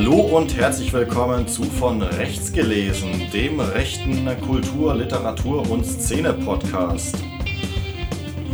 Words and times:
Hallo 0.00 0.14
und 0.14 0.56
herzlich 0.56 0.92
willkommen 0.92 1.48
zu 1.48 1.64
Von 1.64 2.00
Rechts 2.00 2.52
gelesen, 2.52 3.28
dem 3.32 3.58
rechten 3.58 4.28
Kultur-, 4.42 4.94
Literatur- 4.94 5.68
und 5.68 5.84
Szene-Podcast. 5.84 7.16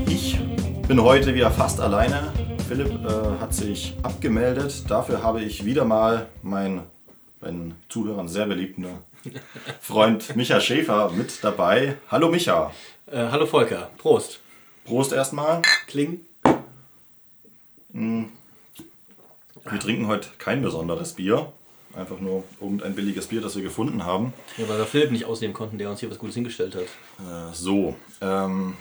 Ich 0.09 0.41
bin 0.88 1.02
heute 1.02 1.34
wieder 1.34 1.51
fast 1.51 1.83
alleine. 1.83 2.33
Philipp 2.66 2.93
äh, 3.05 3.38
hat 3.43 3.52
sich 3.52 3.95
abgemeldet. 4.02 4.84
Dafür 4.88 5.23
habe 5.23 5.43
ich 5.43 5.66
wieder 5.66 5.84
mal 5.84 6.29
meinen 6.41 6.80
meinen 7.43 7.74
Zuhörern 7.91 8.27
sehr 8.27 8.47
beliebten 8.47 8.87
Freund 9.83 10.34
Micha 10.37 10.62
Schäfer 10.62 11.11
mit 11.11 11.45
dabei. 11.45 11.98
Hallo 12.11 12.30
Micha. 12.30 12.73
Äh, 13.05 13.19
hallo 13.30 13.45
Volker. 13.45 13.91
Prost. 13.98 14.41
Prost 14.87 15.12
erstmal. 15.12 15.61
Kling. 15.88 16.20
Wir 19.70 19.80
trinken 19.80 20.09
heute 20.09 20.28
kein 20.38 20.62
besonderes 20.62 21.14
Bier. 21.14 21.50
Einfach 21.96 22.18
nur 22.18 22.45
irgendein 22.60 22.95
billiges 22.95 23.28
Bier, 23.28 23.41
das 23.41 23.54
wir 23.56 23.62
gefunden 23.62 24.04
haben. 24.04 24.34
Ja, 24.59 24.68
weil 24.68 24.78
wir 24.78 24.84
Philipp 24.84 25.12
nicht 25.12 25.24
ausnehmen 25.24 25.54
konnten, 25.54 25.78
der 25.78 25.90
uns 25.90 26.00
hier 26.00 26.10
was 26.10 26.18
Gutes 26.18 26.34
hingestellt 26.34 26.74
hat. 26.74 26.82
Äh, 26.82 27.54
so, 27.54 27.95
ähm, 28.20 28.77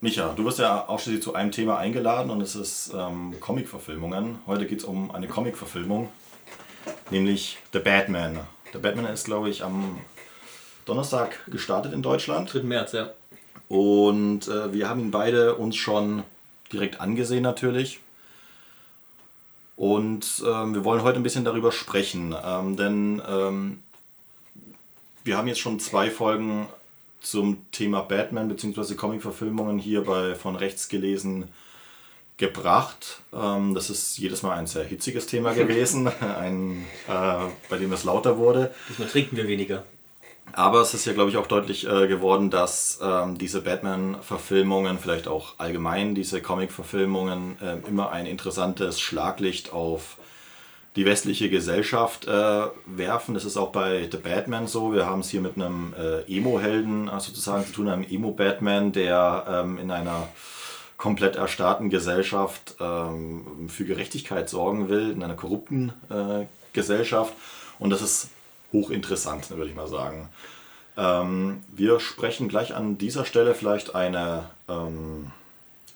Micha, 0.00 0.32
du 0.34 0.44
wirst 0.44 0.58
ja 0.58 0.88
auch 0.88 1.00
schließlich 1.00 1.22
zu 1.22 1.34
einem 1.34 1.50
Thema 1.50 1.78
eingeladen 1.78 2.30
und 2.30 2.40
es 2.40 2.54
ist 2.54 2.92
ähm, 2.94 3.34
Comic-Verfilmungen. 3.40 4.38
Heute 4.46 4.66
geht 4.66 4.80
es 4.80 4.84
um 4.84 5.10
eine 5.10 5.26
Comic-Verfilmung, 5.26 6.10
nämlich 7.10 7.58
The 7.72 7.80
Batman. 7.80 8.40
The 8.72 8.78
Batman 8.78 9.06
ist, 9.06 9.24
glaube 9.24 9.48
ich, 9.48 9.64
am 9.64 9.98
Donnerstag 10.84 11.44
gestartet 11.50 11.92
in 11.92 12.02
Deutschland. 12.02 12.52
3. 12.52 12.60
März, 12.60 12.92
ja. 12.92 13.10
Und 13.68 14.46
äh, 14.48 14.72
wir 14.72 14.88
haben 14.88 15.00
ihn 15.00 15.10
beide 15.10 15.56
uns 15.56 15.76
schon 15.76 16.22
direkt 16.72 17.00
angesehen 17.00 17.42
natürlich. 17.42 18.00
Und 19.78 20.42
ähm, 20.44 20.74
wir 20.74 20.84
wollen 20.84 21.04
heute 21.04 21.20
ein 21.20 21.22
bisschen 21.22 21.44
darüber 21.44 21.70
sprechen, 21.70 22.34
ähm, 22.44 22.76
denn 22.76 23.22
ähm, 23.28 23.78
wir 25.22 25.36
haben 25.36 25.46
jetzt 25.46 25.60
schon 25.60 25.78
zwei 25.78 26.10
Folgen 26.10 26.66
zum 27.20 27.64
Thema 27.70 28.00
Batman 28.00 28.48
bzw. 28.48 28.94
Comic-Verfilmungen 28.94 29.78
hier 29.78 30.02
bei 30.02 30.34
von 30.34 30.56
rechts 30.56 30.88
gelesen 30.88 31.44
gebracht. 32.38 33.20
Ähm, 33.32 33.76
das 33.76 33.88
ist 33.88 34.18
jedes 34.18 34.42
Mal 34.42 34.56
ein 34.56 34.66
sehr 34.66 34.82
hitziges 34.82 35.28
Thema 35.28 35.52
gewesen, 35.54 36.08
ein, 36.08 36.84
äh, 37.06 37.46
bei 37.68 37.78
dem 37.78 37.92
es 37.92 38.02
lauter 38.02 38.36
wurde. 38.36 38.74
Diesmal 38.88 39.06
trinken 39.06 39.36
wir 39.36 39.46
weniger. 39.46 39.84
Aber 40.52 40.80
es 40.80 40.94
ist 40.94 41.04
ja, 41.04 41.12
glaube 41.12 41.30
ich, 41.30 41.36
auch 41.36 41.46
deutlich 41.46 41.86
äh, 41.88 42.08
geworden, 42.08 42.50
dass 42.50 42.98
ähm, 43.02 43.38
diese 43.38 43.60
Batman-Verfilmungen, 43.62 44.98
vielleicht 44.98 45.28
auch 45.28 45.54
allgemein 45.58 46.14
diese 46.14 46.40
Comic-Verfilmungen, 46.42 47.56
äh, 47.60 47.88
immer 47.88 48.10
ein 48.12 48.26
interessantes 48.26 49.00
Schlaglicht 49.00 49.72
auf 49.72 50.16
die 50.96 51.04
westliche 51.04 51.48
Gesellschaft 51.48 52.26
äh, 52.26 52.62
werfen. 52.86 53.34
Das 53.34 53.44
ist 53.44 53.56
auch 53.56 53.70
bei 53.70 54.08
The 54.10 54.16
Batman 54.16 54.66
so. 54.66 54.92
Wir 54.92 55.06
haben 55.06 55.20
es 55.20 55.30
hier 55.30 55.40
mit 55.40 55.54
einem 55.54 55.94
äh, 55.96 56.22
Emo-Helden 56.22 57.08
äh, 57.08 57.20
sozusagen 57.20 57.64
zu 57.66 57.72
tun, 57.72 57.88
einem 57.88 58.04
Emo-Batman, 58.04 58.92
der 58.92 59.44
ähm, 59.48 59.78
in 59.78 59.90
einer 59.92 60.28
komplett 60.96 61.36
erstarrten 61.36 61.90
Gesellschaft 61.90 62.74
ähm, 62.80 63.68
für 63.68 63.84
Gerechtigkeit 63.84 64.48
sorgen 64.48 64.88
will, 64.88 65.12
in 65.12 65.22
einer 65.22 65.36
korrupten 65.36 65.92
äh, 66.10 66.46
Gesellschaft. 66.72 67.32
Und 67.78 67.90
das 67.90 68.02
ist 68.02 68.30
hochinteressant, 68.72 69.50
würde 69.50 69.70
ich 69.70 69.76
mal 69.76 69.88
sagen. 69.88 70.28
Ähm, 70.96 71.62
wir 71.74 72.00
sprechen 72.00 72.48
gleich 72.48 72.74
an 72.74 72.98
dieser 72.98 73.24
Stelle 73.24 73.54
vielleicht 73.54 73.94
eine 73.94 74.50
ähm, 74.68 75.30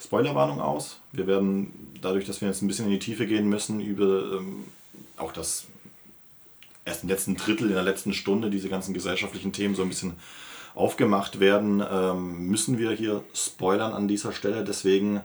Spoilerwarnung 0.00 0.60
aus. 0.60 1.00
Wir 1.12 1.26
werden, 1.26 1.96
dadurch, 2.00 2.24
dass 2.24 2.40
wir 2.40 2.48
jetzt 2.48 2.62
ein 2.62 2.68
bisschen 2.68 2.86
in 2.86 2.92
die 2.92 2.98
Tiefe 2.98 3.26
gehen 3.26 3.48
müssen, 3.48 3.80
über 3.80 4.38
ähm, 4.38 4.64
auch 5.16 5.32
das 5.32 5.66
erst 6.84 7.02
im 7.02 7.08
letzten 7.08 7.36
Drittel, 7.36 7.68
in 7.68 7.74
der 7.74 7.82
letzten 7.82 8.12
Stunde, 8.12 8.50
diese 8.50 8.68
ganzen 8.68 8.94
gesellschaftlichen 8.94 9.52
Themen 9.52 9.74
so 9.74 9.82
ein 9.82 9.88
bisschen 9.88 10.14
aufgemacht 10.74 11.38
werden, 11.38 11.82
ähm, 11.88 12.46
müssen 12.46 12.78
wir 12.78 12.92
hier 12.92 13.22
spoilern 13.34 13.92
an 13.92 14.08
dieser 14.08 14.32
Stelle. 14.32 14.64
Deswegen, 14.64 15.20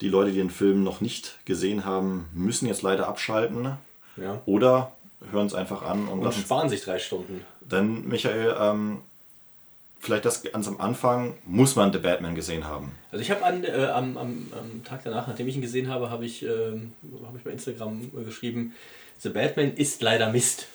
die 0.00 0.08
Leute, 0.08 0.30
die 0.30 0.38
den 0.38 0.50
Film 0.50 0.84
noch 0.84 1.00
nicht 1.00 1.38
gesehen 1.44 1.84
haben, 1.84 2.28
müssen 2.32 2.66
jetzt 2.66 2.82
leider 2.82 3.08
abschalten. 3.08 3.72
Ja. 4.16 4.40
Oder 4.46 4.92
hören 5.30 5.46
es 5.46 5.54
einfach 5.54 5.82
an 5.82 6.08
und, 6.08 6.20
Und 6.20 6.34
sparen 6.34 6.68
sich 6.68 6.82
drei 6.82 6.98
Stunden. 6.98 7.44
Denn 7.60 8.08
Michael, 8.08 8.54
ähm, 8.58 8.98
vielleicht 9.98 10.24
das 10.24 10.42
ganz 10.42 10.66
am 10.66 10.80
Anfang, 10.80 11.34
muss 11.44 11.76
man 11.76 11.92
The 11.92 11.98
Batman 11.98 12.34
gesehen 12.34 12.66
haben. 12.66 12.92
Also 13.12 13.22
ich 13.22 13.30
habe 13.30 13.42
äh, 13.66 13.86
am, 13.86 14.16
am, 14.16 14.52
am 14.52 14.84
Tag 14.84 15.02
danach, 15.04 15.28
nachdem 15.28 15.46
ich 15.48 15.56
ihn 15.56 15.60
gesehen 15.60 15.88
habe, 15.88 16.10
habe 16.10 16.24
ich, 16.24 16.42
ähm, 16.42 16.92
hab 17.24 17.36
ich 17.36 17.42
bei 17.42 17.50
Instagram 17.50 18.10
äh, 18.18 18.24
geschrieben, 18.24 18.74
The 19.18 19.28
Batman 19.28 19.74
ist 19.74 20.00
leider 20.00 20.32
Mist. 20.32 20.66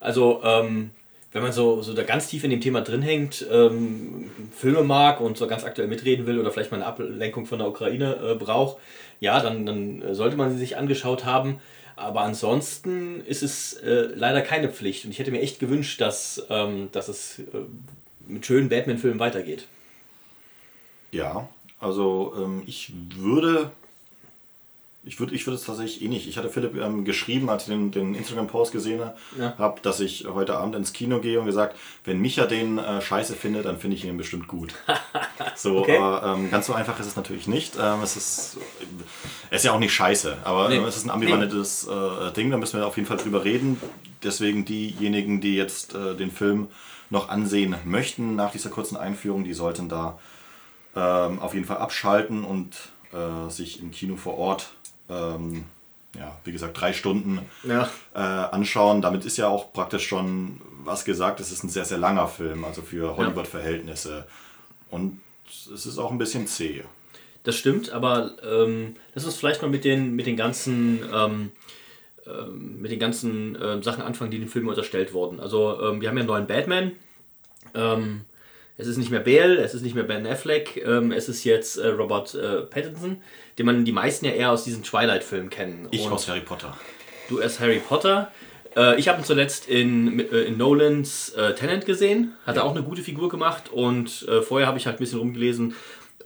Also 0.00 0.40
ähm, 0.42 0.90
wenn 1.32 1.42
man 1.42 1.52
so, 1.52 1.82
so 1.82 1.92
da 1.92 2.02
ganz 2.02 2.28
tief 2.28 2.44
in 2.44 2.50
dem 2.50 2.62
Thema 2.62 2.80
drin 2.80 3.02
hängt, 3.02 3.46
ähm, 3.50 4.30
Filme 4.56 4.82
mag 4.82 5.20
und 5.20 5.36
so 5.36 5.46
ganz 5.46 5.64
aktuell 5.64 5.86
mitreden 5.86 6.26
will 6.26 6.38
oder 6.38 6.50
vielleicht 6.50 6.70
mal 6.70 6.78
eine 6.78 6.86
Ablenkung 6.86 7.44
von 7.44 7.58
der 7.58 7.68
Ukraine 7.68 8.16
äh, 8.16 8.34
braucht, 8.34 8.78
ja, 9.20 9.40
dann, 9.40 9.66
dann 9.66 10.00
äh, 10.00 10.14
sollte 10.14 10.36
man 10.36 10.50
sie 10.50 10.58
sich 10.58 10.78
angeschaut 10.78 11.26
haben. 11.26 11.60
Aber 11.96 12.20
ansonsten 12.20 13.24
ist 13.24 13.42
es 13.42 13.72
äh, 13.74 14.08
leider 14.14 14.42
keine 14.42 14.68
Pflicht. 14.68 15.04
Und 15.06 15.10
ich 15.12 15.18
hätte 15.18 15.30
mir 15.30 15.40
echt 15.40 15.58
gewünscht, 15.58 16.00
dass, 16.00 16.44
ähm, 16.50 16.90
dass 16.92 17.08
es 17.08 17.38
äh, 17.38 17.42
mit 18.28 18.44
schönen 18.44 18.68
Batman-Filmen 18.68 19.18
weitergeht. 19.18 19.66
Ja, 21.10 21.48
also 21.80 22.34
ähm, 22.36 22.62
ich 22.66 22.92
würde. 23.16 23.70
Ich 25.08 25.20
würde 25.20 25.36
ich 25.36 25.46
würde 25.46 25.54
es 25.56 25.64
tatsächlich 25.64 26.02
eh 26.02 26.08
nicht. 26.08 26.26
Ich 26.28 26.36
hatte 26.36 26.50
Philipp 26.50 26.74
ähm, 26.74 27.04
geschrieben, 27.04 27.48
als 27.48 27.62
ich 27.62 27.68
den, 27.68 27.92
den 27.92 28.16
Instagram-Post 28.16 28.72
gesehen 28.72 29.00
Ja. 29.38 29.54
habe, 29.56 29.80
dass 29.80 30.00
ich 30.00 30.26
heute 30.26 30.56
Abend 30.56 30.74
ins 30.74 30.92
Kino 30.92 31.20
gehe 31.20 31.38
und 31.38 31.46
gesagt, 31.46 31.76
wenn 32.04 32.20
Micha 32.20 32.44
den 32.46 32.78
äh, 32.78 33.00
scheiße 33.00 33.34
findet, 33.36 33.66
dann 33.66 33.78
finde 33.78 33.96
ich 33.96 34.04
ihn 34.04 34.16
bestimmt 34.16 34.48
gut. 34.48 34.74
so, 35.54 35.78
Okay. 35.78 35.96
aber 35.96 36.34
ähm, 36.34 36.50
ganz 36.50 36.66
so 36.66 36.72
einfach 36.74 36.98
ist 36.98 37.06
es 37.06 37.14
natürlich 37.14 37.46
nicht. 37.46 37.74
Ähm, 37.80 38.02
es 38.02 38.16
ist, 38.16 38.58
ist 39.50 39.64
ja 39.64 39.72
auch 39.72 39.78
nicht 39.78 39.92
scheiße, 39.94 40.38
aber 40.44 40.68
Nee. 40.68 40.78
es 40.78 40.96
ist 40.96 41.04
ein 41.04 41.10
ambivalentes 41.10 41.86
äh, 41.86 42.32
Ding, 42.32 42.50
da 42.50 42.56
müssen 42.56 42.78
wir 42.78 42.86
auf 42.86 42.96
jeden 42.96 43.08
Fall 43.08 43.16
drüber 43.18 43.44
reden. 43.44 43.80
Deswegen 44.22 44.64
diejenigen, 44.64 45.40
die 45.40 45.56
jetzt 45.56 45.94
äh, 45.94 46.14
den 46.16 46.30
Film 46.30 46.68
noch 47.10 47.28
ansehen 47.28 47.76
möchten 47.84 48.34
nach 48.34 48.50
dieser 48.52 48.70
kurzen 48.70 48.96
Einführung, 48.96 49.44
die 49.44 49.54
sollten 49.54 49.88
da 49.88 50.18
ähm, 50.96 51.38
auf 51.40 51.54
jeden 51.54 51.66
Fall 51.66 51.76
abschalten 51.78 52.44
und 52.44 52.74
äh, 53.12 53.50
sich 53.50 53.80
im 53.80 53.90
Kino 53.90 54.16
vor 54.16 54.36
Ort, 54.38 54.70
ähm, 55.08 55.64
ja, 56.18 56.34
wie 56.44 56.52
gesagt, 56.52 56.80
drei 56.80 56.92
Stunden 56.92 57.40
Ja. 57.62 57.88
äh, 58.14 58.18
anschauen. 58.18 59.02
Damit 59.02 59.24
ist 59.24 59.36
ja 59.36 59.48
auch 59.48 59.72
praktisch 59.72 60.06
schon 60.08 60.60
was 60.84 61.04
gesagt. 61.04 61.40
Es 61.40 61.52
ist 61.52 61.62
ein 61.62 61.68
sehr, 61.68 61.84
sehr 61.84 61.98
langer 61.98 62.26
Film, 62.28 62.64
also 62.64 62.80
für 62.82 63.16
Hollywood-Verhältnisse. 63.16 64.26
Und 64.90 65.20
es 65.74 65.84
ist 65.86 65.98
auch 65.98 66.10
ein 66.10 66.18
bisschen 66.18 66.46
zäh. 66.46 66.82
Das 67.46 67.54
stimmt, 67.54 67.90
aber 67.90 68.32
ähm, 68.44 68.96
lass 69.14 69.24
uns 69.24 69.36
vielleicht 69.36 69.62
mal 69.62 69.68
mit 69.68 69.84
den, 69.84 70.16
mit 70.16 70.26
den 70.26 70.36
ganzen, 70.36 70.98
ähm, 71.14 71.52
ähm, 72.26 72.80
mit 72.80 72.90
den 72.90 72.98
ganzen 72.98 73.56
ähm, 73.62 73.84
Sachen 73.84 74.02
anfangen, 74.02 74.32
die 74.32 74.40
dem 74.40 74.48
Film 74.48 74.66
unterstellt 74.66 75.12
wurden. 75.12 75.38
Also 75.38 75.80
ähm, 75.80 76.00
wir 76.00 76.08
haben 76.08 76.16
ja 76.16 76.22
einen 76.22 76.26
neuen 76.26 76.48
Batman. 76.48 76.90
Ähm, 77.72 78.22
es 78.76 78.88
ist 78.88 78.96
nicht 78.96 79.12
mehr 79.12 79.20
Bale, 79.20 79.58
es 79.58 79.74
ist 79.74 79.82
nicht 79.82 79.94
mehr 79.94 80.02
Ben 80.02 80.26
Affleck, 80.26 80.76
es 80.76 81.28
ist 81.28 81.44
jetzt 81.44 81.76
äh, 81.76 81.86
Robert 81.86 82.34
äh, 82.34 82.62
Pattinson, 82.62 83.22
den 83.58 83.64
man 83.64 83.84
die 83.84 83.92
meisten 83.92 84.26
ja 84.26 84.32
eher 84.32 84.50
aus 84.50 84.64
diesen 84.64 84.82
Twilight-Filmen 84.82 85.48
kennen. 85.48 85.86
Ich 85.92 86.04
Und 86.04 86.12
aus 86.12 86.28
Harry 86.28 86.40
Potter. 86.40 86.76
Du 87.28 87.40
als 87.40 87.60
Harry 87.60 87.78
Potter. 87.78 88.32
Äh, 88.76 88.98
ich 88.98 89.08
habe 89.08 89.20
ihn 89.20 89.24
zuletzt 89.24 89.68
in, 89.68 90.18
äh, 90.18 90.42
in 90.42 90.58
Nolans 90.58 91.30
äh, 91.30 91.54
Tenant 91.54 91.86
gesehen. 91.86 92.34
Hat 92.44 92.56
er 92.56 92.64
auch 92.64 92.72
eine 92.72 92.82
gute 92.82 93.02
Figur 93.02 93.28
gemacht. 93.28 93.70
Und 93.72 94.26
äh, 94.28 94.42
vorher 94.42 94.66
habe 94.66 94.78
ich 94.78 94.86
halt 94.86 94.96
ein 94.96 94.98
bisschen 94.98 95.20
rumgelesen. 95.20 95.74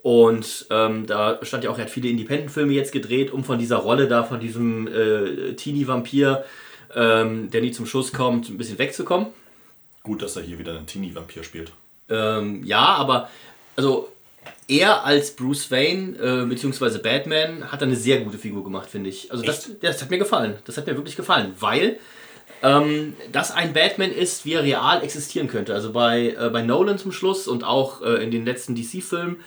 Und 0.02 0.66
ähm, 0.70 1.06
da 1.06 1.38
stand 1.42 1.64
ja 1.64 1.70
auch, 1.70 1.78
er 1.78 1.84
hat 1.84 1.90
viele 1.90 2.08
Independent-Filme 2.08 2.72
jetzt 2.72 2.92
gedreht, 2.92 3.32
um 3.32 3.44
von 3.44 3.58
dieser 3.58 3.76
Rolle 3.76 4.08
da, 4.08 4.25
von 4.25 4.40
diesem 4.40 4.88
äh, 4.88 5.54
Teenie-Vampir, 5.54 6.44
ähm, 6.94 7.50
der 7.50 7.60
nie 7.60 7.72
zum 7.72 7.87
Schuss 7.87 8.12
kommt, 8.12 8.48
ein 8.48 8.56
bisschen 8.56 8.78
wegzukommen. 8.78 9.28
Gut, 10.02 10.22
dass 10.22 10.37
er 10.37 10.42
hier 10.42 10.58
wieder 10.58 10.76
einen 10.76 10.87
Teenie-Vampir 10.87 11.44
spielt. 11.44 11.72
Ähm, 12.08 12.64
ja, 12.64 12.81
aber 12.81 13.28
also 13.76 14.08
er 14.69 15.04
als 15.04 15.32
Bruce 15.37 15.70
Wayne 15.70 16.16
äh, 16.16 16.46
bzw. 16.46 16.98
Batman 16.98 17.70
hat 17.70 17.82
eine 17.82 17.96
sehr 17.96 18.20
gute 18.20 18.38
Figur 18.38 18.64
gemacht, 18.64 18.88
finde 18.88 19.10
ich. 19.10 19.31
Also 19.31 19.44
das, 19.44 19.70
das 19.81 20.00
hat 20.00 20.10
mir 20.10 20.19
gefallen. 20.19 20.54
Das 20.64 20.76
hat 20.76 20.87
mir 20.87 20.96
wirklich 20.96 21.16
gefallen, 21.16 21.54
weil 21.60 21.98
ähm, 22.62 23.14
das 23.32 23.50
ein 23.50 23.72
Batman 23.72 24.12
ist, 24.12 24.44
wie 24.44 24.54
er 24.54 24.62
real 24.62 25.02
existieren 25.02 25.48
könnte. 25.48 25.75
Also 25.75 25.92
bei, 25.92 26.37
äh, 26.38 26.50
bei 26.50 26.62
Nolan 26.62 26.98
zum 26.98 27.12
Schluss 27.12 27.48
und 27.48 27.64
auch 27.64 28.02
äh, 28.02 28.22
in 28.22 28.31
den 28.31 28.44
letzten 28.44 28.75
DC-Filmen 28.75 29.40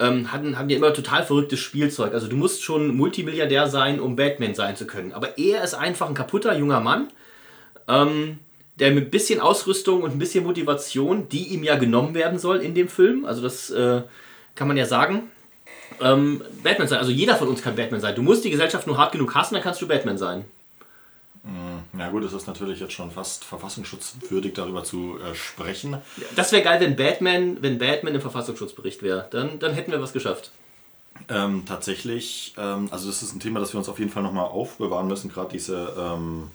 ähm, 0.00 0.32
hatten, 0.32 0.58
haben 0.58 0.68
die 0.68 0.74
immer 0.74 0.92
total 0.92 1.24
verrücktes 1.24 1.60
Spielzeug. 1.60 2.14
Also 2.14 2.26
du 2.26 2.36
musst 2.36 2.62
schon 2.62 2.96
Multimilliardär 2.96 3.68
sein, 3.68 4.00
um 4.00 4.16
Batman 4.16 4.54
sein 4.54 4.74
zu 4.74 4.86
können. 4.86 5.12
Aber 5.12 5.38
er 5.38 5.62
ist 5.62 5.74
einfach 5.74 6.08
ein 6.08 6.14
kaputter 6.14 6.56
junger 6.56 6.80
Mann, 6.80 7.08
ähm, 7.86 8.38
der 8.76 8.92
mit 8.92 9.08
ein 9.08 9.10
bisschen 9.10 9.40
Ausrüstung 9.40 10.02
und 10.02 10.12
ein 10.12 10.18
bisschen 10.18 10.44
Motivation, 10.44 11.28
die 11.28 11.48
ihm 11.48 11.62
ja 11.62 11.76
genommen 11.76 12.14
werden 12.14 12.38
soll 12.38 12.58
in 12.58 12.74
dem 12.74 12.88
Film, 12.88 13.26
also 13.26 13.42
das 13.42 13.70
äh, 13.70 14.00
kann 14.54 14.68
man 14.68 14.78
ja 14.78 14.86
sagen, 14.86 15.24
ähm, 16.00 16.42
Batman 16.62 16.88
sein. 16.88 16.98
Also 16.98 17.12
jeder 17.12 17.36
von 17.36 17.48
uns 17.48 17.62
kann 17.62 17.76
Batman 17.76 18.00
sein. 18.00 18.14
Du 18.14 18.22
musst 18.22 18.44
die 18.44 18.50
Gesellschaft 18.50 18.86
nur 18.86 18.96
hart 18.96 19.12
genug 19.12 19.34
hassen, 19.34 19.54
dann 19.54 19.62
kannst 19.62 19.82
du 19.82 19.88
Batman 19.88 20.16
sein. 20.16 20.44
Ja 21.98 22.08
gut, 22.10 22.24
es 22.24 22.32
ist 22.32 22.46
natürlich 22.46 22.78
jetzt 22.80 22.92
schon 22.92 23.10
fast 23.10 23.44
verfassungsschutzwürdig, 23.44 24.54
darüber 24.54 24.84
zu 24.84 25.18
äh, 25.18 25.34
sprechen. 25.34 25.98
Das 26.36 26.52
wäre 26.52 26.62
geil, 26.62 26.80
wenn 26.80 26.96
Batman, 26.96 27.58
wenn 27.62 27.78
Batman 27.78 28.14
im 28.14 28.20
Verfassungsschutzbericht 28.20 29.02
wäre. 29.02 29.26
Dann, 29.30 29.58
dann 29.58 29.74
hätten 29.74 29.90
wir 29.90 30.00
was 30.00 30.12
geschafft. 30.12 30.52
Ähm, 31.28 31.64
tatsächlich, 31.66 32.54
ähm, 32.56 32.88
also 32.90 33.08
das 33.08 33.22
ist 33.22 33.34
ein 33.34 33.40
Thema, 33.40 33.60
das 33.60 33.72
wir 33.74 33.78
uns 33.78 33.88
auf 33.88 33.98
jeden 33.98 34.10
Fall 34.10 34.22
nochmal 34.22 34.46
aufbewahren 34.46 35.08
müssen. 35.08 35.30
Gerade 35.30 35.50
diese 35.50 35.94
ähm, 35.98 36.50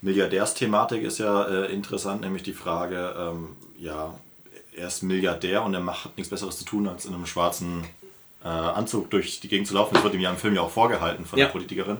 Milliardärsthematik 0.00 1.02
ist 1.02 1.18
ja 1.18 1.44
äh, 1.44 1.72
interessant, 1.72 2.22
nämlich 2.22 2.42
die 2.42 2.52
Frage, 2.52 3.14
ähm, 3.18 3.56
ja, 3.78 4.14
er 4.74 4.88
ist 4.88 5.02
Milliardär 5.02 5.62
und 5.62 5.74
er 5.74 5.80
macht, 5.80 6.06
hat 6.06 6.16
nichts 6.16 6.30
Besseres 6.30 6.58
zu 6.58 6.64
tun, 6.64 6.88
als 6.88 7.04
in 7.04 7.14
einem 7.14 7.26
schwarzen 7.26 7.84
äh, 8.44 8.48
Anzug 8.48 9.10
durch 9.10 9.40
die 9.40 9.48
Gegend 9.48 9.66
zu 9.66 9.74
laufen. 9.74 9.94
Das 9.94 10.04
wird 10.04 10.14
ihm 10.14 10.20
ja 10.20 10.30
im 10.30 10.36
Film 10.36 10.54
ja 10.54 10.62
auch 10.62 10.70
vorgehalten 10.70 11.24
von 11.24 11.38
ja. 11.38 11.46
der 11.46 11.52
Politikerin. 11.52 11.98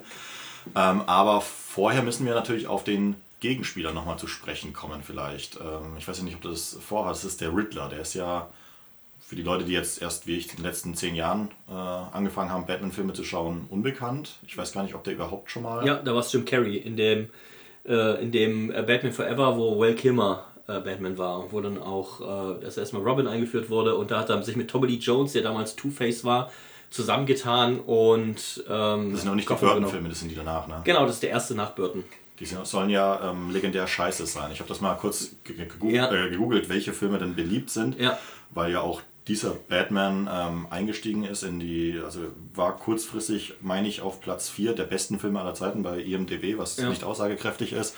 Ähm, 0.76 1.02
aber 1.06 1.42
vorher 1.78 2.02
müssen 2.02 2.26
wir 2.26 2.34
natürlich 2.34 2.66
auf 2.66 2.82
den 2.82 3.14
Gegenspieler 3.38 3.92
nochmal 3.92 4.18
zu 4.18 4.26
sprechen 4.26 4.72
kommen 4.72 5.00
vielleicht. 5.04 5.60
Ähm, 5.60 5.94
ich 5.96 6.08
weiß 6.08 6.18
ja 6.18 6.24
nicht, 6.24 6.34
ob 6.34 6.40
du 6.40 6.48
das 6.48 6.76
vorhast. 6.80 7.22
Das 7.22 7.30
ist 7.30 7.40
der 7.40 7.54
Riddler. 7.54 7.88
Der 7.88 8.00
ist 8.00 8.14
ja 8.14 8.48
für 9.20 9.36
die 9.36 9.44
Leute, 9.44 9.64
die 9.64 9.74
jetzt 9.74 10.02
erst 10.02 10.26
wie 10.26 10.36
ich 10.36 10.50
in 10.50 10.56
den 10.56 10.64
letzten 10.64 10.96
zehn 10.96 11.14
Jahren 11.14 11.50
äh, 11.68 11.72
angefangen 11.72 12.50
haben, 12.50 12.66
Batman-Filme 12.66 13.12
zu 13.12 13.22
schauen, 13.22 13.66
unbekannt. 13.70 14.40
Ich 14.44 14.58
weiß 14.58 14.72
gar 14.72 14.82
nicht, 14.82 14.96
ob 14.96 15.04
der 15.04 15.12
überhaupt 15.12 15.52
schon 15.52 15.62
mal... 15.62 15.86
Ja, 15.86 16.02
da 16.02 16.14
war 16.14 16.20
es 16.20 16.32
Jim 16.32 16.44
Carrey 16.44 16.78
in 16.78 16.96
dem, 16.96 17.30
äh, 17.86 18.24
in 18.24 18.32
dem 18.32 18.72
äh, 18.72 18.82
Batman 18.82 19.12
Forever, 19.12 19.56
wo 19.56 19.78
Will 19.78 19.94
Kilmer 19.94 20.46
äh, 20.66 20.80
Batman 20.80 21.16
war, 21.16 21.52
wo 21.52 21.60
dann 21.60 21.80
auch 21.80 22.58
äh, 22.60 22.64
erstmal 22.64 23.02
Robin 23.02 23.28
eingeführt 23.28 23.70
wurde 23.70 23.94
und 23.94 24.10
da 24.10 24.18
hat 24.18 24.30
er 24.30 24.42
sich 24.42 24.56
mit 24.56 24.68
Tommy 24.68 24.88
Lee 24.88 24.96
Jones, 24.96 25.34
der 25.34 25.42
damals 25.42 25.76
Two-Face 25.76 26.24
war, 26.24 26.50
zusammengetan 26.90 27.80
und. 27.80 28.64
Ähm, 28.68 29.12
das 29.12 29.20
sind 29.22 29.30
auch 29.30 29.34
nicht 29.34 29.48
die 29.48 29.54
Burton-Filme, 29.54 30.08
das 30.08 30.20
sind 30.20 30.30
die 30.30 30.34
danach, 30.34 30.66
ne? 30.66 30.80
Genau, 30.84 31.04
das 31.06 31.16
ist 31.16 31.22
der 31.22 31.30
erste 31.30 31.54
nach 31.54 31.70
Burton. 31.70 32.04
Die 32.40 32.44
sollen 32.44 32.88
ja 32.88 33.30
ähm, 33.30 33.50
legendär 33.50 33.86
scheiße 33.86 34.24
sein. 34.26 34.52
Ich 34.52 34.60
habe 34.60 34.68
das 34.68 34.80
mal 34.80 34.94
kurz 34.94 35.34
gegoogelt, 35.42 35.94
ja. 35.94 36.12
äh, 36.12 36.30
gegoogelt, 36.30 36.68
welche 36.68 36.92
Filme 36.92 37.18
denn 37.18 37.34
beliebt 37.34 37.68
sind, 37.68 37.98
ja. 37.98 38.16
weil 38.50 38.70
ja 38.70 38.80
auch 38.80 39.02
dieser 39.26 39.50
Batman 39.68 40.28
ähm, 40.32 40.66
eingestiegen 40.70 41.24
ist 41.24 41.42
in 41.42 41.58
die, 41.58 42.00
also 42.02 42.20
war 42.54 42.76
kurzfristig, 42.76 43.54
meine 43.60 43.88
ich, 43.88 44.00
auf 44.00 44.20
Platz 44.20 44.48
4 44.48 44.74
der 44.74 44.84
besten 44.84 45.18
Filme 45.18 45.40
aller 45.40 45.54
Zeiten 45.54 45.82
bei 45.82 46.00
IMDb, 46.00 46.56
was 46.56 46.76
ja. 46.76 46.88
nicht 46.88 47.04
aussagekräftig 47.04 47.72
ist. 47.72 47.96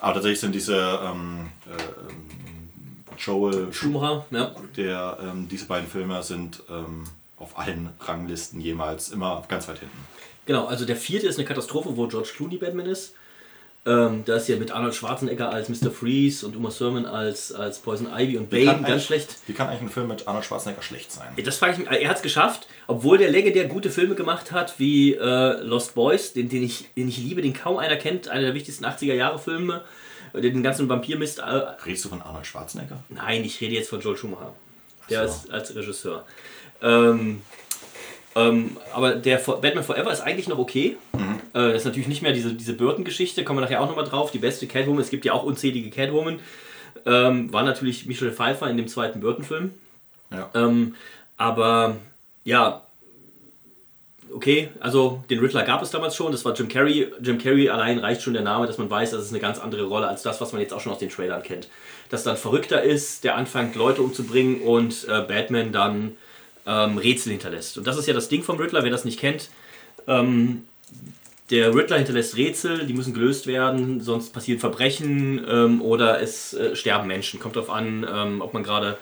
Aber 0.00 0.14
tatsächlich 0.14 0.40
sind 0.40 0.54
diese 0.54 1.00
ähm, 1.04 1.50
äh, 1.66 3.16
Joel 3.18 3.72
Schumacher, 3.72 4.26
ja. 4.30 4.52
der, 4.76 5.18
ähm, 5.22 5.48
diese 5.48 5.66
beiden 5.66 5.88
Filme 5.88 6.22
sind 6.22 6.62
ähm, 6.68 7.04
auf 7.42 7.58
allen 7.58 7.90
Ranglisten 8.00 8.60
jemals 8.60 9.10
immer 9.10 9.44
ganz 9.48 9.68
weit 9.68 9.80
hinten. 9.80 9.98
Genau, 10.46 10.66
also 10.66 10.84
der 10.84 10.96
vierte 10.96 11.26
ist 11.26 11.38
eine 11.38 11.46
Katastrophe, 11.46 11.96
wo 11.96 12.06
George 12.06 12.30
Clooney 12.34 12.56
Batman 12.56 12.86
ist. 12.86 13.14
Ähm, 13.84 14.22
da 14.24 14.36
ist 14.36 14.48
ja 14.48 14.56
mit 14.56 14.70
Arnold 14.70 14.94
Schwarzenegger 14.94 15.50
als 15.50 15.68
Mr. 15.68 15.90
Freeze 15.90 16.46
und 16.46 16.54
Uma 16.54 16.70
Thurman 16.70 17.04
als, 17.04 17.52
als 17.52 17.80
Poison 17.80 18.06
Ivy 18.16 18.36
und 18.36 18.48
Bane 18.48 18.84
ganz 18.86 19.04
schlecht. 19.04 19.38
Wie 19.46 19.54
kann 19.54 19.68
eigentlich 19.68 19.82
ein 19.82 19.88
Film 19.88 20.06
mit 20.06 20.28
Arnold 20.28 20.44
Schwarzenegger 20.44 20.82
schlecht 20.82 21.10
sein? 21.10 21.34
Das 21.44 21.56
frage 21.56 21.72
ich 21.72 21.78
mich. 21.78 21.88
Er 21.88 22.08
hat 22.08 22.16
es 22.16 22.22
geschafft, 22.22 22.68
obwohl 22.86 23.18
der 23.18 23.28
legendär 23.30 23.66
gute 23.66 23.90
Filme 23.90 24.14
gemacht 24.14 24.52
hat, 24.52 24.78
wie 24.78 25.14
äh, 25.14 25.60
Lost 25.62 25.96
Boys, 25.96 26.32
den, 26.32 26.48
den, 26.48 26.62
ich, 26.62 26.94
den 26.96 27.08
ich 27.08 27.18
liebe, 27.18 27.42
den 27.42 27.54
kaum 27.54 27.78
einer 27.78 27.96
kennt, 27.96 28.28
einer 28.28 28.42
der 28.42 28.54
wichtigsten 28.54 28.84
80er-Jahre-Filme, 28.84 29.82
äh, 30.32 30.40
den 30.40 30.62
ganzen 30.62 30.88
Vampirmist. 30.88 31.40
Äh, 31.40 31.42
Redest 31.42 32.04
du 32.04 32.08
von 32.10 32.22
Arnold 32.22 32.46
Schwarzenegger? 32.46 33.02
Nein, 33.08 33.44
ich 33.44 33.60
rede 33.60 33.74
jetzt 33.74 33.90
von 33.90 34.00
Joel 34.00 34.16
Schumacher. 34.16 34.54
Der 35.10 35.26
so. 35.26 35.34
ist 35.34 35.50
als 35.50 35.74
Regisseur. 35.74 36.24
Ähm, 36.82 37.42
ähm, 38.34 38.76
aber 38.94 39.14
der 39.14 39.36
Batman 39.36 39.84
Forever 39.84 40.12
ist 40.12 40.20
eigentlich 40.20 40.48
noch 40.48 40.58
okay. 40.58 40.96
Mhm. 41.12 41.40
Äh, 41.52 41.72
das 41.72 41.82
ist 41.82 41.84
natürlich 41.84 42.08
nicht 42.08 42.22
mehr 42.22 42.32
diese, 42.32 42.54
diese 42.54 42.72
Burton-Geschichte, 42.74 43.44
kommen 43.44 43.58
wir 43.58 43.62
nachher 43.62 43.82
auch 43.82 43.88
nochmal 43.88 44.06
drauf. 44.06 44.30
Die 44.30 44.38
beste 44.38 44.66
Catwoman, 44.66 45.02
es 45.02 45.10
gibt 45.10 45.24
ja 45.24 45.32
auch 45.32 45.44
unzählige 45.44 45.90
Catwoman. 45.90 46.40
Ähm, 47.04 47.52
war 47.52 47.62
natürlich 47.62 48.06
Michelle 48.06 48.32
Pfeiffer 48.32 48.70
in 48.70 48.76
dem 48.76 48.88
zweiten 48.88 49.20
Burton-Film. 49.20 49.72
Ja. 50.30 50.50
Ähm, 50.54 50.94
aber 51.36 51.96
ja, 52.44 52.82
okay, 54.34 54.70
also 54.80 55.22
den 55.28 55.40
Riddler 55.40 55.64
gab 55.64 55.82
es 55.82 55.90
damals 55.90 56.16
schon, 56.16 56.32
das 56.32 56.44
war 56.44 56.54
Jim 56.54 56.68
Carrey. 56.68 57.08
Jim 57.20 57.38
Carrey 57.38 57.68
allein 57.68 57.98
reicht 57.98 58.22
schon 58.22 58.32
der 58.32 58.42
Name, 58.42 58.66
dass 58.66 58.78
man 58.78 58.88
weiß, 58.88 59.10
das 59.10 59.24
ist 59.24 59.30
eine 59.30 59.40
ganz 59.40 59.58
andere 59.58 59.84
Rolle 59.84 60.08
als 60.08 60.22
das, 60.22 60.40
was 60.40 60.52
man 60.52 60.62
jetzt 60.62 60.72
auch 60.72 60.80
schon 60.80 60.92
aus 60.92 60.98
den 60.98 61.10
Trailern 61.10 61.42
kennt. 61.42 61.68
Dass 62.08 62.22
dann 62.22 62.36
verrückter 62.36 62.82
ist, 62.82 63.24
der 63.24 63.36
anfängt 63.36 63.74
Leute 63.74 64.00
umzubringen 64.00 64.62
und 64.62 65.06
äh, 65.08 65.20
Batman 65.22 65.72
dann 65.72 66.16
ähm, 66.66 66.98
Rätsel 66.98 67.32
hinterlässt. 67.32 67.78
Und 67.78 67.86
das 67.86 67.98
ist 67.98 68.06
ja 68.06 68.14
das 68.14 68.28
Ding 68.28 68.42
vom 68.42 68.58
Riddler, 68.58 68.82
wer 68.82 68.90
das 68.90 69.04
nicht 69.04 69.18
kennt. 69.18 69.50
Ähm, 70.06 70.64
der 71.50 71.74
Riddler 71.74 71.98
hinterlässt 71.98 72.36
Rätsel, 72.36 72.86
die 72.86 72.94
müssen 72.94 73.12
gelöst 73.12 73.46
werden, 73.46 74.00
sonst 74.00 74.32
passieren 74.32 74.60
Verbrechen 74.60 75.44
ähm, 75.48 75.82
oder 75.82 76.20
es 76.20 76.54
äh, 76.54 76.74
sterben 76.76 77.06
Menschen. 77.06 77.40
Kommt 77.40 77.56
darauf 77.56 77.70
an, 77.70 78.06
ähm, 78.10 78.40
ob 78.40 78.54
man 78.54 78.62
gerade. 78.62 78.98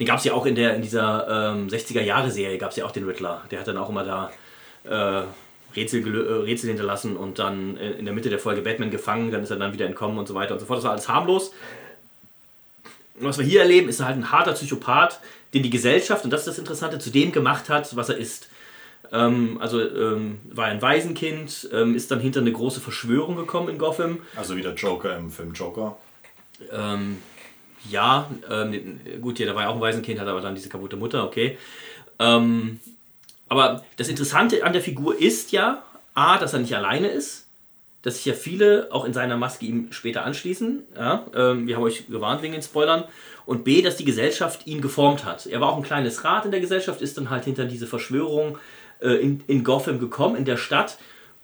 Den 0.00 0.06
gab 0.06 0.18
es 0.18 0.24
ja 0.24 0.32
auch 0.32 0.46
in, 0.46 0.54
der, 0.56 0.74
in 0.74 0.82
dieser 0.82 1.54
60er-Jahre-Serie, 1.68 2.54
ähm, 2.54 2.58
gab 2.58 2.70
es 2.70 2.76
ja 2.76 2.84
auch 2.86 2.90
den 2.90 3.04
Riddler. 3.04 3.42
Der 3.50 3.60
hat 3.60 3.68
dann 3.68 3.76
auch 3.76 3.88
immer 3.88 4.02
da 4.02 4.32
äh, 4.84 5.26
Rätsel, 5.76 6.02
äh, 6.06 6.32
Rätsel 6.44 6.68
hinterlassen 6.68 7.16
und 7.16 7.38
dann 7.38 7.76
äh, 7.76 7.92
in 7.92 8.04
der 8.04 8.14
Mitte 8.14 8.30
der 8.30 8.38
Folge 8.38 8.62
Batman 8.62 8.90
gefangen, 8.90 9.30
dann 9.30 9.42
ist 9.42 9.50
er 9.50 9.56
dann 9.56 9.72
wieder 9.72 9.86
entkommen 9.86 10.18
und 10.18 10.28
so 10.28 10.34
weiter 10.34 10.54
und 10.54 10.60
so 10.60 10.66
fort. 10.66 10.78
Das 10.78 10.84
war 10.84 10.92
alles 10.92 11.08
harmlos. 11.08 11.52
Und 13.18 13.26
was 13.26 13.38
wir 13.38 13.44
hier 13.44 13.60
erleben, 13.60 13.88
ist 13.88 14.02
halt 14.02 14.16
ein 14.16 14.30
harter 14.30 14.52
Psychopath, 14.52 15.20
den 15.54 15.62
die 15.62 15.70
Gesellschaft, 15.70 16.24
und 16.24 16.30
das 16.30 16.42
ist 16.42 16.48
das 16.48 16.58
Interessante, 16.58 16.98
zu 16.98 17.10
dem 17.10 17.32
gemacht 17.32 17.68
hat, 17.68 17.94
was 17.96 18.08
er 18.08 18.16
ist. 18.16 18.48
Ähm, 19.12 19.58
also 19.60 19.80
ähm, 19.80 20.40
war 20.44 20.66
ein 20.66 20.80
Waisenkind, 20.80 21.68
ähm, 21.72 21.94
ist 21.94 22.10
dann 22.10 22.20
hinter 22.20 22.40
eine 22.40 22.52
große 22.52 22.80
Verschwörung 22.80 23.36
gekommen 23.36 23.68
in 23.68 23.78
Gotham. 23.78 24.20
Also 24.36 24.56
wie 24.56 24.62
der 24.62 24.74
Joker 24.74 25.16
im 25.16 25.30
Film 25.30 25.52
Joker. 25.52 25.96
Ähm, 26.72 27.18
ja, 27.90 28.30
ähm, 28.50 29.00
gut, 29.20 29.38
ja, 29.38 29.46
da 29.46 29.54
war 29.54 29.62
ja 29.62 29.68
auch 29.68 29.74
ein 29.74 29.80
Waisenkind, 29.80 30.20
hat 30.20 30.28
aber 30.28 30.40
dann 30.40 30.54
diese 30.54 30.68
kaputte 30.68 30.96
Mutter, 30.96 31.24
okay. 31.24 31.58
Ähm, 32.18 32.80
aber 33.48 33.84
das 33.96 34.08
Interessante 34.08 34.64
an 34.64 34.72
der 34.72 34.80
Figur 34.80 35.20
ist 35.20 35.52
ja, 35.52 35.82
A, 36.14 36.38
dass 36.38 36.54
er 36.54 36.60
nicht 36.60 36.74
alleine 36.74 37.08
ist, 37.08 37.48
dass 38.02 38.16
sich 38.16 38.24
ja 38.24 38.34
viele 38.34 38.88
auch 38.90 39.04
in 39.04 39.12
seiner 39.12 39.36
Maske 39.36 39.66
ihm 39.66 39.92
später 39.92 40.24
anschließen. 40.24 40.82
Ja, 40.96 41.26
wir 41.32 41.76
haben 41.76 41.82
euch 41.82 42.08
gewarnt 42.08 42.42
wegen 42.42 42.52
den 42.52 42.62
Spoilern 42.62 43.04
und 43.46 43.64
B, 43.64 43.82
dass 43.82 43.96
die 43.96 44.04
Gesellschaft 44.04 44.66
ihn 44.66 44.80
geformt 44.80 45.24
hat. 45.24 45.46
Er 45.46 45.60
war 45.60 45.68
auch 45.70 45.76
ein 45.76 45.82
kleines 45.82 46.24
Rad 46.24 46.44
in 46.44 46.50
der 46.50 46.60
Gesellschaft, 46.60 47.02
ist 47.02 47.16
dann 47.16 47.30
halt 47.30 47.44
hinter 47.44 47.64
diese 47.64 47.86
Verschwörung 47.86 48.58
äh, 49.00 49.14
in, 49.14 49.42
in 49.46 49.64
Gotham 49.64 49.98
gekommen, 49.98 50.36
in 50.36 50.44
der 50.44 50.56
Stadt. 50.56 50.98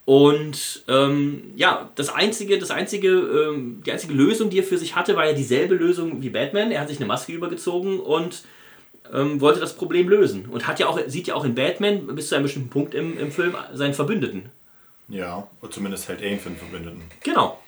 Und 0.04 0.84
ähm, 0.88 1.52
ja, 1.54 1.90
das 1.94 2.08
einzige, 2.08 2.58
das 2.58 2.70
einzige, 2.70 3.08
ähm, 3.11 3.82
die 3.84 3.92
einzige 3.92 4.14
Lösung, 4.14 4.49
die 4.49 4.58
er 4.58 4.64
für 4.64 4.78
sich 4.78 4.96
hatte, 4.96 5.16
war 5.16 5.26
ja 5.26 5.34
dieselbe 5.34 5.75
Lösung 5.75 6.22
wie 6.22 6.30
Batman. 6.30 6.70
Er 6.70 6.80
hat 6.80 6.88
sich 6.88 6.96
eine 6.96 7.06
Maske 7.06 7.32
übergezogen 7.32 8.00
und 8.00 8.42
ähm, 9.12 9.40
wollte 9.40 9.61
das 9.61 9.76
Problem 9.76 10.08
lösen. 10.08 10.46
Und 10.46 10.66
hat 10.66 10.80
ja 10.80 10.87
auch, 10.87 10.99
sieht 11.06 11.26
ja 11.26 11.34
auch 11.34 11.44
in 11.44 11.54
Batman 11.54 12.06
bis 12.14 12.28
zu 12.28 12.37
einem 12.37 12.44
bestimmten 12.44 12.70
Punkt 12.70 12.94
im, 12.94 13.18
im 13.18 13.30
Film 13.30 13.54
seinen 13.75 13.92
Verbündeten. 13.92 14.50
Ja, 15.08 15.46
oder 15.61 15.70
zumindest 15.70 16.08
hält 16.08 16.22
er 16.22 16.30
ihn 16.30 16.38
für 16.38 16.49
einen 16.49 16.58
Verbündeten. 16.58 17.02
Genau. 17.22 17.58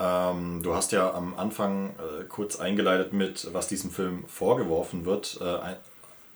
Ähm, 0.00 0.62
du 0.62 0.74
hast 0.74 0.92
ja 0.92 1.12
am 1.12 1.38
Anfang 1.38 1.90
äh, 1.90 2.24
kurz 2.24 2.58
eingeleitet 2.58 3.12
mit, 3.12 3.52
was 3.52 3.68
diesem 3.68 3.90
Film 3.90 4.24
vorgeworfen 4.26 5.04
wird. 5.04 5.38
Äh, 5.40 5.74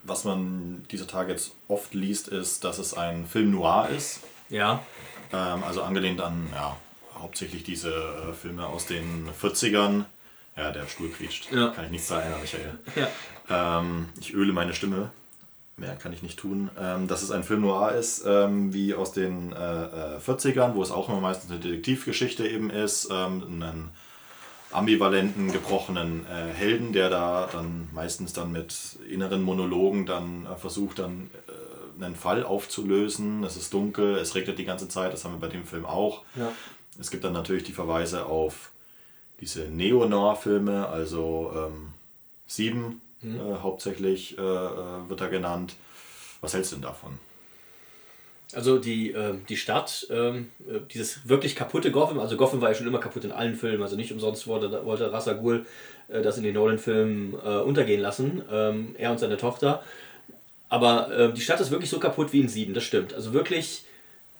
was 0.02 0.24
man 0.24 0.84
dieser 0.90 1.06
Tage 1.06 1.32
jetzt 1.32 1.52
oft 1.66 1.94
liest, 1.94 2.28
ist, 2.28 2.62
dass 2.64 2.78
es 2.78 2.94
ein 2.94 3.26
Film 3.26 3.52
noir 3.52 3.88
ist. 3.88 4.20
Ja. 4.50 4.84
Ähm, 5.32 5.64
also 5.64 5.82
angelehnt 5.82 6.20
an 6.20 6.46
ja, 6.52 6.76
hauptsächlich 7.18 7.64
diese 7.64 7.90
äh, 7.90 8.32
Filme 8.34 8.66
aus 8.66 8.84
den 8.84 9.28
40ern. 9.40 10.04
Ja, 10.56 10.70
der 10.70 10.86
Stuhl 10.86 11.08
quietscht. 11.08 11.50
Ja. 11.50 11.68
Kann 11.68 11.86
ich 11.86 11.90
nichts 11.90 12.08
sagen, 12.08 12.26
Michael. 12.40 12.78
Ja. 12.94 13.80
Ähm, 13.80 14.10
ich 14.20 14.34
öle 14.34 14.52
meine 14.52 14.74
Stimme 14.74 15.10
mehr 15.76 15.96
kann 15.96 16.12
ich 16.12 16.22
nicht 16.22 16.38
tun, 16.38 16.70
ähm, 16.78 17.08
dass 17.08 17.22
es 17.22 17.30
ein 17.30 17.42
Film 17.42 17.62
noir 17.62 17.92
ist, 17.92 18.24
ähm, 18.26 18.72
wie 18.72 18.94
aus 18.94 19.12
den 19.12 19.52
äh, 19.52 20.18
40ern, 20.24 20.72
äh, 20.72 20.74
wo 20.74 20.82
es 20.82 20.90
auch 20.90 21.08
immer 21.08 21.20
meistens 21.20 21.50
eine 21.50 21.60
Detektivgeschichte 21.60 22.46
eben 22.46 22.70
ist, 22.70 23.08
ähm, 23.10 23.42
einen 23.42 23.90
ambivalenten, 24.70 25.52
gebrochenen 25.52 26.26
äh, 26.26 26.52
Helden, 26.52 26.92
der 26.92 27.08
da 27.08 27.48
dann 27.52 27.88
meistens 27.92 28.32
dann 28.32 28.52
mit 28.52 28.98
inneren 29.08 29.42
Monologen 29.42 30.04
dann 30.04 30.46
äh, 30.46 30.56
versucht, 30.56 30.98
dann 30.98 31.30
äh, 31.48 32.04
einen 32.04 32.16
Fall 32.16 32.44
aufzulösen. 32.44 33.44
Es 33.44 33.56
ist 33.56 33.72
dunkel, 33.72 34.16
es 34.16 34.34
regnet 34.34 34.58
die 34.58 34.64
ganze 34.64 34.88
Zeit, 34.88 35.12
das 35.12 35.24
haben 35.24 35.34
wir 35.34 35.40
bei 35.40 35.48
dem 35.48 35.64
Film 35.64 35.86
auch. 35.86 36.22
Ja. 36.34 36.52
Es 37.00 37.10
gibt 37.10 37.24
dann 37.24 37.32
natürlich 37.32 37.64
die 37.64 37.72
Verweise 37.72 38.26
auf 38.26 38.70
diese 39.40 39.62
Neo-Noir-Filme, 39.62 40.88
also 40.88 41.52
ähm, 41.54 41.88
Sieben, 42.46 43.00
mhm. 43.24 43.40
äh, 43.40 43.54
hauptsächlich 43.62 44.38
äh, 44.38 44.40
äh, 44.40 45.08
wird 45.08 45.20
er 45.20 45.28
genannt. 45.28 45.74
Was 46.40 46.54
hältst 46.54 46.72
du 46.72 46.76
denn 46.76 46.82
davon? 46.82 47.18
Also 48.54 48.78
die, 48.78 49.12
äh, 49.12 49.34
die 49.48 49.56
Stadt, 49.56 50.06
ähm, 50.10 50.50
äh, 50.68 50.78
dieses 50.92 51.28
wirklich 51.28 51.56
kaputte 51.56 51.90
Gotham, 51.90 52.20
also 52.20 52.36
Gotham 52.36 52.60
war 52.60 52.68
ja 52.68 52.74
schon 52.74 52.86
immer 52.86 53.00
kaputt 53.00 53.24
in 53.24 53.32
allen 53.32 53.54
Filmen, 53.54 53.82
also 53.82 53.96
nicht 53.96 54.12
umsonst 54.12 54.46
wollte, 54.46 54.84
wollte 54.84 55.12
Rasa 55.12 55.32
Ghul 55.32 55.66
äh, 56.08 56.22
das 56.22 56.36
in 56.36 56.44
den 56.44 56.54
Nolan-Filmen 56.54 57.34
äh, 57.44 57.58
untergehen 57.58 58.00
lassen, 58.00 58.42
ähm, 58.50 58.94
er 58.98 59.10
und 59.10 59.18
seine 59.18 59.36
Tochter. 59.36 59.82
Aber 60.68 61.10
äh, 61.10 61.32
die 61.32 61.40
Stadt 61.40 61.60
ist 61.60 61.70
wirklich 61.70 61.90
so 61.90 61.98
kaputt 61.98 62.32
wie 62.32 62.40
in 62.40 62.48
Sieben, 62.48 62.74
das 62.74 62.84
stimmt. 62.84 63.14
Also 63.14 63.32
wirklich, 63.32 63.84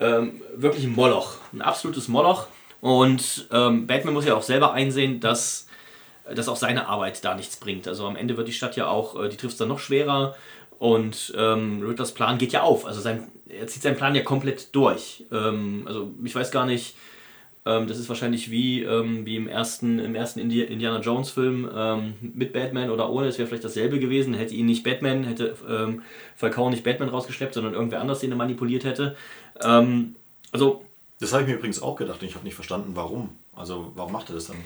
ähm, 0.01 0.43
wirklich 0.55 0.85
ein 0.85 0.93
Moloch, 0.93 1.37
ein 1.53 1.63
absolutes 1.63 2.09
Moloch. 2.09 2.47
Und 2.81 3.49
ähm, 3.51 3.87
Batman 3.87 4.15
muss 4.15 4.27
ja 4.27 4.35
auch 4.35 4.43
selber 4.43 4.73
einsehen, 4.73 5.21
dass, 5.21 5.64
dass 6.33 6.49
auch 6.49 6.57
seine 6.57 6.89
Arbeit 6.89 7.25
da 7.25 7.35
nichts 7.35 7.57
bringt. 7.57 7.89
Also 7.89 8.07
am 8.07 8.17
Ende 8.17 8.37
wird 8.37 8.49
die 8.49 8.53
Stadt 8.53 8.77
ja 8.77 8.89
auch, 8.89 9.23
äh, 9.23 9.29
die 9.29 9.37
trifft 9.37 9.53
es 9.53 9.59
dann 9.59 9.69
noch 9.69 9.79
schwerer. 9.79 10.35
Und 10.79 11.33
ähm, 11.37 11.83
Riddlers 11.83 12.13
Plan 12.13 12.39
geht 12.39 12.53
ja 12.53 12.63
auf. 12.63 12.87
Also 12.87 13.01
sein, 13.01 13.29
er 13.49 13.67
zieht 13.67 13.83
seinen 13.83 13.97
Plan 13.97 14.15
ja 14.15 14.23
komplett 14.23 14.75
durch. 14.75 15.25
Ähm, 15.33 15.85
also 15.87 16.11
ich 16.23 16.35
weiß 16.35 16.51
gar 16.51 16.67
nicht, 16.67 16.97
ähm, 17.67 17.87
das 17.87 17.99
ist 17.99 18.09
wahrscheinlich 18.09 18.51
wie, 18.51 18.83
ähm, 18.83 19.25
wie 19.25 19.37
im 19.37 19.49
ersten, 19.49 19.99
im 19.99 20.15
ersten 20.15 20.41
Indi 20.41 20.63
Indiana 20.63 21.01
Jones 21.01 21.31
Film 21.31 21.71
ähm, 21.75 22.15
mit 22.21 22.53
Batman 22.53 22.91
oder 22.91 23.09
ohne. 23.11 23.29
Es 23.29 23.39
wäre 23.39 23.49
vielleicht 23.49 23.65
dasselbe 23.65 23.99
gewesen. 23.99 24.35
Hätte 24.35 24.55
ihn 24.55 24.67
nicht 24.67 24.85
Batman, 24.85 25.25
hätte 25.25 25.57
ähm, 25.69 26.03
Falcao 26.37 26.69
nicht 26.69 26.85
Batman 26.85 27.09
rausgeschleppt, 27.09 27.55
sondern 27.55 27.75
irgendwer 27.75 28.01
anders 28.01 28.21
den 28.21 28.33
er 28.33 28.37
manipuliert 28.37 28.85
hätte. 28.85 29.17
Ähm, 29.63 30.17
also. 30.53 30.85
Das 31.21 31.33
habe 31.33 31.45
ich 31.45 31.49
mir 31.49 31.55
übrigens 31.55 31.81
auch 31.81 31.97
gedacht 31.97 32.21
und 32.21 32.29
ich 32.29 32.35
habe 32.35 32.45
nicht 32.45 32.57
verstanden, 32.57 32.91
warum. 32.95 33.31
Also 33.55 33.93
warum 33.95 34.13
macht 34.13 34.29
er 34.31 34.35
das 34.35 34.49
dann? 34.49 34.57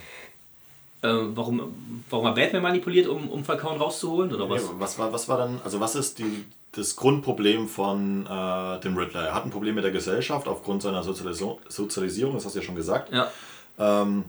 Äh, 1.02 1.08
warum, 1.08 2.02
warum 2.10 2.26
er 2.26 2.32
Batman 2.32 2.62
manipuliert, 2.62 3.06
um, 3.06 3.28
um 3.28 3.44
Falcao 3.44 3.74
rauszuholen? 3.74 4.34
Oder 4.34 4.50
was? 4.50 4.62
Nee, 4.62 4.70
was, 4.78 4.98
war, 4.98 5.12
was 5.12 5.28
war 5.28 5.38
dann, 5.38 5.60
also 5.64 5.78
was 5.80 5.94
ist 5.94 6.18
die, 6.18 6.44
das 6.72 6.96
Grundproblem 6.96 7.68
von 7.68 8.26
äh, 8.26 8.80
dem 8.80 8.96
Riddler. 8.96 9.26
Er 9.26 9.34
hat 9.34 9.44
ein 9.44 9.50
Problem 9.50 9.74
mit 9.74 9.84
der 9.84 9.90
Gesellschaft 9.90 10.48
aufgrund 10.48 10.82
seiner 10.82 11.02
Sozialisierung, 11.02 11.58
Sozialisierung 11.68 12.34
das 12.34 12.44
hast 12.44 12.54
du 12.54 12.60
ja 12.60 12.64
schon 12.64 12.74
gesagt. 12.74 13.12
Ja. 13.12 13.30
Ähm, 13.78 14.24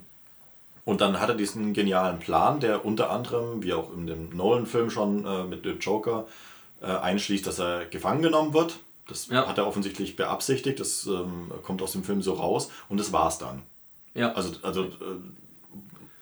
und 0.86 1.02
dann 1.02 1.20
hat 1.20 1.30
er 1.30 1.36
diesen 1.36 1.74
genialen 1.74 2.20
Plan, 2.20 2.60
der 2.60 2.86
unter 2.86 3.12
anderem, 3.12 3.62
wie 3.62 3.74
auch 3.74 3.94
in 3.94 4.08
dem 4.08 4.36
Nolan-Film 4.36 4.90
schon 4.90 5.26
äh, 5.26 5.44
mit 5.44 5.66
dem 5.66 5.80
Joker, 5.80 6.26
äh, 6.82 6.86
einschließt, 6.86 7.46
dass 7.46 7.60
er 7.60 7.86
gefangen 7.86 8.22
genommen 8.22 8.54
wird. 8.54 8.80
Das 9.08 9.28
ja. 9.28 9.48
hat 9.48 9.58
er 9.58 9.68
offensichtlich 9.68 10.16
beabsichtigt, 10.16 10.80
das 10.80 11.06
ähm, 11.08 11.52
kommt 11.64 11.82
aus 11.82 11.92
dem 11.92 12.04
Film 12.04 12.22
so 12.22 12.34
raus 12.34 12.72
und 12.90 13.00
das 13.00 13.12
war's 13.12 13.38
dann. 13.40 13.64
Ja. 14.14 14.34
Also, 14.34 14.54
also 14.62 14.84
äh, 14.84 14.90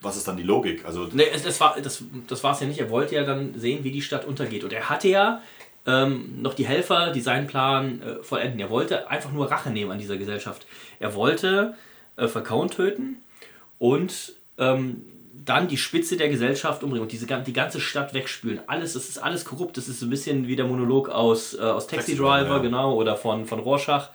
was 0.02 0.18
ist 0.18 0.28
dann 0.28 0.38
die 0.38 0.44
Logik? 0.44 0.86
Also, 0.86 1.10
nee, 1.12 1.26
es, 1.34 1.44
das 1.44 1.60
war 1.60 1.76
das, 1.82 2.04
das 2.28 2.44
war 2.44 2.54
es 2.54 2.60
ja 2.60 2.68
nicht. 2.68 2.80
Er 2.80 2.90
wollte 2.90 3.16
ja 3.16 3.24
dann 3.24 3.60
sehen, 3.60 3.84
wie 3.84 3.92
die 3.92 4.02
Stadt 4.02 4.26
untergeht. 4.26 4.64
Und 4.64 4.74
er 4.74 4.90
hatte 4.90 5.08
ja 5.08 5.42
ähm, 5.86 6.42
noch 6.42 6.54
die 6.54 6.68
Helfer, 6.68 7.12
die 7.12 7.22
seinen 7.22 7.48
Plan 7.48 8.02
äh, 8.02 8.24
vollenden. 8.24 8.60
Er 8.60 8.70
wollte 8.70 9.10
einfach 9.10 9.32
nur 9.32 9.50
Rache 9.50 9.70
nehmen 9.70 9.92
an 9.92 9.98
dieser 9.98 10.18
Gesellschaft. 10.18 10.68
Er 11.00 11.16
wollte 11.16 11.76
äh, 12.18 12.28
Verkauen 12.28 12.70
töten 12.70 13.24
und 13.80 14.34
ähm, 14.58 15.02
dann 15.46 15.68
die 15.68 15.78
Spitze 15.78 16.18
der 16.18 16.30
Gesellschaft 16.30 16.84
umbringen 16.84 17.04
und 17.04 17.12
diese, 17.12 17.26
die 17.26 17.54
ganze 17.54 17.80
Stadt 17.80 18.14
wegspülen. 18.14 18.60
Alles, 18.68 18.94
das 18.94 19.08
ist 19.08 19.18
alles 19.18 19.46
korrupt. 19.46 19.78
Das 19.78 19.88
ist 19.88 20.02
ein 20.02 20.10
bisschen 20.10 20.48
wie 20.48 20.58
der 20.58 20.66
Monolog 20.66 21.10
aus, 21.10 21.54
äh, 21.54 21.62
aus 21.62 21.88
Taxi, 21.88 22.12
Taxi 22.12 22.16
Driver, 22.18 22.58
ja. 22.58 22.60
genau, 22.60 22.96
oder 22.96 23.16
von, 23.16 23.46
von 23.46 23.60
Rorschach. 23.60 24.10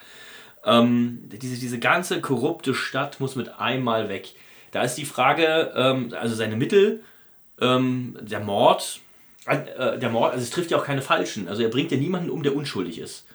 Ähm, 0.65 1.29
diese, 1.33 1.59
diese 1.59 1.79
ganze 1.79 2.21
korrupte 2.21 2.75
Stadt 2.75 3.19
muss 3.19 3.35
mit 3.35 3.59
einmal 3.59 4.09
weg. 4.09 4.35
Da 4.73 4.83
ist 4.83 4.97
die 4.97 5.05
Frage, 5.05 5.73
ähm, 5.77 6.13
also 6.19 6.35
seine 6.35 6.57
Mittel, 6.57 7.01
ähm, 7.61 8.17
der 8.21 8.41
Mord, 8.41 9.01
äh, 9.47 9.99
der 9.99 10.11
Mord, 10.11 10.33
also 10.33 10.43
es 10.43 10.51
trifft 10.51 10.71
ja 10.71 10.79
auch 10.79 10.85
keine 10.85 11.03
Falschen. 11.03 11.47
Also 11.47 11.63
er 11.63 11.69
bringt 11.69 11.93
ja 11.93 11.99
niemanden 11.99 12.31
um, 12.31 12.43
der 12.43 12.57
unschuldig 12.57 12.99
ist. 12.99 13.27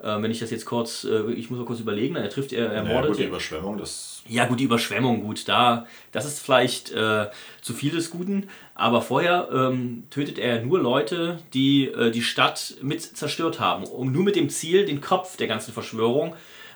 Äh, 0.00 0.20
wenn 0.20 0.32
ich 0.32 0.40
das 0.40 0.50
jetzt 0.50 0.64
kurz, 0.64 1.04
äh, 1.04 1.30
ich 1.32 1.50
muss 1.50 1.60
mal 1.60 1.64
kurz 1.64 1.78
überlegen, 1.78 2.16
er 2.16 2.28
trifft, 2.28 2.52
er, 2.52 2.72
er 2.72 2.82
mordet. 2.82 3.02
Ja, 3.02 3.08
gut, 3.08 3.18
die 3.18 3.24
Überschwemmung, 3.24 3.78
das. 3.78 4.22
Ja, 4.28 4.46
gut, 4.46 4.58
die 4.58 4.64
Überschwemmung, 4.64 5.22
gut, 5.22 5.48
da, 5.48 5.86
das 6.10 6.26
ist 6.26 6.40
vielleicht 6.40 6.90
äh, 6.90 7.28
zu 7.60 7.72
viel 7.72 7.92
des 7.92 8.10
Guten, 8.10 8.48
aber 8.74 9.02
vorher 9.02 9.48
ähm, 9.52 10.04
tötet 10.10 10.38
er 10.38 10.62
nur 10.62 10.80
Leute, 10.80 11.38
die 11.54 11.86
äh, 11.86 12.10
die 12.10 12.22
Stadt 12.22 12.74
mit 12.82 13.02
zerstört 13.02 13.60
haben, 13.60 13.84
um 13.84 14.10
nur 14.10 14.24
mit 14.24 14.34
dem 14.34 14.48
Ziel, 14.48 14.84
den 14.84 15.00
Kopf 15.00 15.36
der 15.36 15.46
ganzen 15.46 15.72
Verschwörung 15.72 16.34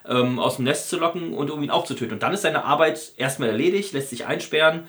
ähm, 0.08 0.38
aus 0.38 0.56
dem 0.56 0.64
Nest 0.64 0.88
zu 0.88 0.98
locken 0.98 1.34
und 1.34 1.50
um 1.50 1.62
ihn 1.62 1.70
aufzutöten. 1.70 2.14
Und 2.14 2.22
dann 2.22 2.32
ist 2.32 2.42
seine 2.42 2.64
Arbeit 2.64 3.12
erstmal 3.16 3.50
erledigt, 3.50 3.92
lässt 3.92 4.10
sich 4.10 4.26
einsperren 4.26 4.86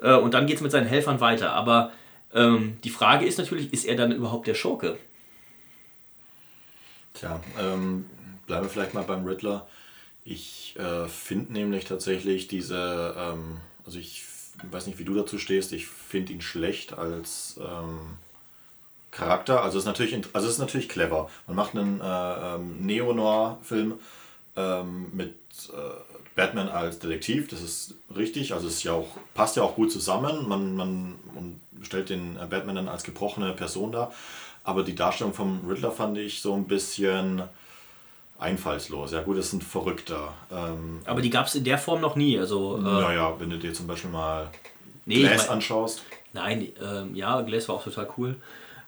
äh, 0.00 0.14
und 0.14 0.34
dann 0.34 0.46
geht 0.46 0.56
es 0.56 0.62
mit 0.62 0.72
seinen 0.72 0.86
Helfern 0.86 1.20
weiter. 1.20 1.52
Aber 1.52 1.92
ähm, 2.32 2.78
die 2.84 2.90
Frage 2.90 3.26
ist 3.26 3.38
natürlich, 3.38 3.72
ist 3.72 3.84
er 3.84 3.96
dann 3.96 4.12
überhaupt 4.12 4.46
der 4.46 4.54
Schurke? 4.54 4.98
Tja, 7.14 7.40
ähm, 7.60 8.06
bleiben 8.46 8.64
wir 8.66 8.70
vielleicht 8.70 8.94
mal 8.94 9.04
beim 9.04 9.24
Riddler. 9.24 9.66
Ich 10.24 10.74
äh, 10.78 11.06
finde 11.06 11.52
nämlich 11.52 11.84
tatsächlich 11.84 12.48
diese, 12.48 13.14
ähm, 13.16 13.58
also 13.84 13.98
ich 13.98 14.24
weiß 14.70 14.86
nicht, 14.86 14.98
wie 14.98 15.04
du 15.04 15.14
dazu 15.14 15.38
stehst, 15.38 15.72
ich 15.72 15.86
finde 15.86 16.32
ihn 16.32 16.40
schlecht 16.40 16.96
als 16.96 17.60
ähm, 17.60 18.18
Charakter. 19.10 19.62
Also 19.62 19.78
es 19.78 19.84
ist 19.84 19.86
natürlich, 19.86 20.26
also 20.32 20.48
ist 20.48 20.58
natürlich 20.58 20.88
clever. 20.88 21.30
Man 21.46 21.56
macht 21.56 21.76
einen 21.76 22.00
äh, 22.00 22.54
ähm, 22.54 22.84
Neo-Noir-Film 22.84 23.94
ähm, 24.56 25.06
mit 25.12 25.34
äh, 25.72 26.14
Batman 26.34 26.68
als 26.68 26.98
Detektiv, 26.98 27.48
das 27.48 27.62
ist 27.62 27.94
richtig, 28.14 28.52
also 28.52 28.66
es 28.66 28.82
ja 28.82 28.92
auch, 28.92 29.08
passt 29.34 29.56
ja 29.56 29.62
auch 29.62 29.76
gut 29.76 29.92
zusammen. 29.92 30.48
Man, 30.48 30.74
man 30.74 31.14
und 31.34 31.60
stellt 31.82 32.10
den 32.10 32.36
äh, 32.36 32.46
Batman 32.46 32.76
dann 32.76 32.88
als 32.88 33.04
gebrochene 33.04 33.52
Person 33.52 33.92
dar. 33.92 34.12
Aber 34.64 34.82
die 34.82 34.94
Darstellung 34.94 35.34
vom 35.34 35.60
Riddler 35.68 35.92
fand 35.92 36.16
ich 36.18 36.40
so 36.40 36.54
ein 36.54 36.64
bisschen 36.64 37.42
einfallslos. 38.38 39.12
Ja 39.12 39.22
gut, 39.22 39.38
das 39.38 39.46
ist 39.46 39.52
ein 39.54 39.60
Verrückter. 39.60 40.32
Ähm, 40.50 41.00
aber 41.04 41.20
die 41.20 41.30
gab 41.30 41.46
es 41.46 41.54
in 41.54 41.64
der 41.64 41.78
Form 41.78 42.00
noch 42.00 42.16
nie. 42.16 42.38
Also, 42.38 42.78
äh, 42.78 42.80
naja, 42.80 43.34
wenn 43.38 43.50
du 43.50 43.58
dir 43.58 43.72
zum 43.74 43.86
Beispiel 43.86 44.10
mal 44.10 44.50
nee, 45.04 45.20
Glass 45.20 45.42
ich 45.42 45.48
mein, 45.48 45.56
anschaust. 45.56 46.02
Nein, 46.32 46.68
ähm, 46.82 47.14
ja, 47.14 47.40
Glass 47.42 47.68
war 47.68 47.76
auch 47.76 47.84
total 47.84 48.08
cool. 48.16 48.36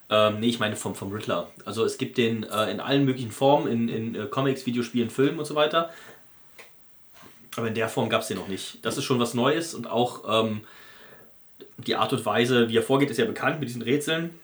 Ähm, 0.09 0.39
nee, 0.39 0.47
ich 0.47 0.59
meine 0.59 0.75
vom, 0.75 0.95
vom 0.95 1.11
Riddler. 1.11 1.49
Also 1.65 1.83
es 1.83 1.97
gibt 1.97 2.17
den 2.17 2.43
äh, 2.43 2.71
in 2.71 2.79
allen 2.79 3.03
möglichen 3.05 3.31
Formen, 3.31 3.67
in, 3.67 3.89
in 3.89 4.15
äh, 4.15 4.25
Comics, 4.25 4.65
Videospielen, 4.65 5.09
Filmen 5.09 5.39
und 5.39 5.45
so 5.45 5.55
weiter. 5.55 5.91
Aber 7.55 7.67
in 7.67 7.75
der 7.75 7.89
Form 7.89 8.09
gab 8.09 8.21
es 8.21 8.27
den 8.27 8.37
noch 8.37 8.47
nicht. 8.47 8.77
Das 8.83 8.97
ist 8.97 9.03
schon 9.03 9.19
was 9.19 9.33
Neues 9.33 9.73
und 9.73 9.89
auch 9.89 10.43
ähm, 10.43 10.61
die 11.77 11.95
Art 11.95 12.13
und 12.13 12.25
Weise, 12.25 12.69
wie 12.69 12.77
er 12.77 12.83
vorgeht, 12.83 13.09
ist 13.09 13.17
ja 13.17 13.25
bekannt 13.25 13.59
mit 13.59 13.69
diesen 13.69 13.81
Rätseln. 13.81 14.39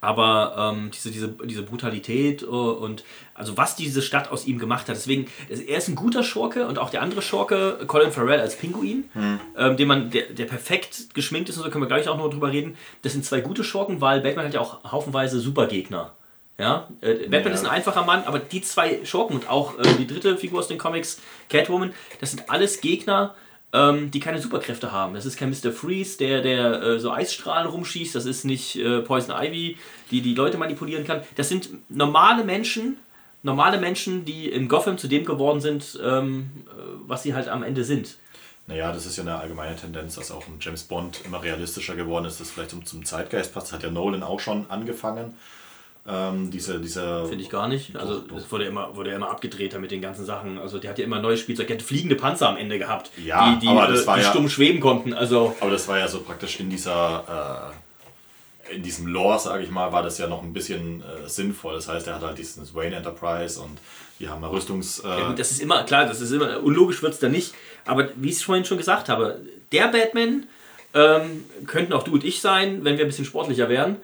Aber 0.00 0.74
ähm, 0.74 0.90
diese, 0.92 1.10
diese, 1.10 1.28
diese 1.28 1.62
Brutalität 1.62 2.42
uh, 2.42 2.70
und 2.72 3.04
also 3.34 3.56
was 3.56 3.76
diese 3.76 4.02
Stadt 4.02 4.30
aus 4.30 4.46
ihm 4.46 4.58
gemacht 4.58 4.88
hat. 4.88 4.96
Deswegen, 4.96 5.26
er 5.48 5.78
ist 5.78 5.88
ein 5.88 5.94
guter 5.94 6.22
Schurke 6.22 6.66
und 6.66 6.78
auch 6.78 6.90
der 6.90 7.02
andere 7.02 7.22
Schurke, 7.22 7.78
Colin 7.86 8.10
Farrell 8.10 8.40
als 8.40 8.56
Pinguin, 8.56 9.04
hm. 9.12 9.40
ähm, 9.56 9.76
den 9.76 9.88
man, 9.88 10.10
der, 10.10 10.26
der 10.26 10.46
perfekt 10.46 11.14
geschminkt 11.14 11.48
ist 11.48 11.56
und 11.56 11.64
so 11.64 11.70
können 11.70 11.84
wir 11.84 11.88
gleich 11.88 12.08
auch 12.08 12.18
noch 12.18 12.30
drüber 12.30 12.52
reden. 12.52 12.76
Das 13.02 13.12
sind 13.12 13.24
zwei 13.24 13.40
gute 13.40 13.64
Schurken, 13.64 14.00
weil 14.00 14.20
Batman 14.20 14.46
hat 14.46 14.54
ja 14.54 14.60
auch 14.60 14.90
haufenweise 14.90 15.38
Supergegner. 15.40 16.12
Ja, 16.58 16.88
äh, 17.00 17.14
Batman 17.28 17.44
ja. 17.44 17.50
ist 17.50 17.64
ein 17.64 17.70
einfacher 17.70 18.04
Mann, 18.04 18.24
aber 18.24 18.40
die 18.40 18.60
zwei 18.62 19.04
Schurken 19.04 19.36
und 19.36 19.48
auch 19.48 19.78
äh, 19.78 19.94
die 19.96 20.08
dritte 20.08 20.36
Figur 20.36 20.58
aus 20.58 20.66
den 20.66 20.78
Comics, 20.78 21.20
Catwoman, 21.48 21.94
das 22.20 22.32
sind 22.32 22.50
alles 22.50 22.80
Gegner, 22.80 23.36
ähm, 23.72 24.10
die 24.10 24.20
keine 24.20 24.40
Superkräfte 24.40 24.92
haben. 24.92 25.14
Das 25.14 25.26
ist 25.26 25.36
kein 25.36 25.50
Mr. 25.50 25.72
Freeze, 25.72 26.18
der, 26.18 26.40
der 26.40 26.82
äh, 26.82 26.98
so 26.98 27.12
Eisstrahlen 27.12 27.68
rumschießt. 27.68 28.14
Das 28.14 28.24
ist 28.24 28.44
nicht 28.44 28.76
äh, 28.76 29.00
Poison 29.00 29.34
Ivy, 29.36 29.76
die 30.10 30.22
die 30.22 30.34
Leute 30.34 30.56
manipulieren 30.58 31.04
kann. 31.04 31.22
Das 31.36 31.48
sind 31.48 31.68
normale 31.88 32.44
Menschen, 32.44 32.96
normale 33.42 33.78
Menschen, 33.78 34.24
die 34.24 34.48
in 34.48 34.68
Gotham 34.68 34.96
zu 34.96 35.08
dem 35.08 35.24
geworden 35.24 35.60
sind, 35.60 35.98
ähm, 36.02 36.50
äh, 36.66 36.70
was 37.06 37.22
sie 37.22 37.34
halt 37.34 37.48
am 37.48 37.62
Ende 37.62 37.84
sind. 37.84 38.16
Naja, 38.66 38.92
das 38.92 39.06
ist 39.06 39.16
ja 39.16 39.22
eine 39.22 39.36
allgemeine 39.36 39.76
Tendenz, 39.76 40.16
dass 40.16 40.30
auch 40.30 40.46
ein 40.46 40.58
James 40.60 40.82
Bond 40.82 41.22
immer 41.24 41.42
realistischer 41.42 41.96
geworden 41.96 42.26
ist, 42.26 42.38
das 42.38 42.50
vielleicht 42.50 42.70
zum, 42.70 42.84
zum 42.84 43.04
Zeitgeist 43.04 43.54
passt. 43.54 43.68
Das 43.68 43.72
hat 43.74 43.82
ja 43.82 43.90
Nolan 43.90 44.22
auch 44.22 44.40
schon 44.40 44.70
angefangen. 44.70 45.36
Ähm, 46.10 46.50
diese, 46.50 46.80
diese 46.80 47.26
Finde 47.26 47.44
ich 47.44 47.50
gar 47.50 47.68
nicht. 47.68 47.94
Also 47.94 48.22
es 48.34 48.50
wurde 48.50 48.64
immer, 48.64 48.96
wurde 48.96 49.10
immer 49.10 49.28
abgedreht 49.28 49.78
mit 49.78 49.90
den 49.90 50.00
ganzen 50.00 50.24
Sachen. 50.24 50.58
Also 50.58 50.78
der 50.78 50.90
hat 50.90 50.98
ja 50.98 51.04
immer 51.04 51.20
neues 51.20 51.40
Spielzeug, 51.40 51.66
der 51.66 51.76
hat 51.76 51.82
fliegende 51.82 52.16
Panzer 52.16 52.48
am 52.48 52.56
Ende 52.56 52.78
gehabt, 52.78 53.10
ja, 53.22 53.52
die, 53.52 53.58
die, 53.60 53.68
aber 53.68 53.88
das 53.88 54.04
äh, 54.04 54.06
war 54.06 54.16
die 54.16 54.22
ja, 54.22 54.30
stumm 54.30 54.48
schweben 54.48 54.80
konnten. 54.80 55.12
Also 55.12 55.54
aber 55.60 55.70
das 55.70 55.86
war 55.86 55.98
ja 55.98 56.08
so 56.08 56.20
praktisch 56.20 56.60
in 56.60 56.70
dieser 56.70 57.72
äh, 58.70 58.74
in 58.74 58.82
diesem 58.82 59.06
Lore, 59.06 59.38
sage 59.38 59.62
ich 59.62 59.70
mal, 59.70 59.92
war 59.92 60.02
das 60.02 60.18
ja 60.18 60.26
noch 60.26 60.42
ein 60.42 60.52
bisschen 60.52 61.02
äh, 61.02 61.28
sinnvoll. 61.28 61.74
Das 61.74 61.88
heißt, 61.88 62.06
er 62.06 62.14
hat 62.16 62.22
halt 62.22 62.38
dieses 62.38 62.74
Wayne 62.74 62.96
Enterprise 62.96 63.60
und 63.60 63.78
die 64.18 64.28
haben 64.28 64.42
eine 64.42 64.52
Rüstungs... 64.52 65.00
Äh 65.00 65.08
ja, 65.08 65.32
das 65.32 65.50
ist 65.50 65.60
immer, 65.60 65.84
klar, 65.84 66.06
das 66.06 66.20
ist 66.20 66.32
immer, 66.32 66.62
unlogisch 66.62 67.02
wird 67.02 67.14
es 67.14 67.18
da 67.18 67.28
nicht. 67.28 67.54
Aber 67.86 68.08
wie 68.16 68.30
ich 68.30 68.44
vorhin 68.44 68.64
schon 68.64 68.78
gesagt 68.78 69.08
habe, 69.08 69.40
der 69.72 69.88
Batman 69.88 70.46
ähm, 70.94 71.44
könnten 71.66 71.92
auch 71.92 72.02
du 72.02 72.12
und 72.12 72.24
ich 72.24 72.40
sein, 72.40 72.84
wenn 72.84 72.98
wir 72.98 73.04
ein 73.04 73.08
bisschen 73.08 73.24
sportlicher 73.24 73.68
wären. 73.68 73.96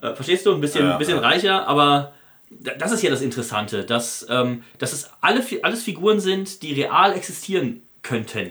Äh, 0.00 0.14
verstehst 0.14 0.46
du? 0.46 0.54
Ein 0.54 0.60
bisschen, 0.60 0.86
ja, 0.86 0.96
bisschen 0.96 1.18
reicher, 1.18 1.66
aber 1.66 2.12
das 2.50 2.92
ist 2.92 3.02
ja 3.02 3.10
das 3.10 3.20
Interessante, 3.20 3.84
dass, 3.84 4.26
ähm, 4.30 4.64
dass 4.78 4.92
es 4.92 5.10
alle, 5.20 5.44
alles 5.62 5.82
Figuren 5.82 6.20
sind, 6.20 6.62
die 6.62 6.72
real 6.72 7.12
existieren 7.12 7.82
könnten. 8.02 8.50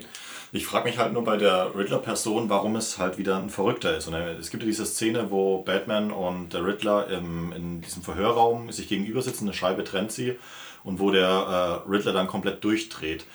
Ich 0.54 0.66
frage 0.66 0.88
mich 0.88 0.98
halt 0.98 1.12
nur 1.14 1.24
bei 1.24 1.36
der 1.36 1.76
Riddler-Person, 1.76 2.50
warum 2.50 2.78
es 2.78 2.98
halt 2.98 3.18
wieder 3.18 3.38
ein 3.38 3.50
Verrückter 3.50 3.98
ist. 3.98 4.08
Und 4.08 4.14
es 4.14 4.50
gibt 4.50 4.64
ja 4.64 4.68
diese 4.68 4.86
Szene, 4.86 5.30
wo 5.30 5.62
Batman 5.62 6.12
und 6.12 6.54
der 6.54 6.66
Riddler 6.66 7.08
im, 7.10 7.52
in 7.52 7.82
diesem 7.82 8.02
Verhörraum 8.02 8.72
sich 8.72 8.88
gegenüber 8.88 9.22
sitzen, 9.22 9.46
eine 9.46 9.54
Scheibe 9.54 9.84
trennt 9.84 10.12
sie 10.12 10.38
und 10.84 11.00
wo 11.00 11.12
der 11.12 11.84
äh, 11.86 11.90
Riddler 11.90 12.14
dann 12.14 12.28
komplett 12.28 12.64
durchdreht. 12.64 13.26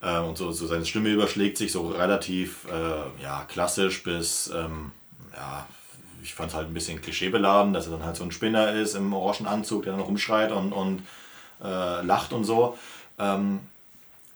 Äh, 0.00 0.18
und 0.20 0.38
so, 0.38 0.50
so 0.50 0.66
seine 0.66 0.86
Stimme 0.86 1.10
überschlägt 1.10 1.58
sich 1.58 1.72
so 1.72 1.88
relativ 1.88 2.66
äh, 2.70 3.22
ja, 3.22 3.44
klassisch 3.48 4.02
bis 4.02 4.50
ähm, 4.54 4.92
ja, 5.34 5.66
ich 6.22 6.34
fand 6.34 6.50
es 6.50 6.56
halt 6.56 6.68
ein 6.68 6.74
bisschen 6.74 7.00
klischeebeladen, 7.02 7.72
dass 7.72 7.86
er 7.86 7.92
dann 7.92 8.04
halt 8.04 8.16
so 8.16 8.24
ein 8.24 8.32
Spinner 8.32 8.72
ist 8.72 8.94
im 8.94 9.12
orangen 9.12 9.46
Anzug, 9.46 9.82
der 9.84 9.92
dann 9.92 10.00
rumschreit 10.02 10.52
und, 10.52 10.72
und 10.72 11.02
äh, 11.62 12.02
lacht 12.02 12.32
und 12.32 12.44
so. 12.44 12.76
Ähm, 13.18 13.60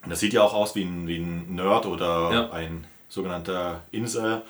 das 0.09 0.21
sieht 0.21 0.33
ja 0.33 0.43
auch 0.43 0.55
aus 0.55 0.75
wie 0.75 0.83
ein, 0.85 1.07
wie 1.09 1.19
ein 1.19 1.55
Nerd 1.55 1.87
oder 1.87 2.31
Ja. 2.33 2.51
ein 2.51 2.87
sogenannter 3.09 3.83
Insel. 3.93 4.43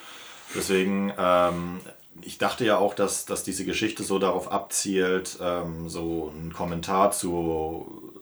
Deswegen, 0.55 1.12
ähm, 1.19 1.81
ich 2.23 2.38
dachte 2.38 2.64
ja 2.64 2.78
auch, 2.78 2.95
dass, 2.95 3.25
dass 3.26 3.45
diese 3.45 3.64
Geschichte 3.64 4.02
so 4.02 4.19
darauf 4.19 4.50
abzielt, 4.50 5.38
ähm, 5.40 5.88
so 5.88 6.33
ein 6.35 6.52
Kommentar 6.52 7.11
zu 7.12 8.12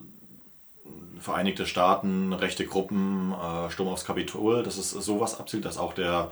Vereinigte 1.21 1.65
Staaten, 1.67 2.33
rechte 2.35 2.67
Gruppen, 2.67 3.33
äh, 3.33 3.71
Sturm 3.71 3.89
aufs 3.89 4.05
Kapitol, 4.05 4.63
dass 4.63 4.77
es 4.77 4.91
sowas 4.91 5.41
abzielt, 5.41 5.65
dass 5.65 5.79
auch 5.79 5.95
der, 5.95 6.31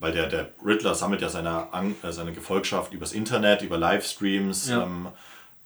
weil 0.00 0.12
der, 0.12 0.26
der 0.26 0.48
Riddler 0.64 0.94
sammelt 0.94 1.20
ja 1.20 1.28
seine, 1.28 1.68
äh, 2.02 2.10
seine 2.10 2.32
Gefolgschaft 2.32 2.92
übers 2.92 3.12
Internet, 3.12 3.62
über 3.62 3.78
Livestreams. 3.78 4.68
Ja. 4.68 4.82
Ähm, 4.82 5.08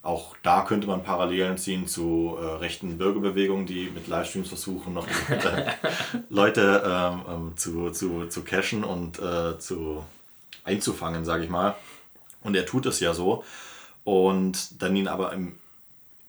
auch 0.03 0.37
da 0.43 0.63
könnte 0.63 0.87
man 0.87 1.03
Parallelen 1.03 1.57
ziehen 1.57 1.87
zu 1.87 2.37
äh, 2.39 2.45
rechten 2.57 2.99
Bürgerbewegungen, 2.99 3.65
die 3.65 3.91
mit 3.95 4.07
Livestreams 4.07 4.49
versuchen, 4.49 4.93
noch 4.93 5.07
Leute 6.29 6.83
ähm, 6.85 7.23
ähm, 7.27 7.53
zu, 7.57 7.91
zu, 7.91 8.27
zu 8.27 8.43
cashen 8.43 8.85
und 8.85 9.19
äh, 9.19 9.59
zu 9.59 10.05
einzufangen, 10.65 11.25
sage 11.25 11.45
ich 11.45 11.51
mal. 11.51 11.75
Und 12.43 12.55
er 12.55 12.67
tut 12.67 12.85
es 12.85 13.01
ja 13.01 13.15
so. 13.15 13.45
Und 14.03 14.83
dann 14.83 14.95
ihn 14.95 15.09
aber 15.09 15.33
im, 15.33 15.59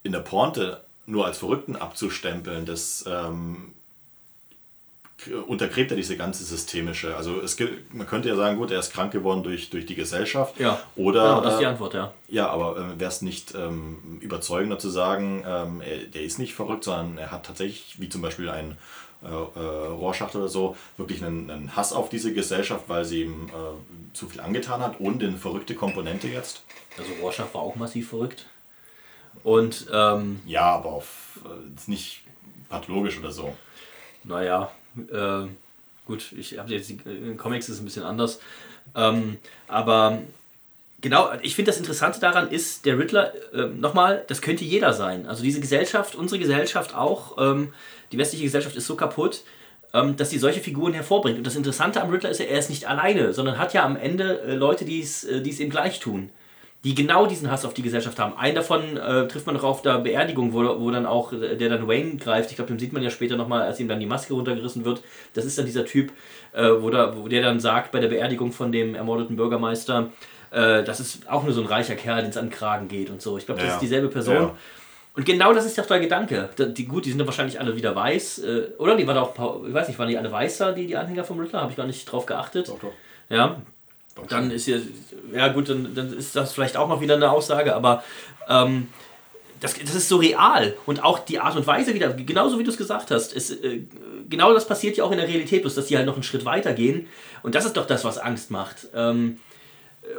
in 0.03 0.13
der 0.13 0.19
Pointe 0.19 0.81
nur 1.05 1.25
als 1.25 1.39
Verrückten 1.39 1.75
abzustempeln, 1.75 2.65
das 2.65 3.03
ähm, 3.07 3.73
untergräbt 5.47 5.91
ja 5.91 5.97
diese 5.97 6.17
ganze 6.17 6.43
systemische. 6.43 7.15
Also 7.15 7.41
es 7.41 7.55
gibt, 7.55 7.93
man 7.93 8.05
könnte 8.05 8.29
ja 8.29 8.35
sagen, 8.35 8.57
gut, 8.57 8.69
er 8.71 8.79
ist 8.79 8.91
krank 8.91 9.11
geworden 9.11 9.43
durch, 9.43 9.69
durch 9.69 9.85
die 9.85 9.95
Gesellschaft. 9.95 10.59
Ja. 10.59 10.79
Oder 10.95 11.23
Genau, 11.23 11.41
das 11.41 11.53
ist 11.53 11.59
die 11.59 11.63
äh, 11.63 11.67
Antwort, 11.67 11.93
ja. 11.93 12.13
ja, 12.27 12.49
aber 12.49 12.77
äh, 12.77 12.99
wäre 12.99 13.09
es 13.09 13.21
nicht 13.21 13.55
ähm, 13.55 14.19
überzeugender 14.21 14.77
zu 14.77 14.89
sagen, 14.89 15.43
ähm, 15.47 15.81
er, 15.81 15.97
der 15.99 16.23
ist 16.23 16.37
nicht 16.37 16.53
verrückt, 16.53 16.83
sondern 16.83 17.17
er 17.17 17.31
hat 17.31 17.45
tatsächlich, 17.45 17.95
wie 17.99 18.09
zum 18.09 18.21
Beispiel 18.21 18.49
ein 18.49 18.77
äh, 19.23 19.27
äh, 19.29 19.87
Rorschach 19.87 20.35
oder 20.35 20.49
so, 20.49 20.75
wirklich 20.97 21.23
einen, 21.23 21.49
einen 21.49 21.75
Hass 21.75 21.93
auf 21.93 22.09
diese 22.09 22.33
Gesellschaft, 22.33 22.83
weil 22.87 23.05
sie 23.05 23.23
ihm 23.23 23.47
äh, 23.47 24.13
zu 24.15 24.27
viel 24.27 24.41
angetan 24.41 24.81
hat 24.81 24.99
und 24.99 25.23
eine 25.23 25.37
verrückte 25.37 25.75
Komponente 25.75 26.27
jetzt. 26.27 26.63
Also 26.97 27.11
Rorschach 27.21 27.53
war 27.53 27.61
auch 27.61 27.75
massiv 27.75 28.09
verrückt. 28.09 28.45
Und 29.43 29.87
ähm, 29.91 30.41
Ja, 30.45 30.75
aber 30.75 30.89
auf, 30.89 31.39
äh, 31.45 31.75
ist 31.75 31.87
nicht 31.87 32.21
pathologisch 32.69 33.17
oder 33.17 33.31
so. 33.31 33.55
naja, 34.23 34.71
äh, 35.11 35.47
gut, 36.05 36.31
ich 36.37 36.57
habe 36.57 36.71
jetzt 36.71 36.89
die 36.89 36.99
in 37.05 37.25
den 37.25 37.37
Comics 37.37 37.69
ist 37.69 37.79
ein 37.79 37.85
bisschen 37.85 38.03
anders. 38.03 38.39
Ähm, 38.95 39.37
aber 39.67 40.19
genau, 41.01 41.29
ich 41.41 41.55
finde 41.55 41.71
das 41.71 41.79
Interessante 41.79 42.19
daran 42.19 42.49
ist, 42.49 42.85
der 42.85 42.97
Riddler, 42.97 43.33
äh, 43.53 43.65
nochmal, 43.67 44.23
das 44.27 44.41
könnte 44.41 44.63
jeder 44.63 44.93
sein. 44.93 45.25
Also 45.25 45.43
diese 45.43 45.59
Gesellschaft, 45.59 46.15
unsere 46.15 46.39
Gesellschaft 46.39 46.95
auch, 46.95 47.37
ähm, 47.37 47.73
die 48.11 48.17
westliche 48.17 48.45
Gesellschaft 48.45 48.75
ist 48.75 48.87
so 48.87 48.95
kaputt, 48.95 49.43
ähm, 49.93 50.15
dass 50.17 50.29
sie 50.29 50.39
solche 50.39 50.61
Figuren 50.61 50.93
hervorbringt. 50.93 51.37
Und 51.37 51.47
das 51.47 51.55
Interessante 51.55 52.01
am 52.01 52.09
Riddler 52.09 52.29
ist 52.29 52.39
ja, 52.39 52.45
er 52.45 52.59
ist 52.59 52.69
nicht 52.69 52.87
alleine, 52.87 53.33
sondern 53.33 53.57
hat 53.57 53.73
ja 53.73 53.83
am 53.83 53.95
Ende 53.95 54.41
äh, 54.41 54.55
Leute, 54.55 54.85
die 54.85 54.99
äh, 54.99 55.03
es 55.03 55.59
ihm 55.59 55.69
gleich 55.69 55.99
tun. 55.99 56.29
Die 56.85 56.95
genau 56.95 57.25
diesen 57.25 57.51
Hass 57.51 57.65
auf 57.65 57.73
die 57.73 57.81
Gesellschaft 57.81 58.17
haben. 58.19 58.37
Einen 58.37 58.55
davon 58.55 58.95
äh, 58.95 59.27
trifft 59.27 59.45
man 59.47 59.55
noch 59.55 59.63
auf 59.63 59.81
der 59.81 59.97
Beerdigung, 59.99 60.53
wo, 60.53 60.79
wo 60.79 60.91
dann 60.91 61.05
auch 61.05 61.33
äh, 61.33 61.55
der 61.57 61.67
dann 61.69 61.87
Wayne 61.87 62.15
greift. 62.17 62.51
Ich 62.51 62.55
glaube, 62.55 62.69
den 62.71 62.79
sieht 62.79 62.93
man 62.93 63.01
ja 63.03 63.09
später 63.09 63.35
nochmal, 63.35 63.63
als 63.63 63.79
ihm 63.79 63.87
dann 63.89 63.99
die 63.99 64.05
Maske 64.05 64.33
runtergerissen 64.33 64.85
wird. 64.85 65.01
Das 65.33 65.43
ist 65.45 65.57
dann 65.57 65.65
dieser 65.65 65.83
Typ, 65.85 66.11
äh, 66.53 66.69
wo, 66.79 66.89
da, 66.91 67.17
wo 67.17 67.27
der 67.27 67.41
dann 67.41 67.59
sagt 67.59 67.91
bei 67.91 67.99
der 67.99 68.07
Beerdigung 68.09 68.51
von 68.53 68.71
dem 68.71 68.95
ermordeten 68.95 69.35
Bürgermeister, 69.35 70.11
äh, 70.51 70.83
das 70.83 70.99
ist 70.99 71.27
auch 71.29 71.43
nur 71.43 71.53
so 71.53 71.61
ein 71.61 71.67
reicher 71.67 71.95
Kerl, 71.95 72.21
den 72.21 72.29
es 72.29 72.37
an 72.37 72.45
den 72.45 72.51
Kragen 72.51 72.87
geht 72.87 73.09
und 73.09 73.21
so. 73.21 73.37
Ich 73.37 73.45
glaube, 73.47 73.59
das 73.61 73.67
Ja. 73.69 73.75
ist 73.75 73.81
dieselbe 73.81 74.07
Person. 74.09 74.35
Ja. 74.35 74.55
Und 75.15 75.25
genau 75.25 75.53
das 75.53 75.65
ist 75.65 75.77
doch 75.77 75.85
der 75.87 75.99
Gedanke. 76.01 76.49
Da- 76.55 76.65
Die, 76.65 76.85
gut, 76.85 77.05
die 77.05 77.09
sind 77.09 77.19
ja 77.19 77.25
wahrscheinlich 77.25 77.59
alle 77.59 77.75
wieder 77.75 77.95
weiß. 77.95 78.39
Äh, 78.39 78.61
oder? 78.77 78.95
Die 78.95 79.07
waren 79.07 79.17
auch, 79.17 79.33
ich 79.65 79.73
weiß 79.73 79.87
nicht, 79.87 79.97
waren 79.97 80.09
die 80.09 80.17
alle 80.17 80.31
weißer, 80.31 80.73
die, 80.73 80.85
die 80.87 80.95
Anhänger 80.97 81.23
vom 81.23 81.39
Riddler? 81.39 81.61
Habe 81.61 81.71
ich 81.71 81.77
gar 81.77 81.87
nicht 81.87 82.05
drauf 82.11 82.25
geachtet. 82.27 82.67
Doch, 82.69 82.77
doch. 82.79 82.91
Ja, 83.29 83.59
dann 84.29 84.51
ist 84.51 84.67
ja, 84.67 84.77
ja 85.33 85.49
gut, 85.49 85.69
dann, 85.69 85.93
dann 85.93 86.13
ist 86.13 86.35
das 86.35 86.53
vielleicht 86.53 86.77
auch 86.77 86.87
noch 86.87 87.01
wieder 87.01 87.15
eine 87.15 87.31
Aussage, 87.31 87.75
aber 87.75 88.03
ähm, 88.49 88.87
das, 89.59 89.77
das 89.77 89.95
ist 89.95 90.09
so 90.09 90.17
real 90.17 90.75
und 90.85 91.03
auch 91.03 91.19
die 91.19 91.39
Art 91.39 91.55
und 91.55 91.67
Weise 91.67 91.93
wieder, 91.93 92.13
genauso 92.13 92.59
wie 92.59 92.63
du 92.63 92.71
es 92.71 92.77
gesagt 92.77 93.11
hast, 93.11 93.33
ist, 93.33 93.51
äh, 93.63 93.81
genau 94.29 94.53
das 94.53 94.67
passiert 94.67 94.97
ja 94.97 95.03
auch 95.03 95.11
in 95.11 95.17
der 95.17 95.27
Realität, 95.27 95.61
bloß 95.61 95.75
dass 95.75 95.87
die 95.87 95.97
halt 95.97 96.05
noch 96.05 96.13
einen 96.13 96.23
Schritt 96.23 96.45
weiter 96.45 96.73
gehen 96.73 97.07
und 97.43 97.55
das 97.55 97.65
ist 97.65 97.77
doch 97.77 97.87
das, 97.87 98.03
was 98.05 98.17
Angst 98.17 98.51
macht. 98.51 98.87
Ähm, 98.93 99.37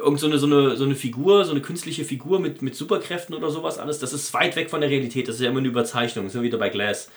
irgend 0.03 0.19
so 0.19 0.27
eine, 0.27 0.37
so, 0.37 0.47
eine, 0.47 0.75
so 0.75 0.83
eine 0.83 0.95
Figur, 0.95 1.45
so 1.45 1.51
eine 1.51 1.61
künstliche 1.61 2.03
Figur 2.03 2.39
mit, 2.39 2.61
mit 2.61 2.75
Superkräften 2.75 3.35
oder 3.35 3.49
sowas 3.49 3.79
alles, 3.79 3.99
das 3.99 4.13
ist 4.13 4.33
weit 4.33 4.55
weg 4.55 4.69
von 4.69 4.81
der 4.81 4.89
Realität, 4.89 5.27
das 5.27 5.35
ist 5.35 5.41
ja 5.41 5.49
immer 5.49 5.59
eine 5.59 5.69
Überzeichnung, 5.69 6.25
das 6.25 6.33
sind 6.33 6.41
wir 6.41 6.47
wieder 6.47 6.57
bei 6.57 6.69
Glass. 6.69 7.09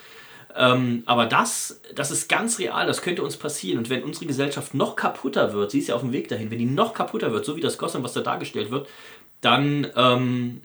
Ähm, 0.57 1.03
aber 1.07 1.27
das, 1.27 1.81
das 1.95 2.11
ist 2.11 2.29
ganz 2.29 2.59
real, 2.59 2.87
das 2.87 3.03
könnte 3.03 3.23
uns 3.23 3.37
passieren. 3.37 3.79
Und 3.79 3.91
wenn 3.91 4.03
unsere 4.03 4.27
Gesellschaft 4.27 4.75
noch 4.75 4.97
kaputter 4.97 5.53
wird, 5.53 5.71
sie 5.71 5.79
ist 5.79 5.89
ja 5.89 5.95
auf 5.95 6.01
dem 6.01 6.13
Weg 6.13 6.29
dahin, 6.29 6.51
wenn 6.51 6.59
die 6.59 6.65
noch 6.67 6.93
kaputter 6.95 7.33
wird, 7.33 7.45
so 7.45 7.57
wie 7.57 7.61
das 7.61 7.79
Gotham, 7.79 8.03
was 8.03 8.13
da 8.15 8.21
dargestellt 8.21 8.71
wird, 8.71 8.89
dann, 9.41 9.87
ähm, 9.97 10.61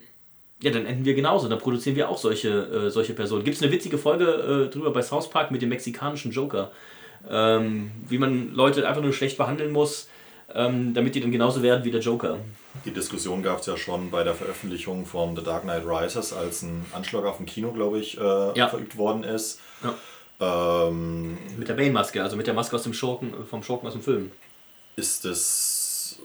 ja, 0.61 0.71
dann 0.71 0.85
enden 0.85 1.05
wir 1.05 1.13
genauso. 1.13 1.47
Dann 1.47 1.59
produzieren 1.59 1.95
wir 1.95 2.09
auch 2.09 2.17
solche, 2.17 2.49
äh, 2.49 2.89
solche 2.89 3.13
Personen. 3.13 3.43
Gibt 3.43 3.57
es 3.57 3.63
eine 3.63 3.71
witzige 3.71 3.97
Folge 3.97 4.25
äh, 4.69 4.73
drüber 4.73 4.91
bei 4.91 5.01
South 5.01 5.29
Park 5.29 5.51
mit 5.51 5.61
dem 5.61 5.69
mexikanischen 5.69 6.31
Joker, 6.31 6.71
ähm, 7.29 7.91
wie 8.09 8.17
man 8.17 8.53
Leute 8.55 8.87
einfach 8.87 9.01
nur 9.01 9.13
schlecht 9.13 9.37
behandeln 9.37 9.71
muss, 9.71 10.09
ähm, 10.53 10.93
damit 10.93 11.15
die 11.15 11.21
dann 11.21 11.31
genauso 11.31 11.61
werden 11.61 11.83
wie 11.83 11.91
der 11.91 12.01
Joker. 12.01 12.37
Die 12.85 12.91
Diskussion 12.91 13.41
gab 13.41 13.61
es 13.61 13.67
ja 13.67 13.77
schon 13.77 14.11
bei 14.11 14.23
der 14.23 14.33
Veröffentlichung 14.33 15.05
von 15.05 15.35
The 15.35 15.43
Dark 15.43 15.63
Knight 15.63 15.83
Rises, 15.85 16.33
als 16.33 16.61
ein 16.61 16.85
Anschlag 16.93 17.23
auf 17.23 17.39
ein 17.39 17.45
Kino, 17.45 17.71
glaube 17.71 17.99
ich, 17.99 18.17
äh, 18.17 18.57
Ja. 18.57 18.67
verübt 18.67 18.97
worden 18.97 19.23
ist. 19.23 19.61
Ja. 19.83 20.87
Ähm, 20.87 21.37
Mit 21.57 21.67
der 21.67 21.75
Bane-Maske, 21.75 22.21
also 22.21 22.35
mit 22.35 22.47
der 22.47 22.53
Maske 22.53 22.75
aus 22.75 22.83
dem 22.83 22.93
Schurken, 22.93 23.33
vom 23.49 23.63
Schurken 23.63 23.87
aus 23.87 23.93
dem 23.93 24.01
Film. 24.01 24.31
ist 24.97 25.23
das 25.25 26.19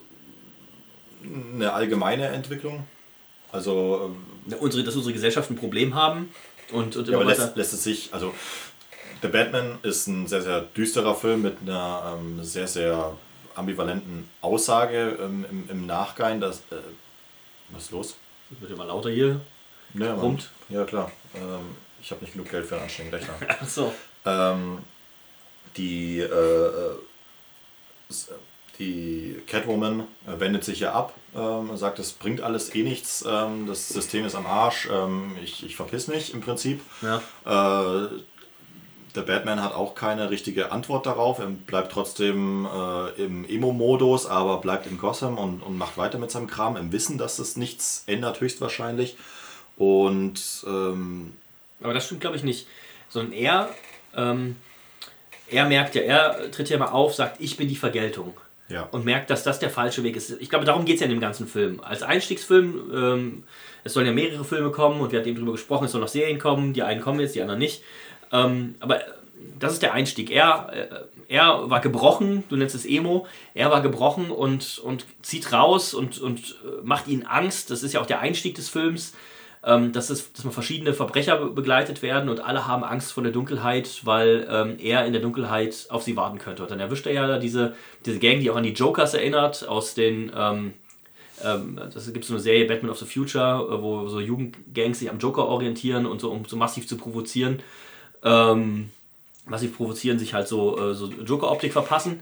eine 1.23 1.73
allgemeine 1.73 2.29
Entwicklung? 2.29 2.87
Also, 3.53 4.15
Ja, 4.47 4.57
unsere, 4.59 4.83
dass 4.85 4.97
unsere 4.97 5.13
Gesellschaft 5.13 5.51
ein 5.51 5.57
Problem 5.57 5.95
haben 5.95 6.31
und, 6.73 6.97
und 6.97 7.09
ja, 7.09 7.17
aber 7.17 7.25
lässt, 7.25 7.57
lässt 7.57 7.73
es 7.73 7.85
sich, 7.85 8.13
also 8.13 8.33
The 9.23 9.29
Batman 9.29 9.79
ist 9.83 10.07
ein 10.07 10.27
sehr, 10.27 10.41
sehr 10.41 10.63
düsterer 10.63 11.15
Film 11.15 11.43
mit 11.43 11.59
einer 11.63 12.17
ähm, 12.19 12.43
sehr, 12.43 12.67
sehr 12.67 13.17
ambivalenten 13.55 14.29
Aussage 14.41 15.19
ähm, 15.21 15.45
im, 15.51 15.69
im 15.69 15.87
Nachgang. 15.87 16.41
Dass, 16.41 16.61
äh, 16.71 16.77
was 17.71 17.83
ist 17.85 17.91
los? 17.91 18.17
Wird 18.49 18.73
immer 18.73 18.87
lauter 18.87 19.11
hier. 19.11 19.41
Ne, 19.93 20.15
man-. 20.17 20.39
Ja, 20.71 20.85
klar. 20.85 21.11
Ähm, 21.35 21.77
ich 22.03 22.11
habe 22.11 22.23
nicht 22.23 22.33
genug 22.33 22.51
Geld 22.51 22.67
für 22.67 22.75
einen 22.75 22.85
anständigen 22.85 23.19
Rechner. 23.19 23.35
Achso. 23.61 23.93
Ähm, 24.25 24.79
die, 25.77 26.21
äh, 26.21 26.97
die 28.79 29.37
Catwoman 29.47 30.01
äh, 30.27 30.41
wendet 30.41 30.65
sich 30.65 30.81
ja 30.81 30.93
ab, 30.93 31.15
ähm, 31.37 31.77
sagt, 31.77 31.99
es 31.99 32.13
bringt 32.13 32.41
alles 32.41 32.75
eh 32.75 32.83
nichts, 32.83 33.25
ähm, 33.29 33.67
das 33.67 33.89
System 33.89 34.25
ist 34.25 34.35
am 34.35 34.47
Arsch, 34.47 34.89
ähm, 34.91 35.37
ich, 35.43 35.65
ich 35.65 35.77
verpiss 35.77 36.09
mich 36.09 36.35
im 36.35 36.41
Prinzip. 36.41 36.81
Ja. 37.03 37.23
Äh, 37.45 38.09
der 39.15 39.23
Batman 39.23 39.63
hat 39.63 39.75
auch 39.75 39.97
keine 39.97 40.31
richtige 40.31 40.71
Antwort 40.71 41.05
darauf. 41.05 41.41
Er 41.41 41.47
bleibt 41.47 41.91
trotzdem 41.91 42.67
äh, 42.67 43.23
im 43.23 43.45
Emo-Modus, 43.45 44.27
aber 44.27 44.59
bleibt 44.59 44.87
in 44.87 44.99
Gotham 44.99 45.37
und, 45.37 45.63
und 45.63 45.77
macht 45.77 45.99
weiter 45.99 46.19
mit 46.19 46.31
seinem 46.31 46.47
Kram, 46.47 46.77
im 46.77 46.93
Wissen, 46.93 47.19
dass 47.19 47.41
es 47.41 47.57
nichts 47.57 48.05
ändert, 48.07 48.41
höchstwahrscheinlich. 48.41 49.17
Und 49.77 50.65
ähm, 50.67 51.35
Aber 51.83 51.95
das 51.95 52.07
stimmt, 52.07 52.21
glaube 52.21 52.37
ich, 52.37 52.43
nicht. 52.43 52.67
Sondern 53.09 53.33
er, 53.33 53.69
ähm, 54.17 54.57
er 55.49 55.67
merkt 55.67 55.95
ja, 55.95 56.03
er 56.03 56.51
tritt 56.51 56.69
ja 56.69 56.79
mal 56.79 56.87
auf, 56.87 57.15
sagt, 57.15 57.41
ich 57.41 57.57
bin 57.57 57.69
die 57.69 57.77
Vergeltung. 57.77 58.35
ja. 58.69 58.83
Und 58.93 59.05
merkt, 59.05 59.31
dass 59.31 59.43
das 59.43 59.59
der 59.59 59.71
falsche 59.71 60.03
Weg 60.03 60.17
ist. 60.17 60.31
Ich 60.41 60.49
glaube, 60.49 60.65
darum 60.65 60.85
geht 60.85 60.97
es 60.97 61.01
ja 61.01 61.07
in 61.07 61.13
dem 61.13 61.21
ganzen 61.21 61.47
Film. 61.47 61.81
Als 61.83 62.03
Einstiegsfilm, 62.03 62.91
ähm, 62.95 63.45
es 63.83 63.95
sollen 63.95 64.07
ja 64.07 64.13
mehrere 64.13 64.45
Filme 64.45 64.71
kommen 64.71 65.01
und 65.01 65.11
wir 65.11 65.19
hatten 65.19 65.29
eben 65.29 65.39
darüber 65.39 65.53
gesprochen, 65.53 65.87
es 65.87 65.93
sollen 65.93 66.03
noch 66.03 66.09
Serien 66.09 66.39
kommen. 66.39 66.73
Die 66.73 66.83
einen 66.83 67.01
kommen 67.01 67.21
jetzt, 67.21 67.35
die 67.35 67.43
anderen 67.43 67.59
nicht. 67.59 67.83
Ähm, 68.33 68.77
aber 68.81 69.01
das 69.59 69.73
ist 69.73 69.83
der 69.83 69.93
Einstieg. 69.93 70.31
Er, 70.31 70.71
äh, 70.73 71.35
er 71.35 71.71
war 71.71 71.81
gebrochen, 71.81 72.45
du 72.49 72.57
nennst 72.57 72.75
es 72.75 72.85
Emo, 72.85 73.27
er 73.55 73.71
war 73.71 73.81
gebrochen 73.83 74.31
und, 74.31 74.79
und 74.79 75.05
zieht 75.23 75.53
raus 75.53 75.95
und, 75.95 76.21
und 76.21 76.59
äh, 76.65 76.83
macht 76.83 77.09
ihnen 77.09 77.27
Angst. 77.27 77.71
Das 77.71 77.83
ist 77.83 77.93
ja 77.93 78.01
auch 78.01 78.07
der 78.07 78.21
Einstieg 78.21 78.55
des 78.55 78.69
Films, 78.69 79.15
ähm, 79.65 79.93
dass, 79.93 80.11
es, 80.11 80.33
dass 80.33 80.45
man 80.45 80.53
verschiedene 80.53 80.95
Verbrecher 80.95 81.37
be- 81.37 81.51
begleitet 81.51 82.03
werden 82.03 82.29
und 82.29 82.41
alle 82.41 82.67
haben 82.67 82.85
Angst 82.85 83.13
vor 83.13 83.23
der 83.23 83.33
Dunkelheit, 83.33 84.01
weil 84.05 84.47
ähm, 84.51 84.77
er 84.79 85.05
in 85.07 85.13
der 85.13 85.23
Dunkelheit 85.23 85.87
auf 85.91 86.03
sie 86.03 86.17
warten 86.17 86.39
könnte. 86.39 86.63
Und 86.63 86.71
dann 86.71 86.81
erwischt 86.81 87.07
er 87.07 87.13
ja 87.13 87.39
diese, 87.39 87.75
diese 88.07 88.19
Gang, 88.19 88.41
die 88.41 88.51
auch 88.51 88.57
an 88.57 88.65
die 88.65 88.73
Jokers 88.73 89.15
erinnert, 89.15 89.69
aus 89.69 89.95
den. 89.95 90.33
Ähm, 90.37 90.75
ähm, 91.45 91.81
das 91.95 92.13
gibt 92.13 92.25
so 92.25 92.35
eine 92.35 92.43
Serie 92.43 92.67
Batman 92.67 92.91
of 92.91 92.99
the 92.99 93.07
Future, 93.07 93.67
äh, 93.71 93.83
wo 93.83 94.09
so 94.09 94.21
Jugendgangs 94.21 94.99
sich 94.99 95.11
am 95.11 95.19
Joker 95.19 95.47
orientieren 95.47 96.07
und 96.07 96.21
so, 96.21 96.31
um 96.31 96.45
so 96.45 96.57
massiv 96.57 96.87
zu 96.87 96.97
provozieren 96.97 97.61
ähm, 98.23 98.91
massiv 99.47 99.77
provozieren, 99.77 100.19
sich 100.19 100.35
halt 100.35 100.49
so, 100.49 100.79
äh, 100.79 100.95
so 100.95 101.07
Joker-Optik 101.07 101.73
verpassen. 101.73 102.21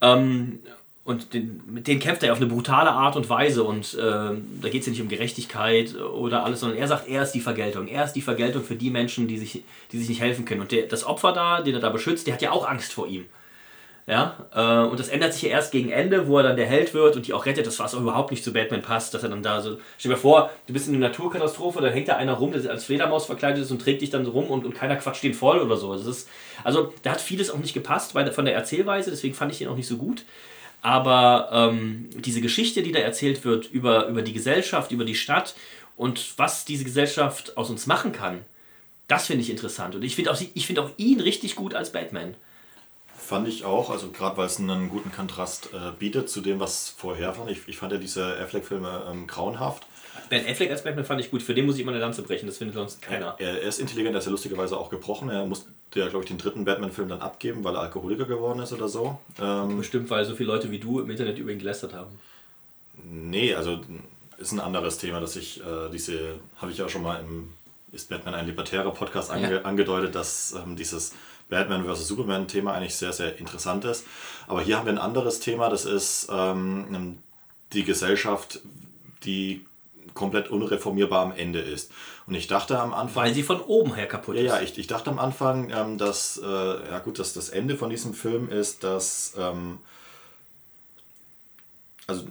Ähm, 0.00 0.60
und 1.04 1.34
den, 1.34 1.62
mit 1.66 1.86
denen 1.86 2.00
kämpft 2.00 2.22
er 2.22 2.32
auf 2.32 2.38
eine 2.38 2.46
brutale 2.46 2.90
Art 2.90 3.14
und 3.14 3.28
Weise 3.28 3.62
und 3.62 3.92
äh, 3.94 4.00
da 4.00 4.68
geht 4.70 4.80
es 4.80 4.86
ja 4.86 4.90
nicht 4.90 5.02
um 5.02 5.08
Gerechtigkeit 5.08 5.94
oder 5.96 6.44
alles, 6.44 6.60
sondern 6.60 6.78
er 6.78 6.88
sagt, 6.88 7.08
er 7.08 7.22
ist 7.22 7.32
die 7.32 7.40
Vergeltung. 7.40 7.88
Er 7.88 8.04
ist 8.04 8.14
die 8.14 8.22
Vergeltung 8.22 8.62
für 8.62 8.74
die 8.74 8.88
Menschen, 8.88 9.28
die 9.28 9.36
sich, 9.36 9.64
die 9.92 9.98
sich 9.98 10.08
nicht 10.08 10.22
helfen 10.22 10.46
können. 10.46 10.62
Und 10.62 10.72
der, 10.72 10.86
das 10.86 11.04
Opfer 11.04 11.32
da, 11.32 11.60
den 11.60 11.74
er 11.74 11.80
da 11.80 11.90
beschützt, 11.90 12.26
der 12.26 12.34
hat 12.34 12.40
ja 12.40 12.52
auch 12.52 12.66
Angst 12.66 12.94
vor 12.94 13.06
ihm. 13.06 13.26
Ja, 14.06 14.36
äh, 14.54 14.86
und 14.86 15.00
das 15.00 15.08
ändert 15.08 15.32
sich 15.32 15.42
ja 15.42 15.48
erst 15.48 15.72
gegen 15.72 15.90
Ende, 15.90 16.26
wo 16.26 16.36
er 16.38 16.42
dann 16.42 16.56
der 16.56 16.66
Held 16.66 16.92
wird 16.92 17.16
und 17.16 17.26
die 17.26 17.32
auch 17.32 17.46
rettet, 17.46 17.66
das 17.66 17.78
was 17.78 17.94
auch 17.94 18.00
überhaupt 18.00 18.30
nicht 18.30 18.44
zu 18.44 18.52
Batman 18.52 18.82
passt, 18.82 19.14
dass 19.14 19.22
er 19.22 19.30
dann 19.30 19.42
da 19.42 19.62
so. 19.62 19.78
Stell 19.96 20.10
dir 20.10 20.18
vor, 20.18 20.50
du 20.66 20.74
bist 20.74 20.88
in 20.88 20.94
einer 20.94 21.08
Naturkatastrophe, 21.08 21.80
da 21.80 21.88
hängt 21.88 22.08
da 22.08 22.16
einer 22.16 22.34
rum, 22.34 22.52
der 22.52 22.70
als 22.70 22.84
Fledermaus 22.84 23.24
verkleidet 23.24 23.64
ist 23.64 23.70
und 23.70 23.80
trägt 23.80 24.02
dich 24.02 24.10
dann 24.10 24.26
so 24.26 24.32
rum 24.32 24.50
und, 24.50 24.66
und 24.66 24.74
keiner 24.74 24.96
quatscht 24.96 25.22
den 25.22 25.32
voll 25.32 25.58
oder 25.58 25.78
so. 25.78 25.94
Das 25.94 26.04
ist, 26.04 26.28
also 26.64 26.92
da 27.02 27.12
hat 27.12 27.20
vieles 27.22 27.50
auch 27.50 27.58
nicht 27.58 27.72
gepasst 27.72 28.14
weil, 28.14 28.30
von 28.32 28.44
der 28.44 28.54
Erzählweise, 28.54 29.10
deswegen 29.10 29.34
fand 29.34 29.52
ich 29.52 29.58
den 29.58 29.68
auch 29.68 29.76
nicht 29.76 29.88
so 29.88 29.96
gut. 29.96 30.24
Aber 30.84 31.48
ähm, 31.50 32.10
diese 32.14 32.42
Geschichte, 32.42 32.82
die 32.82 32.92
da 32.92 32.98
erzählt 32.98 33.42
wird 33.46 33.70
über, 33.72 34.06
über 34.06 34.20
die 34.20 34.34
Gesellschaft, 34.34 34.92
über 34.92 35.06
die 35.06 35.14
Stadt 35.14 35.54
und 35.96 36.34
was 36.36 36.66
diese 36.66 36.84
Gesellschaft 36.84 37.56
aus 37.56 37.70
uns 37.70 37.86
machen 37.86 38.12
kann, 38.12 38.44
das 39.08 39.26
finde 39.26 39.40
ich 39.40 39.48
interessant. 39.48 39.94
Und 39.94 40.02
ich 40.02 40.14
finde 40.14 40.30
auch, 40.30 40.36
find 40.36 40.78
auch 40.78 40.90
ihn 40.98 41.20
richtig 41.20 41.56
gut 41.56 41.74
als 41.74 41.90
Batman. 41.90 42.34
Fand 43.16 43.48
ich 43.48 43.64
auch, 43.64 43.88
also 43.88 44.10
gerade 44.10 44.36
weil 44.36 44.44
es 44.44 44.58
einen 44.58 44.90
guten 44.90 45.10
Kontrast 45.10 45.70
äh, 45.72 45.92
bietet 45.98 46.28
zu 46.28 46.42
dem, 46.42 46.60
was 46.60 46.90
vorher 46.90 47.38
war. 47.38 47.48
Ich, 47.48 47.66
ich 47.66 47.78
fand 47.78 47.92
ja 47.92 47.98
diese 47.98 48.36
Affleck-Filme 48.36 49.06
ähm, 49.10 49.26
grauenhaft. 49.26 49.86
Ben 50.28 50.46
Affleck 50.46 50.70
als 50.70 50.84
Batman 50.84 51.04
fand 51.04 51.20
ich 51.20 51.30
gut, 51.30 51.42
für 51.42 51.54
den 51.54 51.66
muss 51.66 51.76
ich 51.76 51.82
immer 51.82 51.92
eine 51.92 52.00
Lanze 52.00 52.22
brechen, 52.22 52.46
das 52.46 52.58
findet 52.58 52.76
sonst 52.76 53.02
keiner. 53.02 53.36
Er, 53.38 53.60
ist 53.60 53.78
intelligent, 53.78 54.14
er 54.14 54.18
ist 54.18 54.24
ja 54.24 54.30
lustigerweise 54.30 54.76
auch 54.76 54.90
gebrochen. 54.90 55.28
Er 55.28 55.46
musste 55.46 55.70
ja, 55.94 56.08
glaube 56.08 56.24
ich, 56.24 56.28
den 56.28 56.38
dritten 56.38 56.64
Batman-Film 56.64 57.08
dann 57.08 57.20
abgeben, 57.20 57.62
weil 57.64 57.74
er 57.74 57.82
Alkoholiker 57.82 58.24
geworden 58.24 58.60
ist 58.60 58.72
oder 58.72 58.88
so. 58.88 59.18
Ähm, 59.40 59.78
Bestimmt, 59.78 60.10
weil 60.10 60.24
so 60.24 60.34
viele 60.34 60.48
Leute 60.48 60.70
wie 60.70 60.78
du 60.78 61.00
im 61.00 61.10
Internet 61.10 61.38
über 61.38 61.52
ihn 61.52 61.58
gelästert 61.58 61.94
haben. 61.94 62.18
Nee, 63.04 63.54
also 63.54 63.80
ist 64.38 64.52
ein 64.52 64.60
anderes 64.60 64.98
Thema, 64.98 65.20
dass 65.20 65.36
ich 65.36 65.60
äh, 65.60 65.90
diese, 65.92 66.36
habe 66.56 66.72
ich 66.72 66.78
ja 66.78 66.88
schon 66.88 67.02
mal 67.02 67.20
im 67.20 67.52
Ist 67.92 68.08
Batman 68.08 68.34
ein 68.34 68.46
libertärer 68.46 68.90
Podcast 68.90 69.30
ange 69.30 69.52
ja. 69.52 69.62
angedeutet, 69.62 70.14
dass 70.14 70.52
ähm, 70.52 70.76
dieses 70.76 71.12
Batman 71.48 71.84
vs. 71.84 72.08
Superman-Thema 72.08 72.72
eigentlich 72.72 72.96
sehr, 72.96 73.12
sehr 73.12 73.38
interessant 73.38 73.84
ist. 73.84 74.04
Aber 74.46 74.62
hier 74.62 74.78
haben 74.78 74.86
wir 74.86 74.92
ein 74.92 74.98
anderes 74.98 75.40
Thema, 75.40 75.68
das 75.68 75.84
ist 75.84 76.28
ähm, 76.30 77.18
die 77.72 77.84
Gesellschaft, 77.84 78.60
die 79.24 79.64
komplett 80.14 80.50
unreformierbar 80.50 81.22
am 81.22 81.32
Ende 81.32 81.60
ist. 81.60 81.92
Und 82.26 82.34
ich 82.34 82.46
dachte 82.46 82.78
am 82.78 82.94
Anfang. 82.94 83.24
Weil 83.24 83.34
sie 83.34 83.42
von 83.42 83.60
oben 83.60 83.94
her 83.94 84.06
kaputt 84.06 84.36
ist. 84.36 84.42
Ja, 84.42 84.56
ja 84.56 84.62
ich, 84.62 84.78
ich 84.78 84.86
dachte 84.86 85.10
am 85.10 85.18
Anfang, 85.18 85.70
ähm, 85.70 85.98
dass, 85.98 86.40
äh, 86.42 86.46
ja 86.46 86.98
gut, 87.00 87.18
dass 87.18 87.32
das 87.32 87.48
Ende 87.48 87.76
von 87.76 87.90
diesem 87.90 88.14
Film 88.14 88.48
ist, 88.48 88.84
dass. 88.84 89.34
Ähm, 89.38 89.78
also 92.06 92.24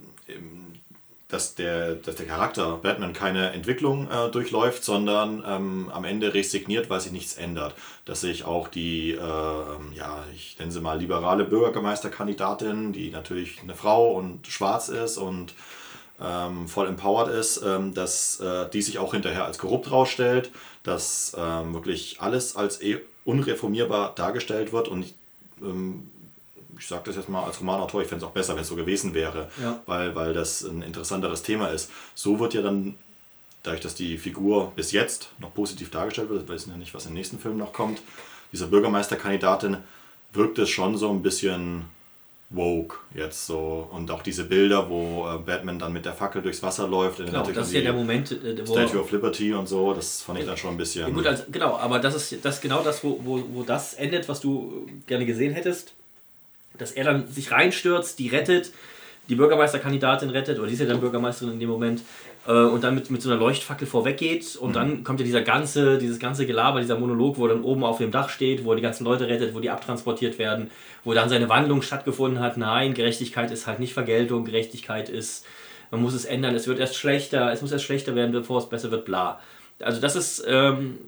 dass 1.34 1.56
der, 1.56 1.96
dass 1.96 2.14
der 2.14 2.26
Charakter 2.26 2.76
Batman 2.76 3.12
keine 3.12 3.50
Entwicklung 3.52 4.08
äh, 4.08 4.30
durchläuft, 4.30 4.84
sondern 4.84 5.42
ähm, 5.46 5.90
am 5.92 6.04
Ende 6.04 6.32
resigniert, 6.32 6.90
weil 6.90 7.00
sich 7.00 7.12
nichts 7.12 7.34
ändert. 7.34 7.74
Dass 8.04 8.20
sich 8.20 8.44
auch 8.44 8.68
die, 8.68 9.12
äh, 9.12 9.16
ja, 9.18 10.24
ich 10.32 10.56
nenne 10.58 10.70
sie 10.70 10.80
mal 10.80 10.98
liberale 10.98 11.44
Bürgermeisterkandidatin, 11.44 12.92
die 12.92 13.10
natürlich 13.10 13.60
eine 13.62 13.74
Frau 13.74 14.12
und 14.12 14.46
schwarz 14.46 14.88
ist 14.88 15.16
und 15.16 15.54
ähm, 16.20 16.68
voll 16.68 16.86
empowered 16.86 17.28
ist, 17.28 17.62
ähm, 17.64 17.94
dass 17.94 18.40
äh, 18.40 18.68
die 18.70 18.82
sich 18.82 18.98
auch 18.98 19.12
hinterher 19.12 19.44
als 19.44 19.58
korrupt 19.58 19.90
rausstellt, 19.90 20.50
dass 20.82 21.34
ähm, 21.36 21.74
wirklich 21.74 22.20
alles 22.20 22.56
als 22.56 22.80
eh 22.82 23.00
unreformierbar 23.24 24.14
dargestellt 24.14 24.72
wird 24.72 24.88
und 24.88 25.02
ich, 25.02 25.14
ähm, 25.62 26.10
ich 26.78 26.86
sage 26.86 27.02
das 27.06 27.16
jetzt 27.16 27.28
mal 27.28 27.44
als 27.44 27.60
Romanautor, 27.60 28.02
ich 28.02 28.08
fände 28.08 28.24
es 28.24 28.28
auch 28.28 28.34
besser, 28.34 28.54
wenn 28.54 28.62
es 28.62 28.68
so 28.68 28.76
gewesen 28.76 29.14
wäre, 29.14 29.48
ja. 29.60 29.80
weil, 29.86 30.14
weil 30.14 30.34
das 30.34 30.62
ein 30.62 30.82
interessanteres 30.82 31.42
Thema 31.42 31.68
ist. 31.68 31.90
So 32.14 32.38
wird 32.38 32.54
ja 32.54 32.62
dann, 32.62 32.96
dadurch, 33.62 33.80
dass 33.80 33.94
die 33.94 34.18
Figur 34.18 34.72
bis 34.76 34.92
jetzt 34.92 35.30
noch 35.38 35.54
positiv 35.54 35.90
dargestellt 35.90 36.28
wird, 36.28 36.48
wir 36.48 36.54
wissen 36.54 36.70
ja 36.70 36.76
nicht, 36.76 36.94
was 36.94 37.06
im 37.06 37.14
nächsten 37.14 37.38
Film 37.38 37.56
noch 37.56 37.72
kommt, 37.72 38.02
dieser 38.52 38.66
Bürgermeisterkandidatin 38.66 39.78
wirkt 40.32 40.58
es 40.58 40.68
schon 40.70 40.96
so 40.96 41.10
ein 41.10 41.22
bisschen 41.22 41.86
woke 42.50 42.98
jetzt 43.14 43.46
so 43.46 43.88
und 43.90 44.10
auch 44.10 44.22
diese 44.22 44.44
Bilder, 44.44 44.88
wo 44.88 45.26
äh, 45.28 45.38
Batman 45.38 45.78
dann 45.78 45.92
mit 45.92 46.04
der 46.04 46.12
Fackel 46.12 46.42
durchs 46.42 46.62
Wasser 46.62 46.86
läuft. 46.86 47.18
Genau, 47.18 47.42
das 47.42 47.68
ist 47.68 47.74
ja 47.74 47.80
der 47.80 47.92
Moment, 47.92 48.30
äh, 48.32 48.66
wo 48.66 48.72
Statue 48.72 49.00
of 49.00 49.10
Liberty 49.10 49.52
und 49.52 49.68
so, 49.68 49.92
das 49.94 50.22
fand 50.22 50.38
ich 50.38 50.46
dann 50.46 50.56
schon 50.56 50.70
ein 50.70 50.76
bisschen. 50.76 51.12
Gut, 51.12 51.26
also, 51.26 51.44
genau, 51.50 51.76
aber 51.76 51.98
das 51.98 52.14
ist 52.14 52.44
das 52.44 52.60
genau 52.60 52.82
das, 52.82 53.02
wo, 53.02 53.20
wo, 53.24 53.42
wo 53.52 53.62
das 53.62 53.94
endet, 53.94 54.28
was 54.28 54.40
du 54.40 54.86
gerne 55.06 55.26
gesehen 55.26 55.52
hättest, 55.52 55.94
dass 56.78 56.92
er 56.92 57.04
dann 57.04 57.28
sich 57.28 57.50
reinstürzt, 57.50 58.18
die 58.18 58.28
rettet, 58.28 58.72
die 59.28 59.34
Bürgermeisterkandidatin 59.34 60.30
rettet, 60.30 60.58
oder 60.58 60.68
die 60.68 60.74
ist 60.74 60.80
ja 60.80 60.86
dann 60.86 61.00
Bürgermeisterin 61.00 61.54
in 61.54 61.60
dem 61.60 61.70
Moment, 61.70 62.00
äh, 62.00 62.02
und 62.52 62.84
dann 62.84 62.94
mit, 62.94 63.10
mit 63.10 63.22
so 63.22 63.30
einer 63.30 63.38
Leuchtfackel 63.38 63.86
vorweggeht 63.86 64.56
und 64.56 64.70
mhm. 64.70 64.74
dann 64.74 65.04
kommt 65.04 65.20
ja 65.20 65.24
dieser 65.24 65.40
ganze, 65.40 65.96
dieses 65.96 66.18
ganze 66.18 66.46
Gelaber, 66.46 66.80
dieser 66.80 66.98
Monolog, 66.98 67.38
wo 67.38 67.46
er 67.46 67.54
dann 67.54 67.64
oben 67.64 67.84
auf 67.84 67.98
dem 67.98 68.10
Dach 68.10 68.28
steht, 68.28 68.64
wo 68.64 68.72
er 68.72 68.76
die 68.76 68.82
ganzen 68.82 69.04
Leute 69.04 69.28
rettet, 69.28 69.54
wo 69.54 69.60
die 69.60 69.70
abtransportiert 69.70 70.38
werden, 70.38 70.70
wo 71.04 71.14
dann 71.14 71.30
seine 71.30 71.48
Wandlung 71.48 71.80
stattgefunden 71.80 72.40
hat. 72.40 72.58
Nein, 72.58 72.92
Gerechtigkeit 72.92 73.50
ist 73.50 73.66
halt 73.66 73.80
nicht 73.80 73.94
Vergeltung, 73.94 74.44
Gerechtigkeit 74.44 75.08
ist, 75.08 75.46
man 75.90 76.02
muss 76.02 76.12
es 76.12 76.26
ändern, 76.26 76.54
es 76.54 76.66
wird 76.66 76.78
erst 76.78 76.96
schlechter, 76.96 77.50
es 77.50 77.62
muss 77.62 77.72
erst 77.72 77.84
schlechter 77.84 78.14
werden, 78.14 78.32
bevor 78.32 78.58
es 78.58 78.68
besser 78.68 78.90
wird, 78.90 79.06
bla. 79.06 79.40
Also 79.80 80.00
das 80.00 80.14
ist, 80.14 80.44
ähm, 80.46 80.98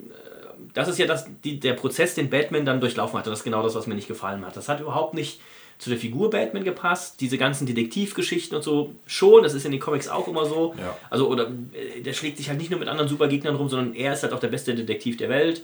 das 0.73 0.89
ist 0.89 0.99
ja 0.99 1.07
das, 1.07 1.27
die, 1.45 1.61
der 1.61 1.75
Prozess, 1.75 2.15
den 2.15 2.31
Batman 2.31 2.65
dann 2.65 2.81
durchlaufen 2.81 3.19
hat. 3.19 3.27
das 3.27 3.41
ist 3.41 3.45
genau 3.45 3.63
das, 3.63 3.75
was 3.75 3.87
mir 3.87 3.95
nicht 3.95 4.09
gefallen 4.09 4.45
hat. 4.45 4.57
Das 4.57 4.69
hat 4.69 4.81
überhaupt 4.81 5.15
nicht 5.15 5.41
zu 5.79 5.91
der 5.91 5.99
Figur 5.99 6.31
Batman 6.31 6.65
gepasst. 6.65 7.21
Diese 7.21 7.39
ganzen 7.39 7.67
Detektivgeschichten 7.67 8.57
und 8.57 8.63
so 8.63 8.95
schon, 9.07 9.43
das 9.43 9.55
ist 9.55 9.65
in 9.65 9.73
den 9.73 9.81
Comics 9.81 10.09
auch 10.09 10.29
immer 10.29 10.47
so. 10.47 10.75
Ja. 10.79 10.97
Also, 11.11 11.29
oder 11.29 11.49
äh, 11.73 12.01
der 12.03 12.13
schlägt 12.13 12.39
sich 12.39 12.49
halt 12.49 12.59
nicht 12.59 12.71
nur 12.71 12.81
mit 12.81 12.89
anderen 12.89 13.09
Supergegnern 13.09 13.57
rum, 13.57 13.69
sondern 13.69 13.95
er 13.95 14.13
ist 14.13 14.23
halt 14.23 14.33
auch 14.33 14.41
der 14.41 14.49
beste 14.49 14.75
Detektiv 14.75 15.17
der 15.17 15.29
Welt. 15.29 15.63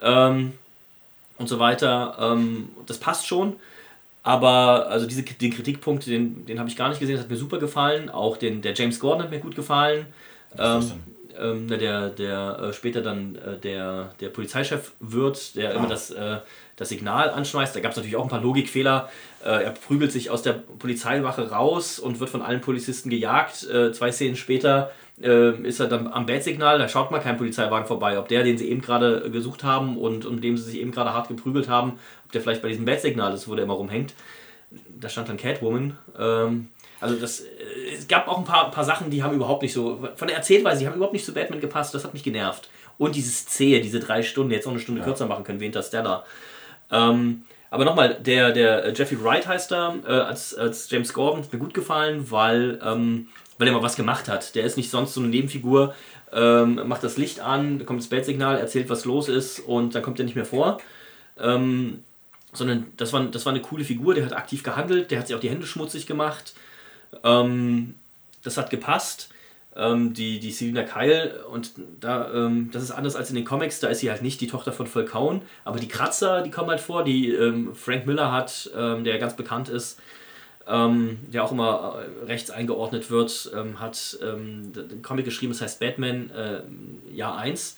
Ähm, 0.00 0.52
und 1.38 1.48
so 1.48 1.58
weiter. 1.58 2.16
Ähm, 2.20 2.68
das 2.86 2.98
passt 2.98 3.26
schon. 3.26 3.56
Aber 4.22 4.88
also 4.88 5.06
diese, 5.06 5.22
den 5.22 5.52
Kritikpunkt, 5.52 6.06
den, 6.06 6.46
den 6.46 6.58
habe 6.58 6.68
ich 6.68 6.76
gar 6.76 6.88
nicht 6.88 7.00
gesehen, 7.00 7.16
das 7.16 7.24
hat 7.24 7.30
mir 7.30 7.36
super 7.36 7.58
gefallen. 7.58 8.08
Auch 8.08 8.36
den, 8.36 8.62
der 8.62 8.74
James 8.74 9.00
Gordon 9.00 9.24
hat 9.24 9.30
mir 9.30 9.40
gut 9.40 9.56
gefallen. 9.56 10.06
Ähm, 10.56 10.92
ähm, 11.38 11.66
der, 11.66 12.10
der 12.10 12.58
äh, 12.60 12.72
später 12.72 13.00
dann 13.00 13.36
äh, 13.36 13.58
der, 13.58 14.14
der 14.20 14.28
Polizeichef 14.28 14.92
wird, 15.00 15.56
der 15.56 15.70
ah. 15.70 15.74
immer 15.74 15.88
das, 15.88 16.10
äh, 16.10 16.38
das 16.76 16.90
Signal 16.90 17.30
anschmeißt. 17.30 17.74
Da 17.74 17.80
gab 17.80 17.92
es 17.92 17.96
natürlich 17.96 18.16
auch 18.16 18.22
ein 18.22 18.28
paar 18.28 18.42
Logikfehler. 18.42 19.10
Äh, 19.44 19.64
er 19.64 19.70
prügelt 19.70 20.12
sich 20.12 20.30
aus 20.30 20.42
der 20.42 20.52
Polizeiwache 20.52 21.50
raus 21.50 21.98
und 21.98 22.20
wird 22.20 22.30
von 22.30 22.42
allen 22.42 22.60
Polizisten 22.60 23.10
gejagt. 23.10 23.68
Äh, 23.68 23.92
zwei 23.92 24.12
Szenen 24.12 24.36
später 24.36 24.92
äh, 25.20 25.56
ist 25.66 25.80
er 25.80 25.88
dann 25.88 26.06
am 26.06 26.26
Bad-Signal, 26.26 26.78
da 26.78 26.88
schaut 26.88 27.10
mal 27.10 27.18
kein 27.20 27.36
Polizeiwagen 27.36 27.86
vorbei. 27.86 28.18
Ob 28.18 28.28
der, 28.28 28.44
den 28.44 28.56
sie 28.58 28.70
eben 28.70 28.80
gerade 28.80 29.30
gesucht 29.30 29.64
haben 29.64 29.96
und 29.98 30.24
um 30.26 30.40
dem 30.40 30.56
sie 30.56 30.70
sich 30.70 30.80
eben 30.80 30.92
gerade 30.92 31.12
hart 31.12 31.28
geprügelt 31.28 31.68
haben, 31.68 31.98
ob 32.24 32.32
der 32.32 32.40
vielleicht 32.40 32.62
bei 32.62 32.68
diesem 32.68 32.84
Bad-Signal 32.84 33.34
ist, 33.34 33.48
wo 33.48 33.54
der 33.54 33.64
immer 33.64 33.74
rumhängt. 33.74 34.14
Da 35.00 35.08
stand 35.08 35.28
dann 35.28 35.36
Catwoman. 35.36 35.98
Ähm, 36.18 36.68
also 37.00 37.16
das, 37.16 37.42
es 37.92 38.06
gab 38.06 38.28
auch 38.28 38.38
ein 38.38 38.44
paar, 38.44 38.70
paar 38.70 38.84
Sachen, 38.84 39.10
die 39.10 39.24
haben 39.24 39.34
überhaupt 39.34 39.62
nicht 39.62 39.72
so, 39.72 40.08
von 40.14 40.28
der 40.28 40.36
Erzählweise, 40.36 40.80
die 40.80 40.86
haben 40.86 40.94
überhaupt 40.94 41.14
nicht 41.14 41.26
zu 41.26 41.34
Batman 41.34 41.60
gepasst, 41.60 41.94
das 41.94 42.04
hat 42.04 42.14
mich 42.14 42.22
genervt. 42.22 42.68
Und 42.96 43.16
dieses 43.16 43.44
Zähe, 43.46 43.80
diese 43.80 43.98
drei 43.98 44.22
Stunden, 44.22 44.52
jetzt 44.52 44.66
noch 44.66 44.72
eine 44.72 44.80
Stunde 44.80 45.00
ja. 45.00 45.04
kürzer 45.04 45.26
machen 45.26 45.42
können 45.42 45.58
wie 45.58 45.66
Interstellar. 45.66 46.24
Ähm, 46.92 47.42
aber 47.72 47.86
nochmal, 47.86 48.18
der, 48.20 48.52
der 48.52 48.92
Jeffrey 48.92 49.18
Wright 49.24 49.48
heißt 49.48 49.70
da, 49.70 49.96
äh, 50.06 50.10
als, 50.10 50.54
als 50.54 50.90
James 50.90 51.14
Gordon, 51.14 51.42
hat 51.42 51.54
mir 51.54 51.58
gut 51.58 51.72
gefallen, 51.72 52.30
weil, 52.30 52.78
ähm, 52.84 53.28
weil 53.56 53.66
er 53.66 53.72
mal 53.72 53.82
was 53.82 53.96
gemacht 53.96 54.28
hat. 54.28 54.54
Der 54.54 54.64
ist 54.64 54.76
nicht 54.76 54.90
sonst 54.90 55.14
so 55.14 55.20
eine 55.20 55.30
Nebenfigur, 55.30 55.94
ähm, 56.34 56.86
macht 56.86 57.02
das 57.02 57.16
Licht 57.16 57.40
an, 57.40 57.86
kommt 57.86 58.00
das 58.00 58.10
Bad-Signal, 58.10 58.58
erzählt, 58.58 58.90
was 58.90 59.06
los 59.06 59.30
ist 59.30 59.58
und 59.58 59.94
dann 59.94 60.02
kommt 60.02 60.18
er 60.18 60.26
nicht 60.26 60.34
mehr 60.34 60.44
vor. 60.44 60.82
Ähm, 61.40 62.02
sondern 62.52 62.92
das 62.98 63.14
war, 63.14 63.24
das 63.24 63.46
war 63.46 63.54
eine 63.54 63.62
coole 63.62 63.84
Figur, 63.84 64.12
der 64.12 64.26
hat 64.26 64.34
aktiv 64.34 64.62
gehandelt, 64.62 65.10
der 65.10 65.18
hat 65.18 65.28
sich 65.28 65.34
auch 65.34 65.40
die 65.40 65.48
Hände 65.48 65.66
schmutzig 65.66 66.06
gemacht. 66.06 66.52
Ähm, 67.24 67.94
das 68.42 68.58
hat 68.58 68.68
gepasst 68.68 69.31
ähm, 69.76 70.12
die, 70.12 70.38
die 70.38 70.50
Selina 70.50 70.82
Kyle 70.82 71.44
und 71.50 71.72
da, 72.00 72.30
ähm, 72.32 72.70
das 72.72 72.82
ist 72.82 72.90
anders 72.90 73.16
als 73.16 73.30
in 73.30 73.36
den 73.36 73.44
Comics, 73.44 73.80
da 73.80 73.88
ist 73.88 74.00
sie 74.00 74.10
halt 74.10 74.22
nicht 74.22 74.40
die 74.40 74.46
Tochter 74.46 74.72
von 74.72 74.86
Falcone, 74.86 75.40
aber 75.64 75.78
die 75.78 75.88
Kratzer, 75.88 76.42
die 76.42 76.50
kommen 76.50 76.70
halt 76.70 76.80
vor, 76.80 77.04
die 77.04 77.32
ähm, 77.32 77.74
Frank 77.74 78.06
Miller 78.06 78.32
hat, 78.32 78.70
ähm, 78.76 79.04
der 79.04 79.18
ganz 79.18 79.34
bekannt 79.34 79.68
ist, 79.68 79.98
ähm, 80.66 81.18
der 81.28 81.44
auch 81.44 81.52
immer 81.52 81.96
äh, 81.98 82.26
rechts 82.26 82.50
eingeordnet 82.50 83.10
wird, 83.10 83.50
ähm, 83.56 83.80
hat 83.80 84.18
den 84.20 85.02
Comic 85.02 85.24
geschrieben, 85.24 85.52
das 85.52 85.62
heißt 85.62 85.80
Batman 85.80 86.30
äh, 86.30 87.14
Jahr 87.14 87.38
1 87.38 87.76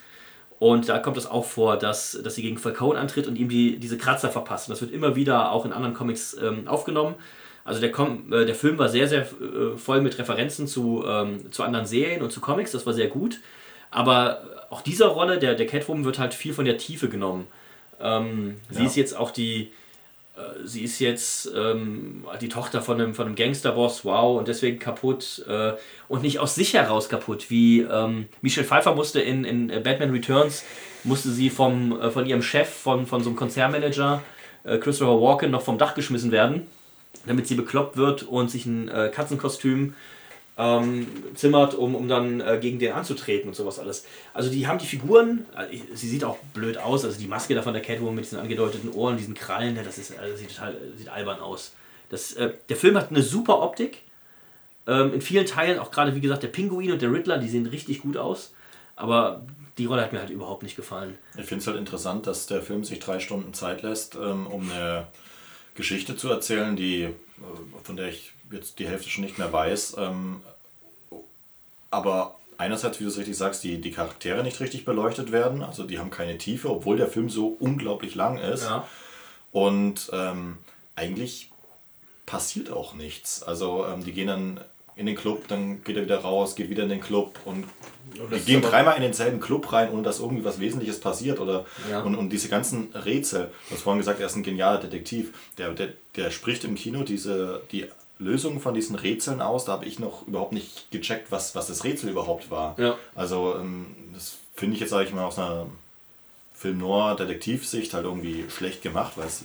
und 0.59 0.89
da 0.89 0.99
kommt 0.99 1.17
es 1.17 1.27
auch 1.27 1.45
vor, 1.45 1.77
dass, 1.77 2.19
dass 2.23 2.35
sie 2.35 2.43
gegen 2.43 2.59
Falcone 2.59 2.99
antritt 2.99 3.29
und 3.29 3.37
ihm 3.37 3.49
die, 3.49 3.79
diese 3.79 3.99
Kratzer 3.99 4.31
verpasst. 4.31 4.69
Und 4.69 4.73
das 4.73 4.81
wird 4.81 4.93
immer 4.93 5.17
wieder 5.17 5.51
auch 5.51 5.65
in 5.65 5.73
anderen 5.73 5.95
Comics 5.95 6.37
aufgenommen. 6.67 7.17
Also 7.65 7.81
der, 7.81 7.91
Com 7.91 8.33
äh, 8.33 8.45
der 8.45 8.55
Film 8.55 8.79
war 8.79 8.89
sehr, 8.89 9.09
sehr 9.09 9.23
äh, 9.23 9.77
voll 9.77 10.03
mit 10.03 10.19
Referenzen 10.19 10.67
zu, 10.67 11.05
ähm, 11.07 11.51
zu 11.51 11.63
anderen 11.63 11.87
Serien 11.87 12.23
und 12.23 12.31
zu 12.31 12.41
Comics, 12.41 12.73
das 12.73 12.85
war 12.85 12.93
sehr 12.93 13.09
gut. 13.09 13.41
Aber 13.91 14.67
auch 14.71 14.83
dieser 14.83 15.07
Rolle, 15.07 15.39
der, 15.39 15.55
der 15.55 15.67
Catwoman, 15.67 16.05
wird 16.05 16.19
halt 16.19 16.35
viel 16.35 16.53
von 16.53 16.65
der 16.65 16.77
Tiefe 16.77 17.09
genommen. 17.09 17.47
Ähm, 18.01 18.57
ja. 18.71 18.79
Sie 18.79 18.85
ist 18.85 18.97
jetzt 18.97 19.17
auch 19.17 19.31
die, 19.31 19.73
äh, 20.37 20.67
sie 20.67 20.83
ist 20.83 20.99
jetzt 20.99 21.51
ähm, 21.57 22.25
die 22.41 22.49
Tochter 22.49 22.83
von 22.83 23.01
einem, 23.01 23.15
von 23.15 23.27
einem 23.27 23.37
Gangsterboss, 23.37 24.05
wow, 24.05 24.39
und 24.39 24.49
deswegen 24.49 24.79
kaputt. 24.79 25.45
Äh, 25.49 25.73
und 26.09 26.23
nicht 26.23 26.41
aus 26.41 26.55
sich 26.55 26.75
heraus 26.75 27.09
kaputt, 27.09 27.51
wie 27.51 27.81
ähm, 27.81 28.27
Michelle 28.43 28.67
Pfeiffer 28.67 28.95
musste 28.95 29.21
in, 29.21 29.45
in 29.45 29.69
Batman 29.83 30.11
Returns, 30.11 30.65
musste 31.05 31.31
sie 31.31 31.51
vom, 31.51 31.99
äh, 32.01 32.11
von 32.11 32.27
ihrem 32.27 32.43
Chef, 32.43 32.69
von, 32.69 33.07
von 33.07 33.23
so 33.23 33.31
einem 33.31 33.37
Konzernmanager, 33.37 34.23
äh, 34.65 34.79
Christopher 34.79 35.21
Walken, 35.21 35.51
noch 35.51 35.63
vom 35.63 35.79
Dach 35.79 35.95
geschmissen 35.95 36.33
werden, 36.33 36.67
damit 37.27 37.47
sie 37.47 37.55
bekloppt 37.55 37.97
wird 37.97 38.23
und 38.23 38.51
sich 38.51 38.67
ein 38.67 38.89
äh, 38.89 39.11
Katzenkostüm 39.13 39.95
ähm, 40.57 41.07
zimmert, 41.35 41.75
um, 41.75 41.95
um 41.95 42.09
dann 42.09 42.41
äh, 42.41 42.59
gegen 42.61 42.79
den 42.79 42.93
anzutreten 42.93 43.49
und 43.49 43.55
sowas 43.55 43.79
alles. 43.79 44.07
Also 44.33 44.51
die 44.51 44.67
haben 44.67 44.79
die 44.79 44.87
Figuren, 44.87 45.47
äh, 45.57 45.79
sie 45.95 46.09
sieht 46.09 46.25
auch 46.25 46.39
blöd 46.53 46.79
aus, 46.79 47.05
also 47.05 47.19
die 47.19 47.27
Maske 47.27 47.55
da 47.55 47.63
von 47.63 47.73
der 47.73 47.83
Catwoman 47.83 48.15
mit 48.15 48.25
diesen 48.25 48.39
angedeuteten 48.39 48.93
Ohren, 48.93 49.17
diesen 49.17 49.35
Krallen, 49.35 49.75
das 49.75 49.99
ist, 49.99 50.17
also 50.19 50.37
sieht 50.37 50.55
total 50.55 50.77
sieht 50.97 51.09
albern 51.09 51.41
aus. 51.41 51.73
Das, 52.09 52.35
äh, 52.35 52.53
der 52.69 52.77
Film 52.77 52.97
hat 52.97 53.11
eine 53.11 53.23
super 53.23 53.61
Optik. 53.63 54.03
Ähm, 54.87 55.15
in 55.15 55.23
vielen 55.23 55.47
Teilen, 55.47 55.79
auch 55.79 55.91
gerade 55.91 56.15
wie 56.15 56.21
gesagt, 56.21 56.43
der 56.43 56.49
Pinguin 56.49 56.93
und 56.93 57.03
der 57.03 57.11
Riddler, 57.11 57.39
die 57.39 57.49
sehen 57.49 57.67
richtig 57.67 58.03
gut 58.03 58.17
aus. 58.17 58.53
Aber 58.97 59.43
die 59.79 59.87
Rolle 59.87 60.03
hat 60.03 60.13
mir 60.13 60.21
halt 60.21 60.31
überhaupt 60.31 60.63
nicht 60.63 60.77
gefallen. 60.77 61.17
Ich 61.37 61.47
finde 61.47 61.63
es 61.63 61.67
halt 61.67 61.79
interessant, 61.79 62.27
dass 62.27 62.47
der 62.47 62.63
Film 62.63 62.85
sich 62.85 63.01
drei 63.01 63.19
Stunden 63.19 63.55
Zeit 63.55 63.83
lässt, 63.83 64.15
ähm, 64.15 64.47
um 64.47 64.71
eine 64.71 65.07
Geschichte 65.75 66.17
zu 66.17 66.29
erzählen, 66.29 66.77
die, 66.77 67.03
äh, 67.03 67.13
von 67.83 67.97
der 67.97 68.09
ich 68.09 68.33
jetzt 68.51 68.79
die 68.79 68.87
Hälfte 68.87 69.09
schon 69.09 69.25
nicht 69.25 69.39
mehr 69.39 69.53
weiß. 69.53 69.97
Ähm, 69.99 70.41
aber 71.91 72.37
einerseits, 72.59 73.01
wie 73.01 73.05
du 73.05 73.11
es 73.11 73.19
richtig 73.19 73.37
sagst, 73.37 73.65
die, 73.65 73.81
die 73.81 73.91
Charaktere 73.91 74.43
nicht 74.43 74.61
richtig 74.61 74.85
beleuchtet 74.85 75.33
werden. 75.33 75.63
Also 75.63 75.85
die 75.85 75.99
haben 75.99 76.11
keine 76.11 76.39
Tiefe, 76.39 76.71
obwohl 76.71 76.97
der 76.97 77.09
Film 77.09 77.29
so 77.29 77.57
unglaublich 77.61 78.15
lang 78.15 78.39
ist. 78.39 78.65
Ja. 78.65 78.87
Und 79.53 80.11
ähm, 80.13 80.59
eigentlich 80.97 81.51
passiert 82.27 82.71
auch 82.71 82.95
nichts. 82.95 83.43
Also 83.43 83.87
ähm, 83.87 84.05
die 84.05 84.13
gehen 84.13 84.29
dann 84.29 84.61
in 84.97 85.07
den 85.07 85.17
Club, 85.17 85.49
dann 85.49 85.83
geht 85.83 85.97
er 85.97 86.05
wieder 86.05 86.19
raus, 86.19 86.55
geht 86.55 86.71
wieder 86.71 86.85
in 86.85 86.89
den 86.89 87.01
Club 87.01 87.39
und 87.45 87.65
die 88.15 88.41
gehen 88.41 88.63
dreimal 88.63 88.97
in 88.97 89.03
denselben 89.03 89.41
Club 89.41 89.73
rein, 89.73 89.91
ohne 89.91 90.03
dass 90.03 90.21
irgendwie 90.21 90.45
was 90.45 90.61
Wesentliches 90.61 91.01
passiert. 91.01 91.41
Oder, 91.41 91.65
ja. 91.91 92.03
und, 92.03 92.15
und 92.15 92.31
diese 92.31 92.49
ganzen 92.49 92.93
Rätsel, 92.95 93.51
du 93.69 93.75
hast 93.75 93.83
vorhin 93.83 93.99
gesagt, 93.99 94.21
er 94.21 94.27
ist 94.27 94.37
ein 94.37 94.43
genialer 94.43 94.79
Detektiv, 94.79 95.33
der, 95.59 95.71
der, 95.71 95.89
der 96.17 96.31
spricht 96.31 96.65
im 96.65 96.77
Kino 96.77 97.03
diese, 97.03 97.63
die 97.73 97.87
Lösungen 98.19 98.61
von 98.61 98.75
diesen 98.75 98.95
Rätseln 98.95 99.41
aus. 99.41 99.65
Da 99.65 99.73
habe 99.73 99.87
ich 99.87 99.99
noch 99.99 100.27
überhaupt 100.29 100.53
nicht 100.53 100.91
gecheckt, 100.91 101.33
was, 101.33 101.55
was 101.55 101.67
das 101.67 101.83
Rätsel 101.85 102.11
überhaupt 102.11 102.51
war. 102.51 102.79
Ja. 102.79 102.97
Also 103.15 103.57
ähm, 103.59 103.87
das 104.13 104.37
finde 104.55 104.75
ich 104.75 104.81
jetzt, 104.81 104.91
sage 104.91 105.09
ich 105.09 105.15
mal, 105.15 105.25
aus 105.25 105.39
einer 105.39 105.67
Film-Noir-Detektivsicht 106.55 107.93
halt 107.95 108.05
irgendwie 108.05 108.45
schlecht 108.49 108.83
gemacht, 108.83 109.15
weil 109.17 109.27
es 109.27 109.45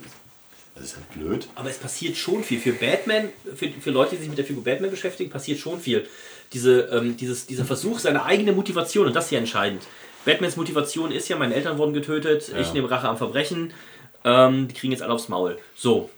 das 0.75 0.85
ist 0.85 0.95
halt 0.95 1.09
blöd. 1.11 1.47
Aber 1.55 1.69
es 1.69 1.77
passiert 1.77 2.17
schon 2.17 2.43
viel. 2.43 2.59
Für 2.59 2.73
Batman, 2.73 3.29
für, 3.55 3.69
für 3.69 3.91
Leute, 3.91 4.15
die 4.15 4.21
sich 4.21 4.29
mit 4.29 4.37
der 4.37 4.45
Figur 4.45 4.63
Batman 4.63 4.91
beschäftigen, 4.91 5.29
passiert 5.29 5.59
schon 5.59 5.79
viel. 5.79 6.07
Diese, 6.53 6.81
ähm, 6.91 7.17
dieses, 7.17 7.45
dieser 7.45 7.65
Versuch, 7.65 7.99
seine 7.99 8.23
eigene 8.23 8.53
Motivation, 8.53 9.07
und 9.07 9.15
das 9.15 9.25
ist 9.25 9.31
ja 9.31 9.39
entscheidend. 9.39 9.83
Batmans 10.25 10.55
Motivation 10.55 11.11
ist 11.11 11.27
ja, 11.29 11.37
meine 11.37 11.55
Eltern 11.55 11.77
wurden 11.77 11.93
getötet, 11.93 12.49
ja. 12.49 12.59
ich 12.59 12.73
nehme 12.73 12.89
Rache 12.89 13.07
am 13.07 13.17
Verbrechen, 13.17 13.73
ähm, 14.23 14.67
die 14.67 14.73
kriegen 14.73 14.91
jetzt 14.91 15.01
alle 15.01 15.13
aufs 15.13 15.29
Maul. 15.29 15.57
So, 15.75 16.09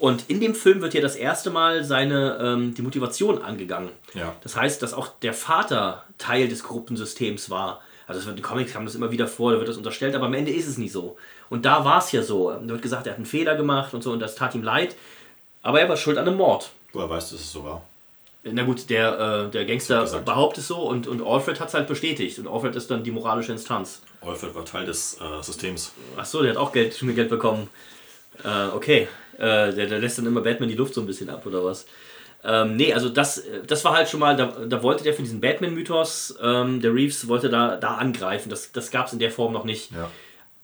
und 0.00 0.24
in 0.28 0.40
dem 0.40 0.54
Film 0.54 0.80
wird 0.80 0.94
ja 0.94 1.02
das 1.02 1.14
erste 1.14 1.50
Mal 1.50 1.84
seine 1.84 2.38
ähm, 2.40 2.74
die 2.74 2.80
Motivation 2.80 3.42
angegangen. 3.42 3.90
Ja. 4.14 4.34
Das 4.42 4.56
heißt, 4.56 4.82
dass 4.82 4.94
auch 4.94 5.08
der 5.20 5.34
Vater 5.34 6.04
Teil 6.16 6.48
des 6.48 6.62
korrupten 6.62 6.96
Systems 6.96 7.50
war. 7.50 7.82
Also 8.16 8.30
in 8.30 8.36
den 8.36 8.42
Comics 8.42 8.72
kam 8.72 8.84
das 8.84 8.94
immer 8.94 9.10
wieder 9.10 9.28
vor, 9.28 9.52
da 9.52 9.58
wird 9.58 9.68
das 9.68 9.76
unterstellt, 9.76 10.14
aber 10.14 10.26
am 10.26 10.34
Ende 10.34 10.50
ist 10.50 10.66
es 10.66 10.78
nicht 10.78 10.92
so. 10.92 11.16
Und 11.48 11.64
da 11.64 11.84
war 11.84 11.98
es 11.98 12.12
ja 12.12 12.22
so. 12.22 12.50
Da 12.50 12.68
wird 12.68 12.82
gesagt, 12.82 13.06
er 13.06 13.12
hat 13.12 13.18
einen 13.18 13.26
Fehler 13.26 13.56
gemacht 13.56 13.94
und 13.94 14.02
so 14.02 14.12
und 14.12 14.20
das 14.20 14.34
tat 14.34 14.54
ihm 14.54 14.62
leid. 14.62 14.96
Aber 15.62 15.80
er 15.80 15.88
war 15.88 15.96
schuld 15.96 16.18
an 16.18 16.26
einem 16.26 16.36
Mord. 16.36 16.70
Woher 16.92 17.08
weißt 17.08 17.30
du, 17.30 17.36
dass 17.36 17.44
es 17.44 17.52
so 17.52 17.64
war? 17.64 17.82
Na 18.42 18.62
gut, 18.62 18.88
der, 18.88 19.46
äh, 19.46 19.50
der 19.50 19.66
Gangster 19.66 20.04
behauptet 20.20 20.62
es 20.62 20.68
so 20.68 20.78
und, 20.78 21.06
und 21.06 21.22
Alfred 21.22 21.60
hat 21.60 21.68
es 21.68 21.74
halt 21.74 21.86
bestätigt. 21.86 22.38
Und 22.38 22.48
Alfred 22.48 22.74
ist 22.74 22.90
dann 22.90 23.04
die 23.04 23.10
moralische 23.10 23.52
Instanz. 23.52 24.00
Alfred 24.22 24.54
war 24.54 24.64
Teil 24.64 24.86
des 24.86 25.18
äh, 25.20 25.42
Systems. 25.42 25.92
Achso, 26.16 26.42
der 26.42 26.52
hat 26.52 26.56
auch 26.56 26.72
Geld, 26.72 26.98
Geld 26.98 27.28
bekommen. 27.28 27.68
Äh, 28.42 28.68
okay. 28.74 29.08
Äh, 29.36 29.72
der, 29.72 29.86
der 29.86 29.98
lässt 29.98 30.18
dann 30.18 30.26
immer 30.26 30.40
Batman 30.40 30.68
die 30.68 30.74
Luft 30.74 30.94
so 30.94 31.00
ein 31.00 31.06
bisschen 31.06 31.30
ab, 31.30 31.44
oder 31.46 31.64
was? 31.64 31.86
Ähm, 32.42 32.76
nee, 32.76 32.92
also 32.94 33.08
das, 33.08 33.42
das 33.66 33.84
war 33.84 33.94
halt 33.94 34.08
schon 34.08 34.20
mal, 34.20 34.36
da, 34.36 34.46
da 34.46 34.82
wollte 34.82 35.04
der 35.04 35.12
für 35.12 35.22
diesen 35.22 35.40
Batman-Mythos, 35.40 36.38
ähm, 36.42 36.80
der 36.80 36.94
Reeves 36.94 37.28
wollte 37.28 37.50
da, 37.50 37.76
da 37.76 37.96
angreifen. 37.96 38.48
Das, 38.48 38.72
das 38.72 38.90
gab 38.90 39.06
es 39.06 39.12
in 39.12 39.18
der 39.18 39.30
Form 39.30 39.52
noch 39.52 39.64
nicht. 39.64 39.92
Ja. 39.92 40.10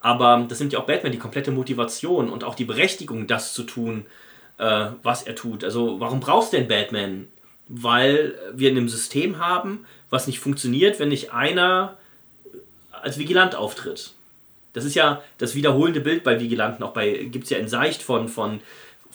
Aber 0.01 0.47
das 0.49 0.61
nimmt 0.61 0.73
ja 0.73 0.79
auch 0.79 0.87
Batman 0.87 1.13
die 1.13 1.19
komplette 1.19 1.51
Motivation 1.51 2.31
und 2.31 2.45
auch 2.45 2.55
die 2.55 2.65
Berechtigung, 2.65 3.27
das 3.27 3.53
zu 3.53 3.65
tun, 3.65 4.07
äh, 4.59 4.87
was 5.03 5.23
er 5.25 5.35
tut. 5.35 5.65
Also 5.65 6.01
warum 6.01 6.21
brauchst 6.21 6.53
du 6.53 6.57
denn 6.57 6.69
Batman? 6.69 7.29
Weil 7.69 8.35
wir 8.55 8.71
in 8.71 8.77
einem 8.77 8.89
System 8.89 9.39
haben, 9.39 9.85
was 10.09 10.27
nicht 10.27 10.39
funktioniert, 10.39 11.01
wenn 11.01 11.09
nicht 11.09 11.33
einer 11.33 11.97
als 13.03 13.19
Vigilant 13.19 13.55
auftritt. 13.55 14.13
Das 14.73 14.85
ist 14.85 14.95
ja 14.95 15.23
das 15.39 15.55
wiederholende 15.55 16.01
Bild 16.01 16.23
bei 16.23 16.41
Vigilanten. 16.41 16.85
Auch 16.85 16.93
bei 16.93 17.11
gibt 17.25 17.45
es 17.45 17.51
ja 17.51 17.59
in 17.59 17.69
Seicht 17.69 18.03
von, 18.03 18.29
von, 18.29 18.61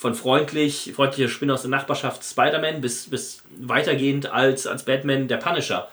von 0.01 0.15
freundlich, 0.15 0.93
freundlicher 0.95 1.29
Spinne 1.29 1.53
aus 1.53 1.61
der 1.61 1.69
Nachbarschaft 1.69 2.23
Spider-Man 2.23 2.81
bis, 2.81 3.07
bis 3.07 3.43
weitergehend 3.59 4.31
als, 4.31 4.65
als 4.65 4.83
Batman 4.83 5.27
der 5.27 5.37
Punisher. 5.37 5.89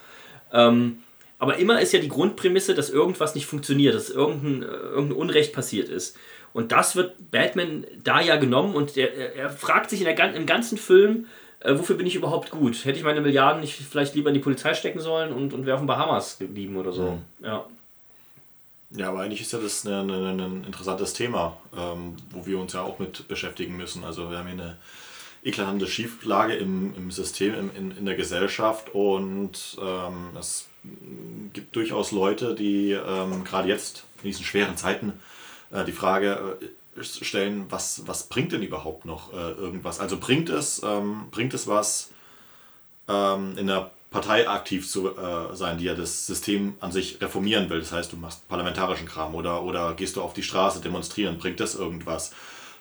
Ähm, 0.51 1.01
aber 1.39 1.59
immer 1.59 1.79
ist 1.79 1.93
ja 1.93 1.99
die 1.99 2.09
Grundprämisse, 2.09 2.75
dass 2.75 2.89
irgendwas 2.89 3.35
nicht 3.35 3.45
funktioniert, 3.45 3.95
dass 3.95 4.09
irgendein, 4.09 4.63
irgendein 4.63 5.19
Unrecht 5.19 5.53
passiert 5.53 5.91
ist. 5.91 6.17
Und 6.55 6.73
das 6.73 6.97
wird 6.97 7.31
Batman 7.31 7.85
da 8.03 8.23
ja 8.23 8.37
genommen 8.37 8.75
und 8.75 8.97
er, 8.97 9.37
er 9.37 9.51
fragt 9.51 9.91
sich 9.91 10.01
in 10.01 10.07
der, 10.07 10.35
im 10.35 10.47
ganzen 10.47 10.79
Film, 10.79 11.27
äh, 11.61 11.75
wofür 11.79 11.97
bin 11.97 12.07
ich 12.07 12.15
überhaupt 12.15 12.51
gut? 12.51 12.87
Hätte 12.87 12.97
ich 12.97 13.05
meine 13.05 13.21
Milliarden 13.21 13.61
nicht 13.61 13.75
vielleicht 13.75 14.15
lieber 14.15 14.31
in 14.31 14.35
die 14.35 14.41
Polizei 14.41 14.73
stecken 14.73 15.01
sollen 15.01 15.35
und, 15.35 15.53
und 15.53 15.67
wäre 15.67 15.75
auf 15.75 15.83
den 15.83 15.87
Bahamas 15.87 16.39
geblieben 16.39 16.79
oder 16.79 16.93
so? 16.93 17.11
Mhm. 17.11 17.45
Ja. 17.45 17.67
Ja, 18.91 19.11
aber 19.11 19.21
eigentlich 19.21 19.43
ist 19.43 19.53
ja 19.53 19.59
das 19.59 19.85
ein, 19.85 20.11
ein, 20.11 20.41
ein 20.41 20.65
interessantes 20.65 21.13
Thema, 21.13 21.59
ähm, 21.77 22.17
wo 22.31 22.47
wir 22.47 22.59
uns 22.59 22.73
ja 22.73 22.83
auch 22.83 22.99
mit 22.99 23.29
beschäftigen 23.29 23.77
müssen. 23.77 24.03
Also 24.03 24.31
wir 24.31 24.39
haben 24.39 24.47
hier 24.47 24.63
eine 24.63 24.79
eklatante 25.43 25.87
Schieflage 25.87 26.55
im, 26.55 26.95
im 26.97 27.11
System, 27.11 27.55
im, 27.55 27.71
in, 27.77 27.97
in 27.99 28.07
der 28.07 28.15
Gesellschaft 28.15 28.95
und 28.95 29.77
ähm, 29.81 30.31
es 30.39 30.69
gibt 31.53 31.77
durchaus 31.77 32.13
Leute, 32.13 32.55
die 32.55 32.93
ähm, 32.93 33.45
gerade 33.45 33.69
jetzt 33.69 34.05
in 34.23 34.31
diesen 34.31 34.45
schweren 34.45 34.77
Zeiten 34.77 35.13
äh, 35.71 35.85
die 35.85 35.93
Frage 35.93 36.59
äh, 36.97 37.05
stellen, 37.05 37.67
was, 37.69 38.07
was 38.07 38.25
bringt 38.29 38.53
denn 38.53 38.63
überhaupt 38.63 39.05
noch 39.05 39.33
äh, 39.33 39.53
irgendwas? 39.53 40.01
Also 40.01 40.19
bringt 40.19 40.49
es, 40.49 40.83
ähm, 40.83 41.27
bringt 41.31 41.53
es 41.53 41.67
was 41.67 42.11
ähm, 43.07 43.57
in 43.59 43.67
der 43.67 43.91
Partei 44.11 44.49
aktiv 44.49 44.89
zu 44.89 45.17
äh, 45.17 45.55
sein, 45.55 45.79
die 45.79 45.85
ja 45.85 45.95
das 45.95 46.27
System 46.27 46.75
an 46.81 46.93
sich 46.93 47.21
reformieren 47.21 47.69
will. 47.69 47.81
Das 47.81 47.93
heißt, 47.93 48.13
du 48.13 48.17
machst 48.17 48.49
parlamentarischen 48.49 49.07
Kram 49.07 49.35
oder, 49.35 49.63
oder 49.63 49.95
gehst 49.95 50.17
du 50.17 50.23
auf 50.23 50.33
die 50.33 50.43
Straße 50.43 50.81
demonstrieren, 50.81 51.39
bringt 51.39 51.61
das 51.61 51.75
irgendwas? 51.75 52.33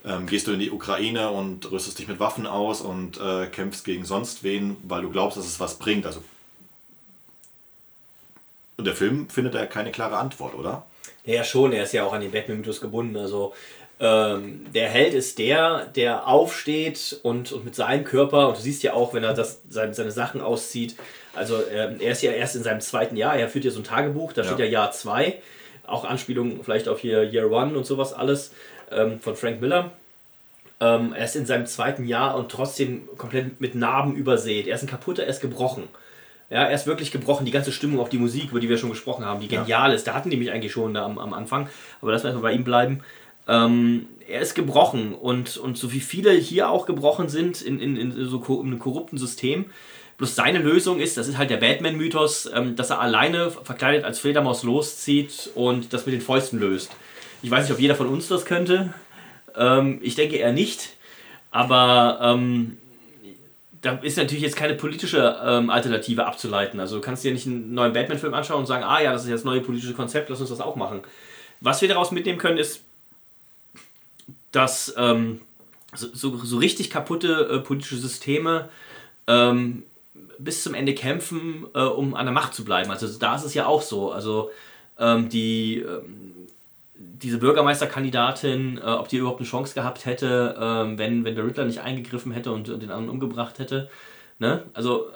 Ähm, 0.05 0.25
gehst 0.27 0.47
du 0.47 0.53
in 0.53 0.59
die 0.59 0.71
Ukraine 0.71 1.31
und 1.31 1.69
rüstest 1.69 1.99
dich 1.99 2.07
mit 2.07 2.19
Waffen 2.19 2.47
aus 2.47 2.81
und 2.81 3.19
äh, 3.19 3.47
kämpfst 3.47 3.83
gegen 3.83 4.05
sonst 4.05 4.43
wen, 4.43 4.77
weil 4.83 5.01
du 5.01 5.09
glaubst, 5.09 5.37
dass 5.37 5.45
es 5.45 5.59
was 5.59 5.79
bringt. 5.79 6.05
Also 6.05 6.23
und 8.77 8.85
der 8.85 8.95
Film 8.95 9.27
findet 9.27 9.55
da 9.55 9.65
keine 9.65 9.91
klare 9.91 10.17
Antwort, 10.17 10.53
oder? 10.53 10.85
Ja, 11.25 11.43
schon. 11.43 11.73
Er 11.73 11.83
ist 11.83 11.93
ja 11.93 12.05
auch 12.05 12.13
an 12.13 12.21
den 12.21 12.31
Batman-Mythos 12.31 12.79
gebunden. 12.79 13.17
Also 13.17 13.53
ähm, 13.99 14.65
der 14.73 14.89
Held 14.89 15.13
ist 15.13 15.39
der, 15.39 15.85
der 15.95 16.27
aufsteht 16.27 17.19
und, 17.23 17.51
und 17.51 17.65
mit 17.65 17.75
seinem 17.75 18.03
Körper, 18.03 18.49
und 18.49 18.57
du 18.57 18.61
siehst 18.61 18.83
ja 18.83 18.93
auch, 18.93 19.13
wenn 19.13 19.23
er 19.23 19.33
das, 19.33 19.61
seine, 19.69 19.93
seine 19.93 20.11
Sachen 20.11 20.41
auszieht, 20.41 20.95
also 21.33 21.55
ähm, 21.71 21.97
er 21.99 22.11
ist 22.11 22.21
ja 22.21 22.31
erst 22.31 22.55
in 22.55 22.63
seinem 22.63 22.81
zweiten 22.81 23.15
Jahr, 23.15 23.35
er 23.35 23.49
führt 23.49 23.65
ja 23.65 23.71
so 23.71 23.79
ein 23.79 23.83
Tagebuch, 23.83 24.33
da 24.33 24.41
ja. 24.41 24.47
steht 24.47 24.59
ja 24.59 24.65
Jahr 24.65 24.91
2, 24.91 25.41
auch 25.87 26.05
Anspielungen 26.05 26.63
vielleicht 26.63 26.87
auf 26.87 26.99
hier 26.99 27.23
Year 27.23 27.51
One 27.51 27.75
und 27.77 27.85
sowas 27.85 28.13
alles 28.13 28.51
ähm, 28.91 29.19
von 29.19 29.35
Frank 29.35 29.61
Miller. 29.61 29.91
Ähm, 30.79 31.13
er 31.13 31.25
ist 31.25 31.35
in 31.35 31.45
seinem 31.45 31.65
zweiten 31.65 32.05
Jahr 32.05 32.35
und 32.35 32.51
trotzdem 32.51 33.07
komplett 33.17 33.59
mit 33.59 33.73
Narben 33.73 34.15
übersät. 34.15 34.67
Er 34.67 34.75
ist 34.75 34.83
ein 34.83 34.87
kaputter, 34.87 35.23
er 35.23 35.29
ist 35.29 35.41
gebrochen. 35.41 35.87
Ja, 36.49 36.63
er 36.63 36.75
ist 36.75 36.87
wirklich 36.87 37.11
gebrochen. 37.11 37.45
Die 37.45 37.51
ganze 37.51 37.71
Stimmung, 37.71 37.99
auch 37.99 38.09
die 38.09 38.19
Musik, 38.19 38.51
über 38.51 38.59
die 38.59 38.69
wir 38.69 38.77
schon 38.77 38.91
gesprochen 38.91 39.25
haben, 39.25 39.41
die 39.41 39.47
genial 39.47 39.89
ja. 39.89 39.95
ist. 39.95 40.07
Da 40.07 40.13
hatten 40.13 40.29
die 40.29 40.37
mich 40.37 40.51
eigentlich 40.51 40.71
schon 40.71 40.95
am, 40.95 41.17
am 41.17 41.33
Anfang. 41.33 41.67
Aber 41.99 42.11
wir 42.11 42.13
erstmal 42.13 42.35
bei 42.35 42.53
ihm 42.53 42.63
bleiben. 42.63 43.03
Ähm, 43.47 44.07
er 44.27 44.41
ist 44.41 44.55
gebrochen 44.55 45.13
und, 45.13 45.57
und 45.57 45.77
so 45.77 45.93
wie 45.93 45.99
viele 45.99 46.31
hier 46.31 46.69
auch 46.69 46.85
gebrochen 46.85 47.29
sind 47.29 47.61
in, 47.61 47.79
in, 47.79 47.95
in 47.95 48.11
so 48.27 48.43
in 48.61 48.67
einem 48.67 48.79
korrupten 48.79 49.17
System. 49.17 49.65
Bloß 50.17 50.35
seine 50.35 50.59
Lösung 50.59 50.99
ist, 50.99 51.15
das 51.17 51.27
ist 51.27 51.37
halt 51.37 51.49
der 51.49 51.57
Batman-Mythos, 51.57 52.49
ähm, 52.53 52.75
dass 52.75 52.89
er 52.89 52.99
alleine 52.99 53.51
verkleidet 53.51 54.03
als 54.03 54.19
Fledermaus 54.19 54.63
loszieht 54.63 55.51
und 55.55 55.93
das 55.93 56.05
mit 56.05 56.13
den 56.13 56.21
Fäusten 56.21 56.59
löst. 56.59 56.91
Ich 57.41 57.51
weiß 57.51 57.63
nicht, 57.63 57.73
ob 57.73 57.79
jeder 57.79 57.95
von 57.95 58.07
uns 58.07 58.27
das 58.27 58.45
könnte. 58.45 58.93
Ähm, 59.55 59.99
ich 60.01 60.15
denke 60.15 60.37
eher 60.37 60.51
nicht. 60.51 60.97
Aber 61.51 62.19
ähm, 62.21 62.77
da 63.81 63.93
ist 64.01 64.17
natürlich 64.17 64.43
jetzt 64.43 64.55
keine 64.55 64.73
politische 64.73 65.37
ähm, 65.45 65.69
Alternative 65.69 66.25
abzuleiten. 66.25 66.79
Also 66.79 66.95
du 66.95 67.01
kannst 67.01 67.23
dir 67.23 67.31
nicht 67.31 67.45
einen 67.45 67.73
neuen 67.73 67.93
Batman-Film 67.93 68.33
anschauen 68.33 68.59
und 68.59 68.65
sagen, 68.65 68.83
ah 68.83 69.01
ja, 69.01 69.13
das 69.13 69.23
ist 69.23 69.29
jetzt 69.29 69.39
das 69.41 69.45
neue 69.45 69.61
politische 69.61 69.93
Konzept, 69.93 70.29
lass 70.29 70.41
uns 70.41 70.49
das 70.49 70.61
auch 70.61 70.75
machen. 70.75 71.01
Was 71.61 71.81
wir 71.81 71.87
daraus 71.87 72.11
mitnehmen 72.11 72.37
können, 72.37 72.57
ist, 72.57 72.83
dass 74.51 74.93
ähm, 74.97 75.41
so, 75.95 76.37
so, 76.37 76.57
richtig 76.57 76.89
kaputte 76.89 77.49
äh, 77.51 77.59
politische 77.59 77.97
Systeme 77.97 78.69
ähm, 79.27 79.83
bis 80.37 80.63
zum 80.63 80.73
Ende 80.73 80.93
kämpfen, 80.93 81.65
äh, 81.73 81.81
um 81.81 82.15
an 82.15 82.25
der 82.25 82.33
Macht 82.33 82.53
zu 82.53 82.63
bleiben. 82.63 82.91
Also 82.91 83.07
da 83.19 83.35
ist 83.35 83.43
es 83.43 83.53
ja 83.53 83.65
auch 83.65 83.81
so. 83.81 84.11
Also 84.11 84.51
ähm, 84.99 85.29
die, 85.29 85.79
ähm, 85.79 86.33
diese 86.95 87.37
Bürgermeisterkandidatin, 87.37 88.77
äh, 88.77 88.81
ob 88.81 89.09
die 89.09 89.17
überhaupt 89.17 89.39
eine 89.39 89.47
Chance 89.47 89.73
gehabt 89.73 90.05
hätte, 90.05 90.55
ähm, 90.59 90.97
wenn, 90.97 91.23
wenn 91.25 91.35
der 91.35 91.45
Riddler 91.45 91.65
nicht 91.65 91.81
eingegriffen 91.81 92.31
hätte 92.31 92.51
und, 92.51 92.69
und 92.69 92.81
den 92.81 92.91
anderen 92.91 93.09
umgebracht 93.09 93.59
hätte. 93.59 93.89
Ne? 94.39 94.63
Also 94.73 95.07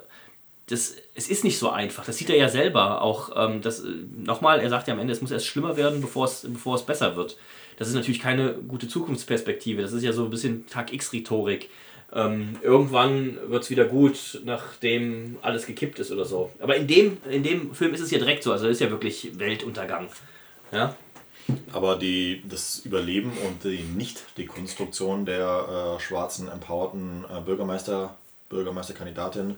das, 0.72 0.96
es 1.16 1.30
ist 1.30 1.44
nicht 1.44 1.60
so 1.60 1.70
einfach. 1.70 2.06
Das 2.06 2.18
sieht 2.18 2.30
er 2.30 2.38
ja 2.38 2.48
selber 2.48 3.02
auch. 3.02 3.32
Ähm, 3.36 3.62
das, 3.62 3.84
nochmal, 4.16 4.60
er 4.62 4.70
sagt 4.70 4.88
ja 4.88 4.94
am 4.94 5.00
Ende, 5.00 5.14
es 5.14 5.22
muss 5.22 5.32
erst 5.32 5.46
schlimmer 5.46 5.76
werden, 5.76 6.02
bevor 6.02 6.26
es, 6.26 6.48
bevor 6.48 6.76
es 6.76 6.84
besser 6.84 7.16
wird. 7.16 7.38
Das 7.78 7.88
ist 7.88 7.94
natürlich 7.94 8.22
keine 8.22 8.54
gute 8.54 8.88
Zukunftsperspektive. 8.88 9.82
Das 9.82 9.92
ist 9.92 10.04
ja 10.04 10.14
so 10.14 10.24
ein 10.24 10.30
bisschen 10.30 10.68
Tag-X-Rhetorik. 10.68 11.70
Ähm, 12.14 12.58
irgendwann 12.62 13.38
wird 13.48 13.64
es 13.64 13.70
wieder 13.70 13.86
gut, 13.86 14.42
nachdem 14.46 15.38
alles 15.42 15.66
gekippt 15.66 16.00
ist 16.00 16.12
oder 16.12 16.26
so. 16.26 16.52
Aber 16.60 16.76
in 16.76 16.88
dem, 16.88 17.18
in 17.30 17.44
dem 17.44 17.74
Film 17.74 17.94
ist 17.94 18.02
es 18.02 18.12
ja 18.12 18.18
direkt 18.18 18.44
so. 18.44 18.52
Also 18.52 18.68
ist 18.68 18.82
ja 18.82 18.90
wirklich 18.90 19.40
Weltuntergang. 19.40 20.10
Ja? 20.72 20.96
Aber 21.74 21.98
die, 21.98 22.44
das 22.48 22.80
Überleben 22.86 23.32
und 23.46 23.64
die 23.64 23.84
Nicht-Dekonstruktion 23.84 25.26
der 25.26 25.98
äh, 25.98 26.02
schwarzen, 26.02 26.50
empowerten 26.50 27.26
äh, 27.26 27.42
Bürgermeister, 27.42 28.16
Bürgermeisterkandidatin 28.50 29.56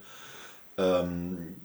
ähm, 0.77 1.55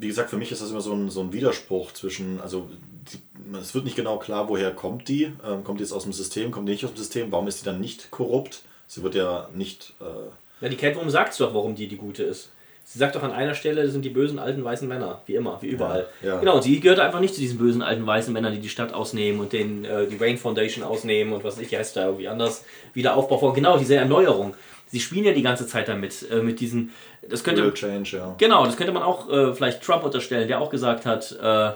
wie 0.00 0.08
gesagt, 0.08 0.30
für 0.30 0.36
mich 0.36 0.52
ist 0.52 0.62
das 0.62 0.70
immer 0.70 0.80
so 0.80 0.92
ein, 0.92 1.10
so 1.10 1.20
ein 1.20 1.32
Widerspruch 1.32 1.92
zwischen, 1.92 2.40
also 2.40 2.68
die, 3.12 3.18
es 3.58 3.74
wird 3.74 3.84
nicht 3.84 3.96
genau 3.96 4.18
klar, 4.18 4.48
woher 4.48 4.70
kommt 4.70 5.08
die. 5.08 5.32
Ähm, 5.46 5.64
kommt 5.64 5.80
die 5.80 5.84
jetzt 5.84 5.92
aus 5.92 6.04
dem 6.04 6.12
System, 6.12 6.50
kommt 6.50 6.68
die 6.68 6.72
nicht 6.72 6.84
aus 6.84 6.92
dem 6.92 6.98
System? 6.98 7.32
Warum 7.32 7.48
ist 7.48 7.60
die 7.60 7.64
dann 7.64 7.80
nicht 7.80 8.10
korrupt? 8.10 8.62
Sie 8.86 9.02
wird 9.02 9.14
ja 9.14 9.48
nicht. 9.54 9.94
Äh 10.00 10.64
ja, 10.64 10.68
die 10.68 10.76
Catwoman 10.76 11.10
sagt 11.10 11.38
doch, 11.40 11.54
warum 11.54 11.74
die 11.74 11.88
die 11.88 11.96
gute 11.96 12.22
ist. 12.22 12.50
Sie 12.84 12.98
sagt 12.98 13.16
doch 13.16 13.22
an 13.22 13.32
einer 13.32 13.54
Stelle, 13.54 13.82
das 13.82 13.92
sind 13.92 14.02
die 14.02 14.08
bösen 14.08 14.38
alten 14.38 14.64
weißen 14.64 14.88
Männer, 14.88 15.20
wie 15.26 15.34
immer, 15.34 15.60
wie 15.60 15.66
überall. 15.66 16.06
Ja, 16.22 16.28
ja. 16.28 16.40
Genau, 16.40 16.56
und 16.56 16.62
sie 16.62 16.80
gehört 16.80 17.00
einfach 17.00 17.20
nicht 17.20 17.34
zu 17.34 17.40
diesen 17.40 17.58
bösen 17.58 17.82
alten 17.82 18.06
weißen 18.06 18.32
Männern, 18.32 18.54
die 18.54 18.60
die 18.60 18.70
Stadt 18.70 18.94
ausnehmen 18.94 19.40
und 19.40 19.52
den, 19.52 19.84
äh, 19.84 20.06
die 20.06 20.16
Rain 20.16 20.38
Foundation 20.38 20.82
ausnehmen 20.82 21.34
und 21.34 21.44
was 21.44 21.58
ich 21.58 21.74
heißt 21.74 21.96
da 21.96 22.06
irgendwie 22.06 22.28
anders, 22.28 22.64
Wiederaufbau 22.94 23.36
von. 23.36 23.52
Genau, 23.52 23.76
diese 23.76 23.96
Erneuerung 23.96 24.54
sie 24.90 25.00
spielen 25.00 25.24
ja 25.24 25.32
die 25.32 25.42
ganze 25.42 25.66
Zeit 25.66 25.88
damit, 25.88 26.26
äh, 26.30 26.42
mit 26.42 26.60
diesen. 26.60 26.92
Das 27.28 27.44
könnte, 27.44 27.62
Real 27.62 27.74
change, 27.74 28.16
ja. 28.16 28.34
Genau, 28.38 28.64
das 28.64 28.76
könnte 28.76 28.92
man 28.92 29.02
auch 29.02 29.28
äh, 29.30 29.52
vielleicht 29.54 29.82
Trump 29.82 30.04
unterstellen, 30.04 30.48
der 30.48 30.60
auch 30.60 30.70
gesagt 30.70 31.06
hat, 31.06 31.36
äh, 31.42 31.72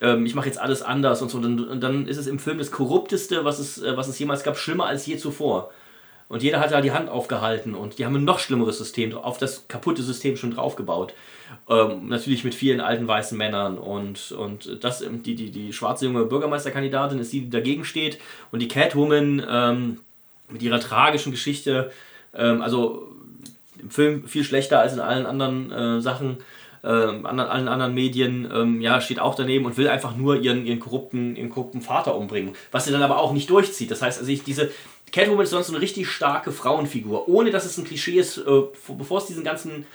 ähm, 0.00 0.26
ich 0.26 0.34
mache 0.34 0.46
jetzt 0.46 0.58
alles 0.58 0.82
anders 0.82 1.22
und 1.22 1.30
so. 1.30 1.38
Und, 1.38 1.80
dann 1.80 2.06
ist 2.06 2.16
es 2.16 2.26
im 2.26 2.38
Film 2.38 2.58
das 2.58 2.70
korrupteste, 2.70 3.44
was 3.44 3.58
es, 3.58 3.82
äh, 3.82 3.96
was 3.96 4.08
es 4.08 4.18
jemals 4.18 4.42
gab, 4.42 4.56
schlimmer 4.56 4.86
als 4.86 5.06
je 5.06 5.16
zuvor. 5.16 5.70
Und 6.28 6.42
jeder 6.42 6.60
hat 6.60 6.72
da 6.72 6.80
die 6.80 6.92
Hand 6.92 7.10
aufgehalten 7.10 7.74
und 7.74 7.98
die 7.98 8.06
haben 8.06 8.16
ein 8.16 8.24
noch 8.24 8.38
schlimmeres 8.38 8.78
System 8.78 9.14
auf 9.14 9.36
das 9.36 9.68
kaputte 9.68 10.02
System 10.02 10.36
schon 10.36 10.52
draufgebaut. 10.52 11.12
Ähm, 11.68 12.08
natürlich 12.08 12.44
mit 12.44 12.54
vielen 12.54 12.80
alten 12.80 13.06
weißen 13.06 13.36
Männern 13.36 13.78
und, 13.78 14.32
und 14.32 14.82
das, 14.82 15.02
ähm, 15.02 15.22
die, 15.22 15.34
die, 15.34 15.50
die 15.50 15.72
schwarze 15.72 16.06
junge 16.06 16.24
Bürgermeisterkandidatin 16.24 17.18
ist 17.18 17.32
die, 17.32 17.42
die 17.42 17.50
dagegen 17.50 17.84
steht 17.84 18.18
und 18.50 18.60
die 18.60 18.68
Catwoman 18.68 19.46
ähm, 19.48 20.00
mit 20.48 20.62
ihrer 20.62 20.80
tragischen 20.80 21.30
Geschichte 21.30 21.92
ähm, 22.34 22.62
also 22.62 23.13
im 23.84 23.90
Film 23.90 24.26
viel 24.26 24.44
schlechter 24.44 24.80
als 24.80 24.94
in 24.94 25.00
allen 25.00 25.26
anderen 25.26 25.70
äh, 25.70 26.00
Sachen, 26.00 26.38
äh, 26.82 26.88
anderen, 26.88 27.50
allen 27.50 27.68
anderen 27.68 27.94
Medien, 27.94 28.50
ähm, 28.52 28.80
ja, 28.80 29.00
steht 29.00 29.20
auch 29.20 29.34
daneben 29.34 29.64
und 29.66 29.76
will 29.76 29.88
einfach 29.88 30.16
nur 30.16 30.40
ihren, 30.40 30.66
ihren, 30.66 30.80
korrupten, 30.80 31.36
ihren 31.36 31.50
korrupten 31.50 31.80
Vater 31.80 32.16
umbringen. 32.16 32.54
Was 32.72 32.84
sie 32.86 32.92
dann 32.92 33.02
aber 33.02 33.18
auch 33.18 33.32
nicht 33.32 33.48
durchzieht. 33.50 33.90
Das 33.90 34.02
heißt, 34.02 34.18
also 34.18 34.30
ich, 34.30 34.42
diese 34.42 34.70
Catwoman 35.12 35.44
ist 35.44 35.50
sonst 35.50 35.70
eine 35.70 35.80
richtig 35.80 36.08
starke 36.08 36.50
Frauenfigur, 36.50 37.28
ohne 37.28 37.50
dass 37.50 37.64
es 37.64 37.78
ein 37.78 37.84
Klischee 37.84 38.18
ist, 38.18 38.38
äh, 38.38 38.62
bevor 38.98 39.18
es 39.18 39.26
diesen 39.26 39.44
ganzen 39.44 39.86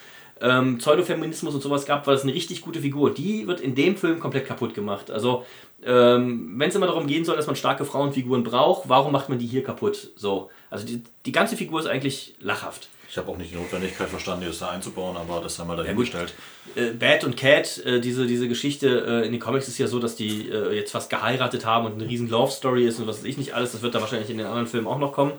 ähm, 0.41 0.77
Pseudofeminismus 0.77 1.53
und 1.53 1.61
sowas 1.61 1.85
gab, 1.85 2.07
war 2.07 2.13
das 2.13 2.23
eine 2.23 2.33
richtig 2.33 2.61
gute 2.61 2.79
Figur. 2.79 3.13
Die 3.13 3.45
wird 3.47 3.59
in 3.59 3.75
dem 3.75 3.97
Film 3.97 4.19
komplett 4.19 4.47
kaputt 4.47 4.73
gemacht. 4.73 5.11
Also, 5.11 5.45
ähm, 5.85 6.53
wenn 6.57 6.69
es 6.69 6.75
immer 6.75 6.87
darum 6.87 7.07
gehen 7.07 7.25
soll, 7.25 7.35
dass 7.35 7.47
man 7.47 7.55
starke 7.55 7.85
Frauenfiguren 7.85 8.43
braucht, 8.43 8.87
warum 8.87 9.11
macht 9.11 9.29
man 9.29 9.39
die 9.39 9.47
hier 9.47 9.63
kaputt? 9.63 10.11
So. 10.15 10.49
Also 10.69 10.85
die, 10.85 11.03
die 11.25 11.31
ganze 11.31 11.57
Figur 11.57 11.79
ist 11.79 11.87
eigentlich 11.87 12.35
lachhaft. 12.39 12.89
Ich 13.09 13.17
habe 13.17 13.31
auch 13.31 13.37
nicht 13.37 13.51
die 13.51 13.55
Notwendigkeit 13.55 14.07
verstanden, 14.07 14.41
die 14.41 14.47
das 14.47 14.59
da 14.59 14.69
einzubauen, 14.69 15.17
aber 15.17 15.41
das 15.41 15.57
haben 15.57 15.67
wir 15.67 15.75
dahingestellt. 15.75 16.33
Ja, 16.75 16.83
äh, 16.83 16.91
Bat 16.91 17.23
und 17.23 17.35
Cat, 17.35 17.79
äh, 17.79 17.99
diese, 17.99 18.27
diese 18.27 18.47
Geschichte 18.47 19.05
äh, 19.07 19.25
in 19.25 19.31
den 19.31 19.41
Comics 19.41 19.67
ist 19.67 19.79
ja 19.79 19.87
so, 19.87 19.99
dass 19.99 20.15
die 20.15 20.47
äh, 20.49 20.75
jetzt 20.75 20.91
fast 20.91 21.09
geheiratet 21.09 21.65
haben 21.65 21.87
und 21.87 21.93
eine 21.93 22.07
riesen 22.07 22.29
Love 22.29 22.51
Story 22.51 22.85
ist 22.85 22.99
und 22.99 23.07
was 23.07 23.17
weiß 23.17 23.25
ich 23.25 23.37
nicht 23.37 23.55
alles. 23.55 23.71
Das 23.71 23.81
wird 23.81 23.95
da 23.95 24.01
wahrscheinlich 24.01 24.29
in 24.29 24.37
den 24.37 24.45
anderen 24.45 24.67
Filmen 24.67 24.85
auch 24.85 24.99
noch 24.99 25.13
kommen. 25.13 25.33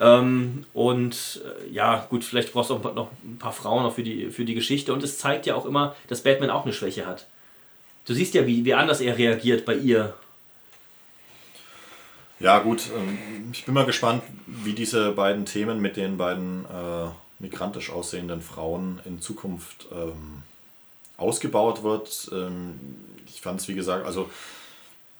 Ähm, 0.00 0.66
und 0.74 1.42
äh, 1.44 1.72
ja, 1.72 2.06
gut, 2.10 2.24
vielleicht 2.24 2.52
brauchst 2.52 2.68
du 2.68 2.74
auch 2.74 2.94
noch 2.94 3.10
ein 3.24 3.38
paar 3.38 3.52
Frauen 3.52 3.86
auch 3.86 3.94
für 3.94 4.02
die, 4.02 4.26
für 4.26 4.44
die 4.44 4.54
Geschichte. 4.54 4.92
Und 4.92 5.02
es 5.02 5.16
zeigt 5.16 5.46
ja 5.46 5.54
auch 5.54 5.64
immer, 5.64 5.96
dass 6.08 6.22
Batman 6.22 6.50
auch 6.50 6.64
eine 6.64 6.74
Schwäche 6.74 7.06
hat. 7.06 7.26
Du 8.04 8.12
siehst 8.12 8.34
ja, 8.34 8.46
wie, 8.46 8.64
wie 8.64 8.74
anders 8.74 9.00
er 9.00 9.16
reagiert 9.16 9.64
bei 9.64 9.76
ihr 9.76 10.12
ja, 12.42 12.58
gut. 12.58 12.90
Ähm, 12.96 13.18
ich 13.52 13.64
bin 13.64 13.74
mal 13.74 13.86
gespannt, 13.86 14.22
wie 14.46 14.72
diese 14.72 15.12
beiden 15.12 15.44
Themen 15.44 15.80
mit 15.80 15.96
den 15.96 16.16
beiden 16.16 16.64
äh, 16.64 17.08
migrantisch 17.38 17.90
aussehenden 17.90 18.40
Frauen 18.40 19.00
in 19.04 19.20
Zukunft 19.20 19.86
ähm, 19.92 20.42
ausgebaut 21.16 21.82
wird. 21.82 22.30
Ähm, 22.32 22.78
ich 23.26 23.40
fand 23.40 23.60
es, 23.60 23.68
wie 23.68 23.74
gesagt, 23.74 24.06
also. 24.06 24.28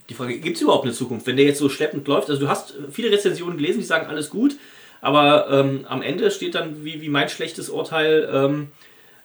Die 0.08 0.14
Frage, 0.14 0.38
gibt 0.38 0.56
es 0.56 0.62
überhaupt 0.62 0.85
eine 0.85 0.92
Zukunft, 0.92 1.26
wenn 1.26 1.37
der 1.37 1.46
jetzt 1.46 1.58
so 1.58 1.68
schleppend 1.68 2.06
läuft? 2.08 2.28
Also, 2.28 2.40
du 2.40 2.48
hast 2.48 2.74
viele 2.90 3.11
Rezensionen 3.11 3.56
gelesen, 3.56 3.78
die 3.78 3.87
sagen, 3.87 4.08
alles 4.08 4.28
gut, 4.30 4.56
aber 5.00 5.48
ähm, 5.50 5.87
am 5.88 6.02
Ende 6.02 6.30
steht 6.30 6.54
dann 6.54 6.85
wie, 6.85 7.00
wie 7.00 7.08
mein 7.08 7.28
schlechtes 7.28 7.70
Urteil. 7.70 8.28
Ähm, 8.32 8.68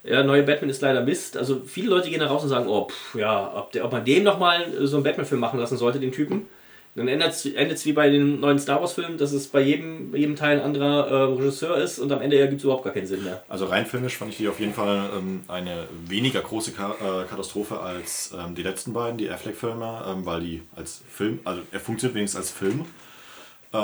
ja, 0.03 0.23
neue 0.23 0.43
Batman 0.43 0.69
ist 0.69 0.81
leider 0.81 1.01
Mist. 1.01 1.35
Also 1.35 1.61
viele 1.65 1.89
Leute 1.89 2.09
gehen 2.09 2.21
da 2.21 2.27
raus 2.27 2.43
und 2.43 2.49
sagen, 2.49 2.67
oh, 2.67 2.87
pff, 2.87 3.15
ja, 3.15 3.53
ob, 3.55 3.73
der, 3.73 3.83
ob 3.83 3.91
man 3.91 4.05
dem 4.05 4.23
nochmal 4.23 4.65
so 4.87 4.95
einen 4.95 5.03
Batman-Film 5.03 5.41
machen 5.41 5.59
lassen 5.59 5.77
sollte, 5.77 5.99
den 5.99 6.13
Typen. 6.13 6.47
Dann 6.97 7.07
endet 7.07 7.33
es 7.33 7.85
wie 7.85 7.93
bei 7.93 8.09
den 8.09 8.39
neuen 8.39 8.57
Star 8.57 8.81
Wars-Filmen, 8.81 9.19
dass 9.19 9.31
es 9.31 9.47
bei 9.47 9.61
jedem, 9.61 10.15
jedem 10.15 10.35
Teil 10.35 10.57
ein 10.57 10.65
anderer 10.65 11.07
äh, 11.07 11.13
Regisseur 11.35 11.77
ist 11.77 11.99
und 11.99 12.11
am 12.11 12.21
Ende 12.21 12.39
gibt 12.47 12.57
es 12.57 12.63
überhaupt 12.63 12.85
gar 12.85 12.93
keinen 12.93 13.05
Sinn 13.05 13.23
mehr. 13.23 13.43
Also 13.47 13.65
rein 13.65 13.85
filmisch 13.85 14.17
fand 14.17 14.31
ich 14.31 14.37
die 14.37 14.47
auf 14.47 14.59
jeden 14.59 14.73
Fall 14.73 15.11
ähm, 15.15 15.43
eine 15.47 15.87
weniger 16.07 16.41
große 16.41 16.71
Ka 16.71 16.95
äh, 16.99 17.25
Katastrophe 17.29 17.79
als 17.79 18.33
ähm, 18.33 18.55
die 18.55 18.63
letzten 18.63 18.93
beiden, 18.93 19.19
die 19.19 19.29
Affleck-Filme, 19.29 20.05
ähm, 20.07 20.25
weil 20.25 20.41
die 20.41 20.63
als 20.75 21.03
Film, 21.07 21.39
also 21.43 21.61
er 21.71 21.79
funktioniert 21.79 22.15
wenigstens 22.15 22.39
als 22.39 22.49
Film. 22.49 22.85
Äh, 23.73 23.77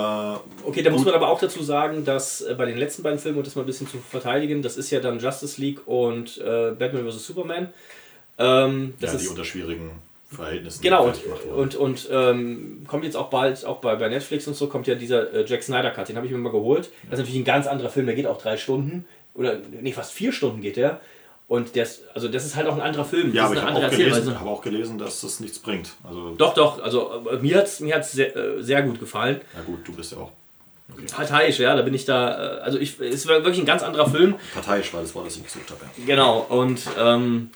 okay, 0.64 0.82
da 0.82 0.90
muss 0.90 1.04
man 1.04 1.14
aber 1.14 1.28
auch 1.28 1.38
dazu 1.38 1.62
sagen, 1.62 2.04
dass 2.04 2.40
äh, 2.40 2.56
bei 2.58 2.66
den 2.66 2.78
letzten 2.78 3.04
beiden 3.04 3.20
Filmen, 3.20 3.38
um 3.38 3.44
das 3.44 3.54
mal 3.54 3.62
ein 3.62 3.66
bisschen 3.66 3.86
zu 3.86 3.98
verteidigen, 3.98 4.60
das 4.60 4.76
ist 4.76 4.90
ja 4.90 4.98
dann 4.98 5.20
Justice 5.20 5.60
League 5.60 5.86
und 5.86 6.38
äh, 6.38 6.72
Batman 6.72 7.08
vs. 7.08 7.24
Superman. 7.24 7.68
Ähm, 8.38 8.94
das 8.98 9.12
ja, 9.12 9.18
die 9.20 9.28
unter 9.28 9.44
schwierigen 9.44 9.92
Verhältnissen. 10.34 10.82
Genau, 10.82 11.06
und, 11.06 11.16
und, 11.54 11.74
und 11.76 12.08
ähm, 12.10 12.84
kommt 12.86 13.04
jetzt 13.04 13.16
auch 13.16 13.30
bald, 13.30 13.64
auch 13.64 13.78
bei, 13.78 13.96
bei 13.96 14.08
Netflix 14.08 14.46
und 14.46 14.54
so, 14.54 14.66
kommt 14.68 14.86
ja 14.86 14.94
dieser 14.94 15.32
äh, 15.32 15.44
Jack 15.46 15.62
Snyder 15.62 15.90
Cut, 15.90 16.08
den 16.08 16.16
habe 16.16 16.26
ich 16.26 16.32
mir 16.32 16.38
mal 16.38 16.50
geholt. 16.50 16.90
Das 17.04 17.14
ist 17.14 17.18
natürlich 17.20 17.40
ein 17.40 17.44
ganz 17.44 17.66
anderer 17.66 17.88
Film, 17.88 18.06
der 18.06 18.14
geht 18.14 18.26
auch 18.26 18.38
drei 18.38 18.56
Stunden, 18.56 19.06
oder 19.34 19.58
nee, 19.80 19.92
fast 19.92 20.12
vier 20.12 20.32
Stunden 20.32 20.60
geht 20.60 20.76
der. 20.76 21.00
Und 21.46 21.74
der 21.74 21.82
ist, 21.82 22.04
also 22.14 22.28
das 22.28 22.46
ist 22.46 22.56
halt 22.56 22.66
auch 22.66 22.74
ein 22.74 22.80
anderer 22.80 23.04
Film. 23.04 23.34
Ja, 23.34 23.46
aber 23.46 23.54
ich 23.54 23.62
habe 23.62 23.86
auch, 23.86 23.90
gelesen, 23.90 24.40
hab 24.40 24.46
auch 24.46 24.62
gelesen, 24.62 24.96
dass 24.98 25.20
das 25.20 25.40
nichts 25.40 25.58
bringt. 25.58 25.90
Also 26.02 26.34
doch, 26.36 26.54
doch, 26.54 26.82
also 26.82 27.26
äh, 27.30 27.36
mir 27.36 27.58
hat 27.58 27.66
es 27.66 27.80
mir 27.80 27.94
hat's 27.94 28.12
sehr, 28.12 28.34
äh, 28.34 28.62
sehr 28.62 28.82
gut 28.82 28.98
gefallen. 28.98 29.40
Ja 29.54 29.62
gut, 29.62 29.86
du 29.86 29.92
bist 29.92 30.12
ja 30.12 30.18
auch 30.18 30.32
Okay. 30.92 31.06
Parteiisch, 31.10 31.58
ja, 31.60 31.74
da 31.74 31.82
bin 31.82 31.94
ich 31.94 32.04
da. 32.04 32.58
Äh, 32.58 32.60
also 32.60 32.78
ich, 32.78 33.00
es 33.00 33.14
ist 33.14 33.26
wirklich 33.26 33.58
ein 33.58 33.64
ganz 33.64 33.82
anderer 33.82 34.08
Film. 34.08 34.34
Parteiisch 34.52 34.92
war 34.92 35.00
das 35.00 35.14
Wort, 35.14 35.26
das 35.26 35.36
ich 35.36 35.44
gesucht 35.44 35.70
habe. 35.70 35.80
Ja. 35.82 36.04
Genau, 36.04 36.40
und 36.40 36.82
ähm, 36.98 37.50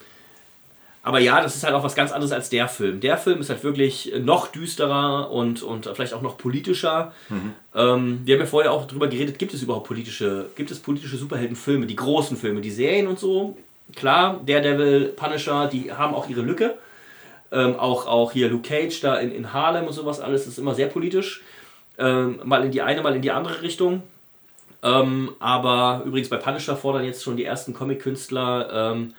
aber 1.01 1.19
ja, 1.19 1.41
das 1.41 1.55
ist 1.55 1.63
halt 1.63 1.73
auch 1.73 1.83
was 1.83 1.95
ganz 1.95 2.11
anderes 2.11 2.31
als 2.33 2.49
der 2.49 2.67
Film. 2.67 2.99
Der 2.99 3.17
Film 3.17 3.39
ist 3.39 3.49
halt 3.49 3.63
wirklich 3.63 4.13
noch 4.19 4.47
düsterer 4.47 5.31
und, 5.31 5.63
und 5.63 5.85
vielleicht 5.85 6.13
auch 6.13 6.21
noch 6.21 6.37
politischer. 6.37 7.13
Mhm. 7.29 7.53
Ähm, 7.73 8.21
wir 8.25 8.35
haben 8.35 8.41
ja 8.41 8.45
vorher 8.45 8.71
auch 8.73 8.85
darüber 8.85 9.07
geredet, 9.07 9.39
gibt 9.39 9.53
es 9.53 9.63
überhaupt 9.63 9.87
politische, 9.87 10.47
gibt 10.55 10.71
es 10.71 10.79
politische 10.79 11.15
Superheldenfilme, 11.15 11.85
die 11.85 11.95
großen 11.95 12.35
Filme, 12.35 12.59
die 12.59 12.71
Serien 12.71 13.07
und 13.07 13.17
so. 13.17 13.57
Klar, 13.95 14.41
Daredevil, 14.45 15.13
Punisher, 15.15 15.67
die 15.67 15.91
haben 15.91 16.13
auch 16.13 16.29
ihre 16.29 16.41
Lücke. 16.41 16.77
Ähm, 17.51 17.79
auch, 17.79 18.05
auch 18.05 18.31
hier 18.33 18.49
Luke 18.49 18.67
Cage 18.67 18.99
da 19.01 19.15
in, 19.15 19.31
in 19.31 19.53
Harlem 19.53 19.87
und 19.87 19.93
sowas, 19.93 20.19
alles 20.19 20.45
ist 20.45 20.59
immer 20.59 20.75
sehr 20.75 20.87
politisch. 20.87 21.41
Ähm, 21.97 22.39
mal 22.43 22.63
in 22.63 22.71
die 22.71 22.81
eine, 22.81 23.01
mal 23.01 23.15
in 23.15 23.21
die 23.21 23.31
andere 23.31 23.61
Richtung. 23.61 24.03
Ähm, 24.83 25.31
aber 25.39 26.03
übrigens 26.05 26.29
bei 26.29 26.37
Punisher 26.37 26.75
fordern 26.75 27.05
jetzt 27.05 27.23
schon 27.23 27.37
die 27.37 27.45
ersten 27.45 27.73
Comic-Künstler 27.73 28.93
ähm, 28.93 29.13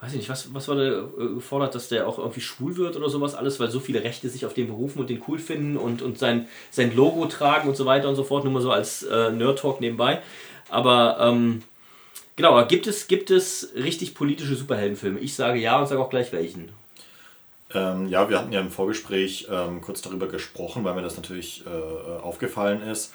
weiß 0.00 0.12
ich 0.12 0.18
nicht, 0.18 0.28
was, 0.28 0.52
was 0.52 0.68
war 0.68 0.76
da 0.76 0.82
äh, 0.82 1.34
gefordert, 1.34 1.74
dass 1.74 1.88
der 1.88 2.06
auch 2.06 2.18
irgendwie 2.18 2.40
schwul 2.40 2.76
wird 2.76 2.96
oder 2.96 3.08
sowas 3.08 3.34
alles, 3.34 3.58
weil 3.58 3.70
so 3.70 3.80
viele 3.80 4.04
Rechte 4.04 4.28
sich 4.28 4.44
auf 4.44 4.54
den 4.54 4.66
berufen 4.66 5.00
und 5.00 5.08
den 5.08 5.22
cool 5.26 5.38
finden 5.38 5.76
und, 5.76 6.02
und 6.02 6.18
sein, 6.18 6.48
sein 6.70 6.94
Logo 6.94 7.26
tragen 7.26 7.68
und 7.68 7.76
so 7.76 7.86
weiter 7.86 8.08
und 8.08 8.16
so 8.16 8.24
fort, 8.24 8.44
nur 8.44 8.52
mal 8.52 8.62
so 8.62 8.70
als 8.70 9.02
äh, 9.04 9.30
Nerd-Talk 9.30 9.80
nebenbei. 9.80 10.20
Aber 10.68 11.18
ähm, 11.20 11.62
genau, 12.36 12.64
gibt 12.66 12.86
es, 12.86 13.08
gibt 13.08 13.30
es 13.30 13.72
richtig 13.74 14.14
politische 14.14 14.54
Superheldenfilme? 14.54 15.18
Ich 15.20 15.34
sage 15.34 15.58
ja 15.58 15.78
und 15.78 15.86
sage 15.86 16.00
auch 16.00 16.10
gleich 16.10 16.32
welchen. 16.32 16.70
Ähm, 17.74 18.08
ja, 18.08 18.28
wir 18.28 18.38
hatten 18.38 18.52
ja 18.52 18.60
im 18.60 18.70
Vorgespräch 18.70 19.48
ähm, 19.50 19.80
kurz 19.80 20.02
darüber 20.02 20.28
gesprochen, 20.28 20.84
weil 20.84 20.94
mir 20.94 21.02
das 21.02 21.16
natürlich 21.16 21.64
äh, 21.66 22.20
aufgefallen 22.20 22.82
ist. 22.82 23.12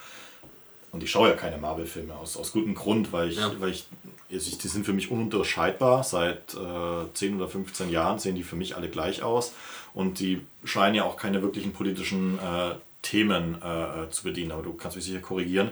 Und 0.92 1.02
ich 1.02 1.10
schaue 1.10 1.30
ja 1.30 1.34
keine 1.34 1.58
Marvel-Filme 1.58 2.14
aus, 2.14 2.36
aus 2.36 2.52
gutem 2.52 2.74
Grund, 2.74 3.12
weil 3.12 3.30
ich, 3.30 3.38
Ja. 3.38 3.50
weil 3.58 3.70
ich, 3.70 3.86
ich, 4.28 4.58
die 4.58 4.68
sind 4.68 4.84
für 4.86 4.92
mich 4.92 5.10
ununterscheidbar. 5.10 6.04
Seit 6.04 6.54
äh, 6.54 7.12
10 7.14 7.36
oder 7.36 7.48
15 7.48 7.90
Jahren 7.90 8.18
sehen 8.18 8.34
die 8.36 8.42
für 8.42 8.56
mich 8.56 8.76
alle 8.76 8.88
gleich 8.88 9.22
aus. 9.22 9.52
Und 9.94 10.20
die 10.20 10.40
scheinen 10.64 10.94
ja 10.94 11.04
auch 11.04 11.16
keine 11.16 11.42
wirklichen 11.42 11.72
politischen 11.72 12.38
äh, 12.38 12.74
Themen 13.02 13.56
äh, 13.62 14.08
zu 14.10 14.22
bedienen. 14.22 14.52
Aber 14.52 14.62
du 14.62 14.74
kannst 14.74 14.96
mich 14.96 15.04
sicher 15.04 15.20
korrigieren. 15.20 15.70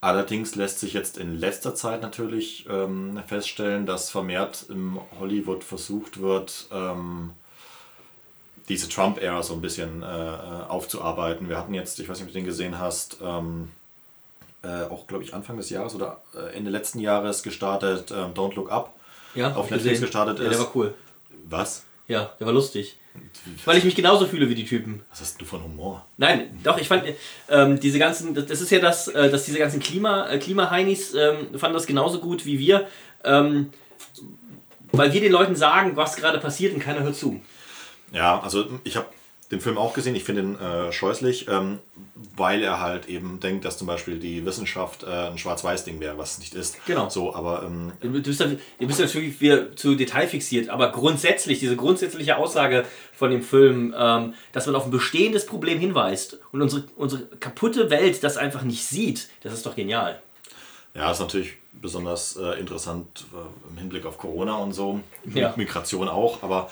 Allerdings 0.00 0.54
lässt 0.54 0.78
sich 0.80 0.92
jetzt 0.92 1.18
in 1.18 1.38
letzter 1.38 1.74
Zeit 1.74 2.02
natürlich 2.02 2.66
ähm, 2.70 3.20
feststellen, 3.26 3.86
dass 3.86 4.10
vermehrt 4.10 4.66
im 4.68 5.00
Hollywood 5.18 5.64
versucht 5.64 6.20
wird, 6.20 6.66
ähm, 6.70 7.30
diese 8.68 8.88
Trump-Ära 8.88 9.42
so 9.42 9.54
ein 9.54 9.60
bisschen 9.60 10.02
äh, 10.02 10.06
äh, 10.06 10.38
aufzuarbeiten. 10.68 11.48
Wir 11.48 11.56
hatten 11.56 11.72
jetzt, 11.74 11.98
ich 11.98 12.08
weiß 12.08 12.18
nicht, 12.18 12.26
ob 12.28 12.32
du 12.32 12.38
den 12.38 12.44
gesehen 12.46 12.78
hast, 12.78 13.18
ähm, 13.22 13.70
äh, 14.66 14.92
auch 14.92 15.06
glaube 15.06 15.22
ich 15.24 15.34
Anfang 15.34 15.56
des 15.56 15.70
Jahres 15.70 15.94
oder 15.94 16.20
äh, 16.34 16.56
Ende 16.56 16.70
letzten 16.70 16.98
Jahres 16.98 17.42
gestartet, 17.42 18.10
ähm, 18.10 18.34
Don't 18.34 18.54
Look 18.54 18.70
Up. 18.70 18.94
Ja, 19.34 19.48
auf 19.48 19.70
Netflix 19.70 19.84
gesehen. 19.84 20.00
gestartet 20.00 20.38
Ja, 20.38 20.44
ist. 20.44 20.52
der 20.52 20.58
war 20.60 20.72
cool. 20.74 20.94
Was? 21.44 21.84
Ja, 22.08 22.30
der 22.38 22.46
war 22.46 22.54
lustig. 22.54 22.96
Weil 23.64 23.78
ich 23.78 23.84
mich 23.84 23.94
genauso 23.94 24.26
fühle 24.26 24.48
wie 24.48 24.54
die 24.54 24.64
Typen. 24.66 25.02
Was 25.10 25.20
hast 25.20 25.40
du 25.40 25.44
für 25.44 25.62
Humor? 25.62 26.04
Nein, 26.16 26.58
doch, 26.62 26.78
ich 26.78 26.88
fand 26.88 27.04
ähm, 27.48 27.80
diese 27.80 27.98
ganzen, 27.98 28.34
das 28.34 28.46
das 28.46 28.60
ist 28.60 28.70
ja 28.70 28.78
das, 28.78 29.08
äh, 29.08 29.30
dass 29.30 29.44
diese 29.44 29.58
ganzen 29.58 29.80
Klima, 29.80 30.28
äh, 30.28 30.38
Klimaheinis 30.38 31.14
ähm, 31.14 31.58
fanden 31.58 31.74
das 31.74 31.86
genauso 31.86 32.20
gut 32.20 32.44
wie 32.44 32.58
wir, 32.58 32.86
ähm, 33.24 33.70
weil 34.92 35.12
wir 35.12 35.20
den 35.20 35.32
Leuten 35.32 35.56
sagen, 35.56 35.96
was 35.96 36.16
gerade 36.16 36.38
passiert 36.38 36.74
und 36.74 36.80
keiner 36.80 37.02
hört 37.02 37.16
zu. 37.16 37.40
Ja, 38.12 38.40
also 38.40 38.66
ich 38.84 38.96
habe 38.96 39.06
den 39.52 39.60
Film 39.60 39.78
auch 39.78 39.94
gesehen, 39.94 40.16
ich 40.16 40.24
finde 40.24 40.42
ihn 40.42 40.58
äh, 40.58 40.92
scheußlich, 40.92 41.46
ähm, 41.48 41.78
weil 42.36 42.62
er 42.64 42.80
halt 42.80 43.08
eben 43.08 43.38
denkt, 43.38 43.64
dass 43.64 43.78
zum 43.78 43.86
Beispiel 43.86 44.18
die 44.18 44.44
Wissenschaft 44.44 45.04
äh, 45.04 45.06
ein 45.28 45.38
Schwarz-Weiß-Ding 45.38 46.00
wäre, 46.00 46.18
was 46.18 46.32
es 46.32 46.38
nicht 46.40 46.54
ist. 46.54 46.84
Genau. 46.86 47.08
So, 47.08 47.32
aber 47.34 47.62
ähm, 47.62 47.92
Du 48.00 48.10
bist, 48.10 48.40
du 48.40 48.86
bist 48.86 48.98
natürlich 49.00 49.40
wieder 49.40 49.76
zu 49.76 49.94
detailfixiert, 49.94 50.68
aber 50.68 50.90
grundsätzlich, 50.90 51.60
diese 51.60 51.76
grundsätzliche 51.76 52.36
Aussage 52.38 52.84
von 53.14 53.30
dem 53.30 53.42
Film, 53.42 53.94
ähm, 53.96 54.34
dass 54.50 54.66
man 54.66 54.74
auf 54.74 54.84
ein 54.84 54.90
bestehendes 54.90 55.46
Problem 55.46 55.78
hinweist 55.78 56.38
und 56.50 56.60
unsere, 56.62 56.84
unsere 56.96 57.22
kaputte 57.38 57.88
Welt 57.90 58.24
das 58.24 58.36
einfach 58.36 58.62
nicht 58.62 58.84
sieht, 58.84 59.28
das 59.44 59.52
ist 59.52 59.64
doch 59.64 59.76
genial. 59.76 60.20
ja, 60.94 61.10
ist 61.12 61.20
natürlich 61.20 61.52
besonders 61.72 62.36
äh, 62.36 62.58
interessant 62.58 63.26
äh, 63.32 63.70
im 63.70 63.78
Hinblick 63.78 64.06
auf 64.06 64.18
Corona 64.18 64.56
und 64.56 64.72
so, 64.72 65.00
Ja. 65.32 65.52
Migration 65.56 66.08
auch, 66.08 66.42
aber 66.42 66.68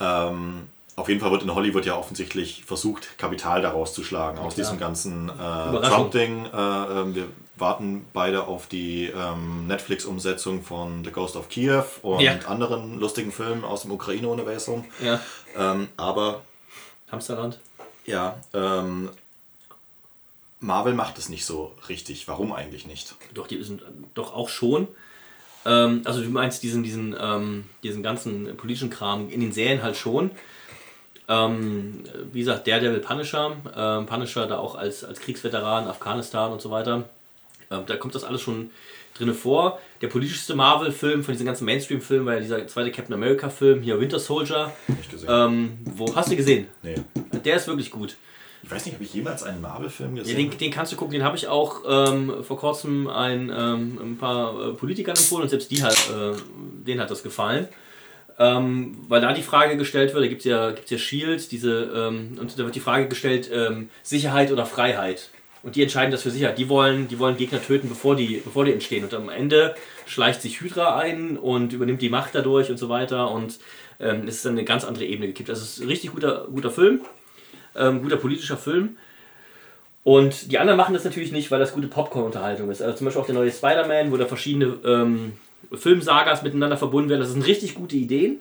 ähm, 0.00 0.68
auf 0.98 1.08
jeden 1.08 1.20
Fall 1.20 1.30
wird 1.30 1.42
in 1.42 1.54
Hollywood 1.54 1.86
ja 1.86 1.96
offensichtlich 1.96 2.64
versucht, 2.66 3.16
Kapital 3.18 3.62
daraus 3.62 3.92
zu 3.94 4.02
schlagen, 4.04 4.38
aus 4.38 4.54
klar. 4.54 4.64
diesem 4.66 4.78
ganzen 4.78 5.28
äh. 5.28 5.32
Trump-Ding. 5.32 6.46
Äh, 6.46 6.50
ähm, 6.56 7.14
wir 7.14 7.28
warten 7.56 8.04
beide 8.12 8.46
auf 8.46 8.66
die 8.66 9.06
ähm, 9.06 9.66
Netflix-Umsetzung 9.66 10.62
von 10.62 11.04
The 11.04 11.10
Ghost 11.10 11.36
of 11.36 11.48
Kiev 11.48 11.98
und 12.02 12.20
Ja. 12.20 12.38
anderen 12.46 12.98
lustigen 13.00 13.32
Filmen 13.32 13.64
aus 13.64 13.82
dem 13.82 13.90
Ukraine-Universum. 13.92 14.84
Ja, 15.02 15.20
Ähm, 15.56 15.88
aber 15.96 16.42
Hamsterrand. 17.10 17.58
ja, 18.06 18.38
ähm, 18.54 19.10
Marvel 20.60 20.94
macht 20.94 21.18
es 21.18 21.28
nicht 21.28 21.44
so 21.44 21.72
richtig. 21.88 22.26
Warum 22.28 22.52
eigentlich 22.52 22.86
nicht? 22.86 23.14
Doch, 23.34 23.46
die 23.46 23.62
sind 23.62 23.82
doch 24.14 24.34
auch 24.34 24.48
schon. 24.48 24.88
Ähm, 25.64 26.02
also 26.04 26.20
du 26.22 26.28
meinst 26.30 26.62
diesen, 26.62 26.82
diesen, 26.82 27.14
ähm, 27.20 27.64
diesen 27.82 28.02
ganzen 28.02 28.56
politischen 28.56 28.90
Kram 28.90 29.28
in 29.30 29.40
den 29.40 29.52
Serien 29.52 29.82
halt 29.82 29.96
schon. 29.96 30.30
Ähm, 31.28 32.04
wie 32.32 32.40
gesagt, 32.40 32.66
Daredevil 32.66 33.00
Punisher, 33.00 33.52
ähm, 33.76 34.06
Punisher 34.06 34.46
da 34.46 34.58
auch 34.58 34.74
als, 34.74 35.04
als 35.04 35.20
Kriegsveteran, 35.20 35.86
Afghanistan 35.86 36.52
und 36.52 36.62
so 36.62 36.70
weiter. 36.70 37.04
Ähm, 37.70 37.82
da 37.86 37.96
kommt 37.96 38.14
das 38.14 38.24
alles 38.24 38.40
schon 38.40 38.70
drinne 39.14 39.34
vor. 39.34 39.78
Der 40.00 40.06
politischste 40.08 40.54
Marvel-Film 40.54 41.22
von 41.24 41.32
diesen 41.32 41.44
ganzen 41.46 41.64
Mainstream-Filmen 41.66 42.24
war 42.24 42.34
ja 42.34 42.40
dieser 42.40 42.66
zweite 42.66 42.90
Captain 42.92 43.14
America-Film, 43.14 43.82
hier 43.82 44.00
Winter 44.00 44.18
Soldier. 44.18 44.72
Nicht 44.86 45.10
gesehen. 45.10 45.28
Ähm, 45.30 45.78
wo 45.84 46.14
hast 46.14 46.30
du 46.30 46.36
gesehen? 46.36 46.66
nee. 46.82 46.94
Der 47.44 47.56
ist 47.56 47.66
wirklich 47.66 47.90
gut. 47.90 48.16
Ich 48.62 48.70
weiß 48.70 48.86
nicht, 48.86 48.94
habe 48.94 49.04
ich 49.04 49.14
jemals 49.14 49.42
einen 49.44 49.60
Marvel-Film 49.60 50.16
Ja, 50.16 50.22
gesehen? 50.22 50.50
den, 50.50 50.58
den 50.58 50.70
kannst 50.70 50.92
du 50.92 50.96
gucken, 50.96 51.12
den 51.12 51.22
habe 51.22 51.36
ich 51.36 51.46
auch 51.46 51.82
ähm, 51.88 52.42
vor 52.42 52.58
kurzem 52.58 53.06
ein, 53.06 53.52
ähm, 53.56 53.98
ein 54.02 54.18
paar 54.18 54.70
äh, 54.70 54.72
Politikern 54.72 55.14
empfohlen 55.16 55.44
und 55.44 55.48
selbst 55.48 55.70
die 55.70 55.82
hat, 55.82 55.94
äh, 56.10 56.32
denen 56.86 57.00
hat 57.00 57.10
das 57.10 57.22
gefallen. 57.22 57.68
Ähm, 58.40 58.96
weil 59.08 59.20
da 59.20 59.32
die 59.32 59.42
Frage 59.42 59.76
gestellt 59.76 60.14
wird, 60.14 60.24
da 60.24 60.28
gibt 60.28 60.40
es 60.40 60.44
ja, 60.44 60.70
gibt's 60.70 60.90
ja 60.90 60.98
Shield, 60.98 61.50
diese, 61.50 61.90
ähm, 61.94 62.38
und 62.40 62.56
da 62.56 62.64
wird 62.64 62.74
die 62.74 62.80
Frage 62.80 63.08
gestellt, 63.08 63.50
ähm, 63.52 63.90
Sicherheit 64.04 64.52
oder 64.52 64.64
Freiheit. 64.64 65.30
Und 65.64 65.74
die 65.74 65.82
entscheiden 65.82 66.12
das 66.12 66.22
für 66.22 66.30
Sicherheit. 66.30 66.56
Die 66.56 66.68
wollen, 66.68 67.08
die 67.08 67.18
wollen 67.18 67.36
Gegner 67.36 67.60
töten, 67.60 67.88
bevor 67.88 68.14
die, 68.14 68.40
bevor 68.44 68.64
die 68.64 68.72
entstehen. 68.72 69.02
Und 69.02 69.12
am 69.12 69.28
Ende 69.28 69.74
schleicht 70.06 70.40
sich 70.40 70.60
Hydra 70.60 70.96
ein 70.96 71.36
und 71.36 71.72
übernimmt 71.72 72.00
die 72.00 72.10
Macht 72.10 72.34
dadurch 72.34 72.70
und 72.70 72.78
so 72.78 72.88
weiter. 72.88 73.32
Und 73.32 73.58
ähm, 73.98 74.28
es 74.28 74.36
ist 74.36 74.44
dann 74.44 74.52
eine 74.52 74.64
ganz 74.64 74.84
andere 74.84 75.04
Ebene 75.04 75.26
gekippt. 75.26 75.50
Also 75.50 75.62
es 75.62 75.72
ist 75.72 75.82
ein 75.82 75.88
richtig 75.88 76.12
guter, 76.12 76.46
guter 76.46 76.70
Film, 76.70 77.00
ähm, 77.74 78.02
guter 78.02 78.16
politischer 78.16 78.56
Film. 78.56 78.96
Und 80.04 80.52
die 80.52 80.58
anderen 80.58 80.76
machen 80.76 80.94
das 80.94 81.04
natürlich 81.04 81.32
nicht, 81.32 81.50
weil 81.50 81.58
das 81.58 81.74
gute 81.74 81.88
Popcorn-Unterhaltung 81.88 82.70
ist. 82.70 82.80
Also 82.80 82.96
zum 82.96 83.06
Beispiel 83.06 83.20
auch 83.20 83.26
der 83.26 83.34
neue 83.34 83.50
Spider-Man, 83.50 84.12
wo 84.12 84.16
da 84.16 84.26
verschiedene 84.26 84.78
ähm, 84.84 85.32
Filmsagas 85.72 86.42
miteinander 86.42 86.76
verbunden 86.76 87.10
werden. 87.10 87.20
Das 87.20 87.32
sind 87.32 87.46
richtig 87.46 87.74
gute 87.74 87.96
Ideen. 87.96 88.40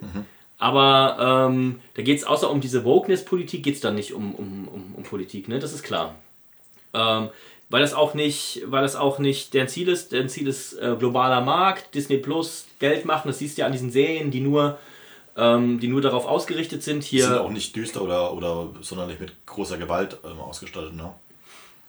Aber 0.59 1.49
ähm, 1.49 1.79
da 1.93 2.01
geht 2.01 2.17
es 2.17 2.23
außer 2.23 2.49
um 2.49 2.61
diese 2.61 2.83
Wokeness-Politik, 2.83 3.63
geht 3.63 3.75
es 3.75 3.81
dann 3.81 3.95
nicht 3.95 4.13
um, 4.13 4.33
um, 4.33 4.67
um, 4.67 4.95
um 4.95 5.03
Politik, 5.03 5.47
ne? 5.47 5.59
Das 5.59 5.71
ist 5.71 5.83
klar. 5.83 6.15
Ähm, 6.93 7.29
weil 7.69 7.81
das 7.81 7.93
auch 7.93 8.13
nicht, 8.13 8.63
weil 8.65 8.81
das 8.81 8.95
auch 8.95 9.19
nicht 9.19 9.53
deren 9.53 9.67
Ziel 9.67 9.89
ist. 9.89 10.13
Deren 10.13 10.29
Ziel 10.29 10.47
ist 10.47 10.73
äh, 10.73 10.95
globaler 10.97 11.41
Markt, 11.41 11.93
Disney 11.93 12.17
Plus, 12.17 12.65
Geld 12.79 13.05
machen. 13.05 13.27
Das 13.27 13.39
siehst 13.39 13.57
du 13.57 13.61
ja 13.61 13.65
an 13.65 13.71
diesen 13.71 13.91
Serien, 13.91 14.31
die 14.31 14.39
nur, 14.39 14.77
ähm, 15.35 15.79
die 15.79 15.89
nur 15.89 16.01
darauf 16.01 16.25
ausgerichtet 16.25 16.81
sind. 16.81 17.09
Die 17.11 17.19
sind 17.19 17.29
Hier, 17.29 17.41
auch 17.43 17.51
nicht 17.51 17.75
düster 17.75 18.01
oder, 18.01 18.33
oder 18.33 18.69
sonderlich 18.81 19.19
mit 19.19 19.33
großer 19.45 19.77
Gewalt 19.77 20.17
ähm, 20.23 20.39
ausgestattet, 20.39 20.95
ne? 20.95 21.13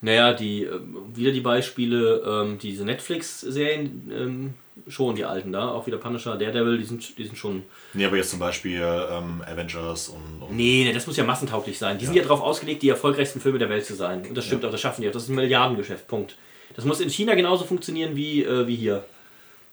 Naja, 0.01 0.33
die, 0.33 0.63
ähm, 0.63 0.95
wieder 1.13 1.31
die 1.31 1.41
Beispiele, 1.41 2.23
ähm, 2.25 2.57
diese 2.57 2.85
Netflix-Serien, 2.85 4.11
ähm, 4.15 4.53
schon 4.87 5.15
die 5.15 5.25
alten 5.25 5.51
da, 5.51 5.69
auch 5.69 5.87
wieder 5.87 5.97
Punisher, 5.97 6.37
Daredevil, 6.37 6.77
die 6.77 6.85
sind, 6.85 7.17
die 7.17 7.25
sind 7.25 7.37
schon. 7.37 7.63
Nee, 7.93 8.05
aber 8.05 8.15
jetzt 8.17 8.29
zum 8.31 8.39
Beispiel 8.39 8.81
ähm, 8.81 9.43
Avengers 9.45 10.09
und, 10.09 10.41
und 10.41 10.55
Nee, 10.55 10.83
nee, 10.85 10.93
das 10.93 11.05
muss 11.05 11.17
ja 11.17 11.23
massentauglich 11.25 11.77
sein. 11.77 11.97
Die 11.97 12.05
sind 12.05 12.15
ja 12.15 12.23
darauf 12.23 12.41
ausgelegt, 12.41 12.81
die 12.81 12.89
erfolgreichsten 12.89 13.41
Filme 13.41 13.59
der 13.59 13.69
Welt 13.69 13.85
zu 13.85 13.93
sein. 13.95 14.25
Und 14.25 14.35
das 14.35 14.45
stimmt 14.45 14.63
auch, 14.65 14.71
das 14.71 14.79
schaffen 14.81 15.01
die 15.01 15.09
auch. 15.09 15.13
Das 15.13 15.23
ist 15.23 15.29
ein 15.29 15.35
Milliardengeschäft, 15.35 16.07
Punkt. 16.07 16.37
Das 16.75 16.85
muss 16.85 17.01
in 17.01 17.09
China 17.09 17.35
genauso 17.35 17.65
funktionieren 17.65 18.15
wie, 18.15 18.43
äh, 18.43 18.67
wie 18.67 18.75
hier. 18.75 19.03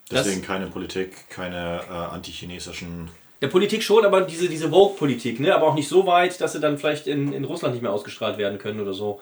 Das- 0.09 0.24
deswegen 0.24 0.43
keine 0.43 0.66
Politik, 0.66 1.29
keine 1.31 1.81
äh, 1.89 1.93
antichinesischen. 1.93 3.09
Der 3.43 3.49
Politik 3.49 3.83
schon, 3.83 4.05
aber 4.05 4.22
diese, 4.22 4.49
diese 4.49 4.70
Vogue-Politik, 4.70 5.41
ne? 5.41 5.55
aber 5.55 5.66
auch 5.68 5.74
nicht 5.74 5.89
so 5.89 6.07
weit, 6.07 6.41
dass 6.41 6.53
sie 6.53 6.61
dann 6.61 6.79
vielleicht 6.79 7.07
in, 7.07 7.33
in 7.33 7.45
Russland 7.45 7.74
nicht 7.74 7.83
mehr 7.83 7.93
ausgestrahlt 7.93 8.39
werden 8.39 8.59
können 8.59 8.81
oder 8.81 8.95
so. 8.95 9.20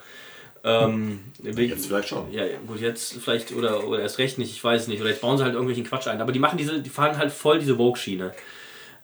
Ähm, 0.64 1.20
Jetzt 1.42 1.86
vielleicht 1.86 2.08
schon. 2.08 2.32
Ja, 2.32 2.44
gut, 2.66 2.80
jetzt 2.80 3.20
vielleicht 3.22 3.52
oder, 3.52 3.86
oder 3.86 4.00
erst 4.00 4.18
recht 4.18 4.38
nicht, 4.38 4.50
ich 4.50 4.64
weiß 4.64 4.82
es 4.82 4.88
nicht. 4.88 5.00
Oder 5.00 5.10
jetzt 5.10 5.20
bauen 5.20 5.36
sie 5.36 5.44
halt 5.44 5.52
irgendwelchen 5.52 5.84
Quatsch 5.84 6.08
ein. 6.08 6.22
Aber 6.22 6.32
die 6.32 6.38
machen 6.38 6.56
diese, 6.56 6.80
die 6.80 6.88
fahren 6.90 7.18
halt 7.18 7.32
voll 7.32 7.58
diese 7.58 7.76
Vogue-Schiene. 7.76 8.32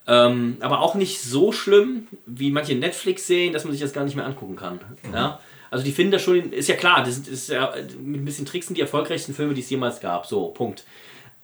Ähm, 0.07 0.57
aber 0.61 0.81
auch 0.81 0.95
nicht 0.95 1.21
so 1.21 1.53
schlimm 1.53 2.09
wie 2.25 2.51
manche 2.51 2.75
Netflix-Serien, 2.75 3.53
dass 3.53 3.65
man 3.65 3.73
sich 3.73 3.83
das 3.83 3.93
gar 3.93 4.05
nicht 4.05 4.17
mehr 4.17 4.25
angucken 4.25 4.57
kann. 4.57 4.81
Ja? 5.13 5.39
Also 5.71 5.85
die 5.85 5.93
finden 5.93 6.13
das 6.13 6.23
schon, 6.23 6.53
ist 6.53 6.69
ja 6.69 6.77
klar, 6.77 7.05
das 7.05 7.19
ist 7.19 7.51
ja 7.51 7.75
mit 8.03 8.23
ein 8.23 8.25
bisschen 8.25 8.47
Tricks 8.47 8.67
sind 8.67 8.77
die 8.77 8.81
erfolgreichsten 8.81 9.35
Filme, 9.35 9.53
die 9.55 9.61
es 9.61 9.71
jemals 9.71 10.01
gab. 10.01 10.27
So, 10.27 10.49
Punkt. 10.49 10.85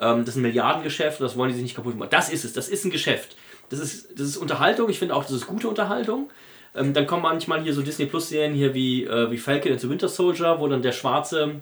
Ähm, 0.00 0.20
das 0.20 0.30
ist 0.30 0.36
ein 0.36 0.42
Milliardengeschäft, 0.42 1.20
das 1.20 1.36
wollen 1.36 1.50
die 1.50 1.54
sich 1.54 1.62
nicht 1.62 1.76
kaputt 1.76 1.96
machen. 1.96 2.10
Das 2.10 2.30
ist 2.30 2.44
es, 2.44 2.54
das 2.54 2.68
ist 2.68 2.84
ein 2.84 2.90
Geschäft. 2.90 3.36
Das 3.68 3.78
ist, 3.78 4.18
das 4.18 4.28
ist 4.28 4.36
Unterhaltung, 4.36 4.88
ich 4.88 4.98
finde 4.98 5.14
auch, 5.14 5.24
das 5.24 5.32
ist 5.32 5.46
gute 5.46 5.68
Unterhaltung. 5.68 6.30
Ähm, 6.76 6.92
dann 6.92 7.06
kommen 7.06 7.22
manchmal 7.22 7.62
hier 7.62 7.72
so 7.74 7.82
Disney 7.82 8.06
Plus 8.06 8.28
Serien 8.28 8.54
hier 8.54 8.74
wie, 8.74 9.04
äh, 9.04 9.30
wie 9.30 9.38
Falcon 9.38 9.72
and 9.72 9.80
the 9.80 9.88
Winter 9.88 10.08
Soldier, 10.08 10.56
wo 10.60 10.68
dann 10.68 10.82
der 10.82 10.92
schwarze 10.92 11.60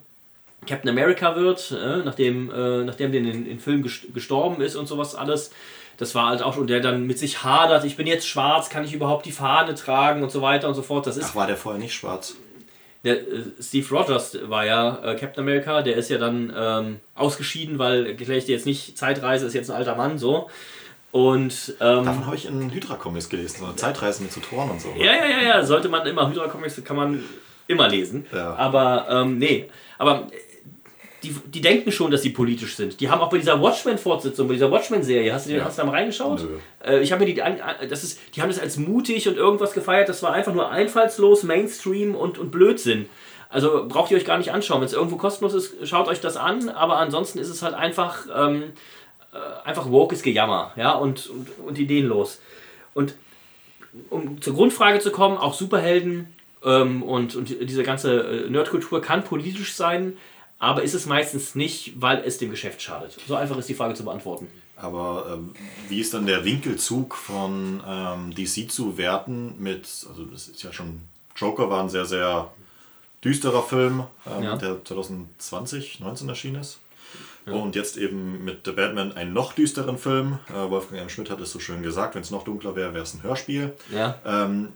Captain 0.67 0.89
America 0.91 1.37
wird, 1.37 1.71
äh, 1.73 1.99
nachdem, 2.05 2.51
äh, 2.51 2.85
nachdem 2.85 3.13
der 3.13 3.21
in 3.21 3.45
den 3.45 3.59
Film 3.61 3.83
gest- 3.85 4.13
gestorben 4.13 4.63
ist 4.63 4.77
und 4.77 4.87
sowas 4.87 5.15
alles. 5.15 5.51
Das 5.97 6.15
war 6.15 6.27
halt 6.31 6.43
auch 6.43 6.55
schon, 6.55 6.67
der 6.67 6.81
dann 6.81 7.07
mit 7.07 7.19
sich 7.19 7.45
hadert, 7.45 7.85
ich 7.85 7.97
bin 7.97 8.07
jetzt 8.07 8.27
schwarz, 8.27 8.69
kann 8.71 8.85
ich 8.85 8.93
überhaupt 8.95 9.27
die 9.27 9.33
Fahne 9.33 9.75
tragen 9.77 10.23
und 10.25 10.33
so 10.33 10.43
weiter 10.43 10.67
und 10.69 10.75
so 10.75 10.83
fort. 10.83 11.07
Das 11.07 11.17
ist 11.17 11.27
Ach, 11.31 11.37
war 11.37 11.47
der 11.47 11.57
vorher 11.57 11.81
nicht 11.81 11.95
schwarz? 11.95 12.35
der, 13.05 13.21
äh, 13.21 13.43
Steve 13.61 13.87
Rogers 13.95 14.39
war 14.49 14.65
ja 14.65 14.99
äh, 15.05 15.15
Captain 15.17 15.45
America, 15.45 15.83
der 15.83 15.97
ist 15.97 16.09
ja 16.11 16.19
dann 16.19 16.53
ähm, 16.57 17.01
ausgeschieden, 17.15 17.79
weil 17.79 18.15
gleich 18.17 18.49
jetzt 18.49 18.67
nicht 18.67 18.97
Zeitreise 18.97 19.47
ist 19.47 19.53
jetzt 19.55 19.71
ein 19.71 19.77
alter 19.77 19.95
Mann 19.95 20.19
so. 20.19 20.49
Und 21.15 21.77
ähm, 21.81 22.05
Davon 22.07 22.27
habe 22.27 22.35
ich 22.35 22.45
in 22.47 22.73
Hydra-Comics 22.73 23.29
gelesen, 23.29 23.59
so 23.61 23.67
eine 23.67 23.77
Zeitreisen 23.77 24.25
mit 24.27 24.35
Tutoren 24.35 24.69
und 24.71 24.81
so. 24.81 24.89
ja, 24.97 25.13
ja, 25.15 25.27
ja, 25.29 25.43
ja, 25.47 25.65
sollte 25.65 25.89
man 25.89 26.05
immer, 26.09 26.29
Hydra 26.29 26.49
Comics 26.49 26.83
kann 26.83 26.97
man 26.97 27.23
immer 27.69 27.89
lesen. 27.89 28.27
Ja. 28.35 28.57
Aber 28.57 29.07
ähm, 29.09 29.39
nee, 29.39 29.71
aber 29.97 30.27
äh, 30.33 30.37
die, 31.23 31.31
die 31.47 31.61
denken 31.61 31.93
schon, 31.93 32.11
dass 32.11 32.23
sie 32.23 32.31
politisch 32.31 32.75
sind. 32.75 32.99
Die 33.01 33.09
haben 33.11 33.21
auch 33.21 33.31
bei 33.31 33.39
dieser 33.39 33.61
Watchmen-Fortsetzung, 33.63 34.49
bei 34.49 34.55
dieser 34.55 34.73
Watchmen-Serie, 34.73 35.33
hast 35.33 35.47
du, 35.47 35.51
dir- 35.51 35.59
Ja. 35.59 35.65
hast 35.67 35.79
du 35.79 35.83
da 35.83 35.87
mal 35.87 35.93
reingeschaut? 35.93 36.41
Nö. 36.43 36.59
Äh, 36.85 36.99
ich 37.01 37.13
habe 37.13 37.25
mir 37.25 37.33
die, 37.33 37.41
das 37.89 38.03
ist, 38.03 38.19
die 38.35 38.43
haben 38.43 38.49
das 38.49 38.59
als 38.59 38.77
mutig 38.77 39.29
und 39.29 39.37
irgendwas 39.37 39.73
gefeiert. 39.73 40.09
Das 40.09 40.21
war 40.25 40.33
einfach 40.33 40.53
nur 40.53 40.69
einfallslos, 40.73 41.45
Mainstream 41.45 42.17
und, 42.17 42.39
und 42.39 42.51
Blödsinn. 42.51 43.09
Also 43.51 43.87
braucht 43.87 44.11
ihr 44.11 44.17
euch 44.17 44.25
gar 44.25 44.39
nicht 44.39 44.51
anschauen. 44.51 44.81
Wenn 44.81 44.87
es 44.87 44.93
irgendwo 44.95 45.15
kostenlos 45.17 45.55
ist, 45.55 45.89
schaut 45.89 46.09
euch 46.09 46.21
das 46.21 46.37
an, 46.37 46.71
aber 46.71 46.97
ansonsten 46.97 47.39
ist 47.39 47.51
es 47.51 47.63
halt 47.63 47.75
einfach, 47.75 48.27
ähm, 48.35 48.73
äh, 49.35 49.69
einfach 49.69 49.91
wokes 49.91 50.23
Gejammer 50.23 50.73
ja? 50.77 50.93
und, 50.93 51.27
und, 51.27 51.59
und 51.59 51.79
ideenlos. 51.79 52.41
Und 52.95 53.15
um 54.11 54.41
zur 54.41 54.55
Grundfrage 54.55 55.01
zu 55.01 55.11
kommen, 55.11 55.37
auch 55.37 55.55
Superhelden 55.55 56.33
ähm, 56.65 57.03
und, 57.03 57.37
und 57.37 57.49
diese 57.49 57.83
ganze 57.83 58.45
äh, 58.47 58.51
Nerdkultur 58.51 59.01
kann 59.01 59.25
politisch 59.25 59.75
sein, 59.75 60.17
aber 60.59 60.83
ist 60.83 60.95
es 60.95 61.07
meistens 61.07 61.55
nicht, 61.55 62.01
weil 62.01 62.23
es 62.25 62.39
dem 62.39 62.51
Geschäft 62.51 62.81
schadet. 62.81 63.17
So 63.27 63.35
einfach 63.35 63.59
ist 63.59 63.69
die 63.69 63.75
Frage 63.75 63.95
zu 63.95 64.05
beantworten. 64.05 64.49
Aber 64.77 65.27
ähm, 65.33 65.55
wie 65.89 66.01
ist 66.01 66.15
dann 66.15 66.27
der 66.27 66.45
Winkelzug 66.45 67.15
von 67.15 67.83
ähm, 67.87 68.35
DC 68.35 68.71
zu 68.71 68.99
werten 68.99 69.55
mit, 69.59 69.85
also 70.09 70.25
das 70.25 70.49
ist 70.49 70.63
ja 70.63 70.73
schon, 70.73 71.01
Joker 71.37 71.71
war 71.71 71.83
ein 71.83 71.89
sehr, 71.89 72.05
sehr 72.05 72.51
düsterer 73.25 73.63
Film, 73.63 74.05
ähm, 74.27 74.43
ja. 74.43 74.57
der 74.57 74.85
2020, 74.85 76.01
19 76.01 76.29
erschienen 76.29 76.61
ist. 76.61 76.79
Ja. 77.47 77.53
Und 77.53 77.75
jetzt 77.75 77.97
eben 77.97 78.45
mit 78.45 78.61
The 78.65 78.73
Batman 78.73 79.13
einen 79.13 79.33
noch 79.33 79.53
düsteren 79.53 79.99
Film. 79.99 80.39
Äh, 80.49 80.71
Wolfgang 80.71 81.03
M. 81.03 81.09
Schmidt 81.09 81.31
hat 81.31 81.41
es 81.41 81.53
so 81.53 81.59
schön 81.59 81.83
gesagt, 81.83 82.15
wenn 82.15 82.23
es 82.23 82.31
noch 82.31 82.45
dunkler 82.45 82.75
wäre, 82.75 82.95
wäre 82.95 83.03
es 83.03 83.15
ein 83.15 83.23
Hörspiel. 83.23 83.73
Ja. 83.93 84.19
Ähm, 84.25 84.69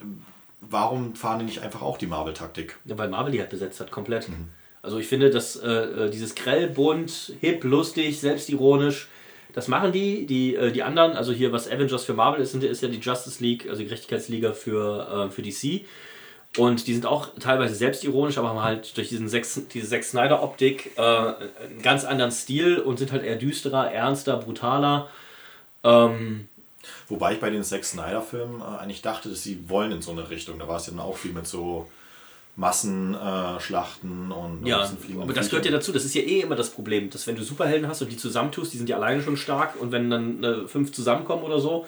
warum 0.61 1.14
fahren 1.14 1.39
die 1.39 1.45
nicht 1.47 1.62
einfach 1.62 1.83
auch 1.83 1.97
die 1.97 2.07
Marvel-Taktik? 2.07 2.79
Ja, 2.85 2.99
weil 2.99 3.09
Marvel 3.09 3.33
die 3.33 3.41
halt 3.41 3.51
besetzt 3.51 3.81
hat, 3.81 3.91
komplett. 3.91 4.29
Mhm. 4.29 4.49
Also 4.83 4.99
ich 4.99 5.07
finde, 5.07 5.31
dass 5.31 5.57
äh, 5.57 5.69
äh 5.69 6.11
dieses 6.11 6.35
grell, 6.35 6.69
bunt, 6.69 7.33
hip, 7.41 7.64
lustig, 7.64 8.21
selbstironisch, 8.21 9.09
das 9.55 9.69
machen 9.69 9.93
die. 9.93 10.27
Die, 10.27 10.55
äh, 10.55 10.71
die 10.71 10.83
anderen, 10.83 11.12
also 11.12 11.33
hier 11.33 11.53
was 11.53 11.69
Avengers 11.69 12.05
für 12.05 12.14
Marvel 12.14 12.41
ist, 12.41 12.55
ist 12.55 12.83
ja 12.83 12.89
die 12.89 12.99
Justice 12.99 13.43
League, 13.43 13.66
also 13.69 13.79
die 13.79 13.87
Gerechtigkeitsliga 13.87 14.53
für, 14.53 15.29
äh, 15.29 15.31
für 15.31 15.43
DC. 15.43 15.87
Und 16.57 16.87
die 16.87 16.95
sind 16.95 17.07
auch 17.07 17.29
teilweise 17.39 17.75
selbstironisch, 17.75 18.39
aber 18.39 18.49
haben 18.49 18.63
halt 18.63 18.97
durch 18.97 19.11
diesen 19.11 19.29
Sex, 19.29 19.61
diese 19.73 19.89
Zack 19.89 20.03
Snyder-Optik 20.03 20.93
äh, 20.97 21.01
einen 21.01 21.83
ganz 21.83 22.05
anderen 22.05 22.33
Stil 22.33 22.79
und 22.79 22.99
sind 22.99 23.13
halt 23.13 23.23
eher 23.23 23.37
düsterer, 23.37 23.93
ernster, 23.93 24.39
brutaler. 24.39 25.09
Ähm, 25.85 26.49
Wobei 27.09 27.35
ich 27.35 27.41
bei 27.41 27.51
den 27.51 27.63
Zack 27.63 27.85
Snyder-Filmen 27.85 28.61
äh, 28.61 28.79
eigentlich 28.79 29.03
dachte, 29.03 29.29
dass 29.29 29.43
sie 29.43 29.69
wollen 29.69 29.93
in 29.93 30.03
so 30.03 30.11
eine 30.11 30.31
Richtung. 30.31 30.59
Da 30.59 30.67
war 30.67 30.77
es 30.77 30.87
ja 30.87 30.93
dann 30.93 31.01
auch 31.01 31.17
viel 31.17 31.33
mit 31.33 31.47
so 31.47 31.89
Massenschlachten 32.57 34.31
äh, 34.31 34.35
und 34.35 34.67
ja, 34.67 34.91
aber 35.21 35.33
das 35.33 35.49
gehört 35.49 35.65
ja 35.65 35.71
dazu. 35.71 35.93
Das 35.93 36.05
ist 36.05 36.15
ja 36.15 36.23
eh 36.23 36.41
immer 36.41 36.57
das 36.57 36.71
Problem, 36.71 37.09
dass 37.09 37.27
wenn 37.29 37.37
du 37.37 37.45
Superhelden 37.45 37.89
hast 37.89 38.03
und 38.03 38.11
die 38.11 38.17
zusammentust, 38.17 38.73
die 38.73 38.79
sind 38.79 38.89
ja 38.89 38.97
alleine 38.97 39.23
schon 39.23 39.37
stark 39.37 39.81
und 39.81 39.93
wenn 39.93 40.11
dann 40.11 40.43
äh, 40.43 40.67
fünf 40.67 40.93
zusammenkommen 40.93 41.45
oder 41.45 41.61
so, 41.61 41.87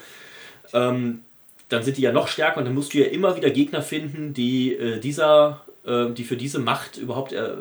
ähm, 0.73 1.23
dann 1.71 1.83
sind 1.83 1.97
die 1.97 2.03
ja 2.03 2.13
noch 2.13 2.29
stärker 2.29 2.59
und 2.59 2.65
dann 2.67 2.75
musst 2.75 2.93
du 2.93 2.99
ja 2.99 3.07
immer 3.07 3.37
wieder 3.37 3.51
Gegner 3.51 3.81
finden, 3.81 4.35
die 4.35 4.75
äh, 4.75 5.01
dieser, 5.01 5.63
äh, 5.87 6.11
die 6.11 6.25
für 6.25 6.37
diese 6.37 6.59
Macht 6.59 6.99
überhaupt 6.99 7.33
äh, 7.33 7.55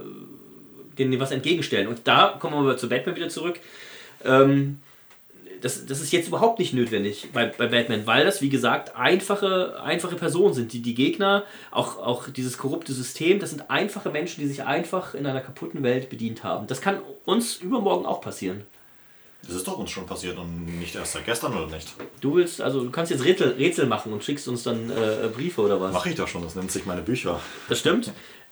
denen 0.97 1.20
was 1.20 1.32
entgegenstellen. 1.32 1.88
Und 1.88 2.01
da 2.03 2.38
kommen 2.39 2.66
wir 2.66 2.76
zu 2.76 2.89
Batman 2.89 3.16
wieder 3.16 3.30
zurück. 3.30 3.60
Ähm, 4.26 4.80
das, 5.62 5.86
das 5.86 6.01
ist 6.01 6.12
jetzt 6.12 6.28
überhaupt 6.28 6.60
nicht 6.60 6.74
notwendig 6.74 7.28
bei, 7.34 7.45
bei 7.45 7.68
Batman, 7.68 8.07
weil 8.07 8.26
das, 8.26 8.41
wie 8.41 8.49
gesagt, 8.49 8.95
einfache, 8.95 9.82
einfache 9.82 10.16
Personen 10.16 10.53
sind. 10.53 10.74
Die, 10.74 10.82
die 10.82 10.95
Gegner, 10.95 11.43
auch, 11.72 11.97
auch 11.97 12.30
dieses 12.30 12.57
korrupte 12.57 12.93
System, 12.93 13.39
das 13.39 13.51
sind 13.51 13.70
einfache 13.70 14.10
Menschen, 14.10 14.41
die 14.41 14.47
sich 14.47 14.64
einfach 14.64 15.14
in 15.14 15.26
einer 15.26 15.41
kaputten 15.41 15.84
Welt 15.84 16.10
bedient 16.10 16.43
haben. 16.43 16.68
Das 16.68 16.82
kann 16.82 16.99
uns 17.26 17.57
übermorgen 17.57 18.05
auch 18.05 18.22
passieren. 18.22 18.64
Das 19.45 19.55
ist 19.55 19.67
doch 19.67 19.77
uns 19.77 19.89
schon 19.89 20.05
passiert 20.05 20.37
und 20.37 20.79
nicht 20.79 20.95
erst 20.95 21.13
seit 21.13 21.25
gestern 21.25 21.55
oder 21.55 21.67
nicht? 21.67 21.87
Du 22.21 22.35
willst, 22.35 22.61
also 22.61 22.83
du 22.83 22.91
kannst 22.91 23.11
jetzt 23.11 23.23
Rätsel, 23.23 23.53
Rätsel 23.53 23.85
machen 23.85 24.13
und 24.13 24.23
schickst 24.23 24.47
uns 24.47 24.63
dann 24.63 24.89
äh, 24.89 25.27
Briefe 25.33 25.61
oder 25.61 25.79
was? 25.79 25.93
Mache 25.93 26.09
ich 26.09 26.15
doch 26.15 26.27
schon, 26.27 26.43
das 26.43 26.55
nennt 26.55 26.71
sich 26.71 26.85
meine 26.85 27.01
Bücher. 27.01 27.39
Das 27.67 27.79
stimmt. 27.79 28.11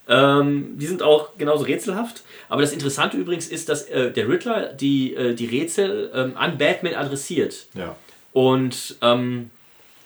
Ähm, 0.10 0.78
die 0.78 0.86
sind 0.86 1.04
auch 1.04 1.32
genauso 1.38 1.66
rätselhaft. 1.66 2.24
Aber 2.50 2.62
das 2.62 2.72
Interessante 2.72 3.18
übrigens 3.18 3.48
ist, 3.48 3.70
dass 3.70 3.84
äh, 3.84 4.12
der 4.12 4.30
Riddler 4.30 4.74
die, 4.74 5.14
äh, 5.14 5.34
die 5.34 5.46
Rätsel 5.46 6.12
ähm, 6.14 6.34
an 6.36 6.58
Batman 6.58 6.96
adressiert. 6.96 7.66
Ja. 7.74 7.96
Und 8.32 8.96
ähm, 9.02 9.52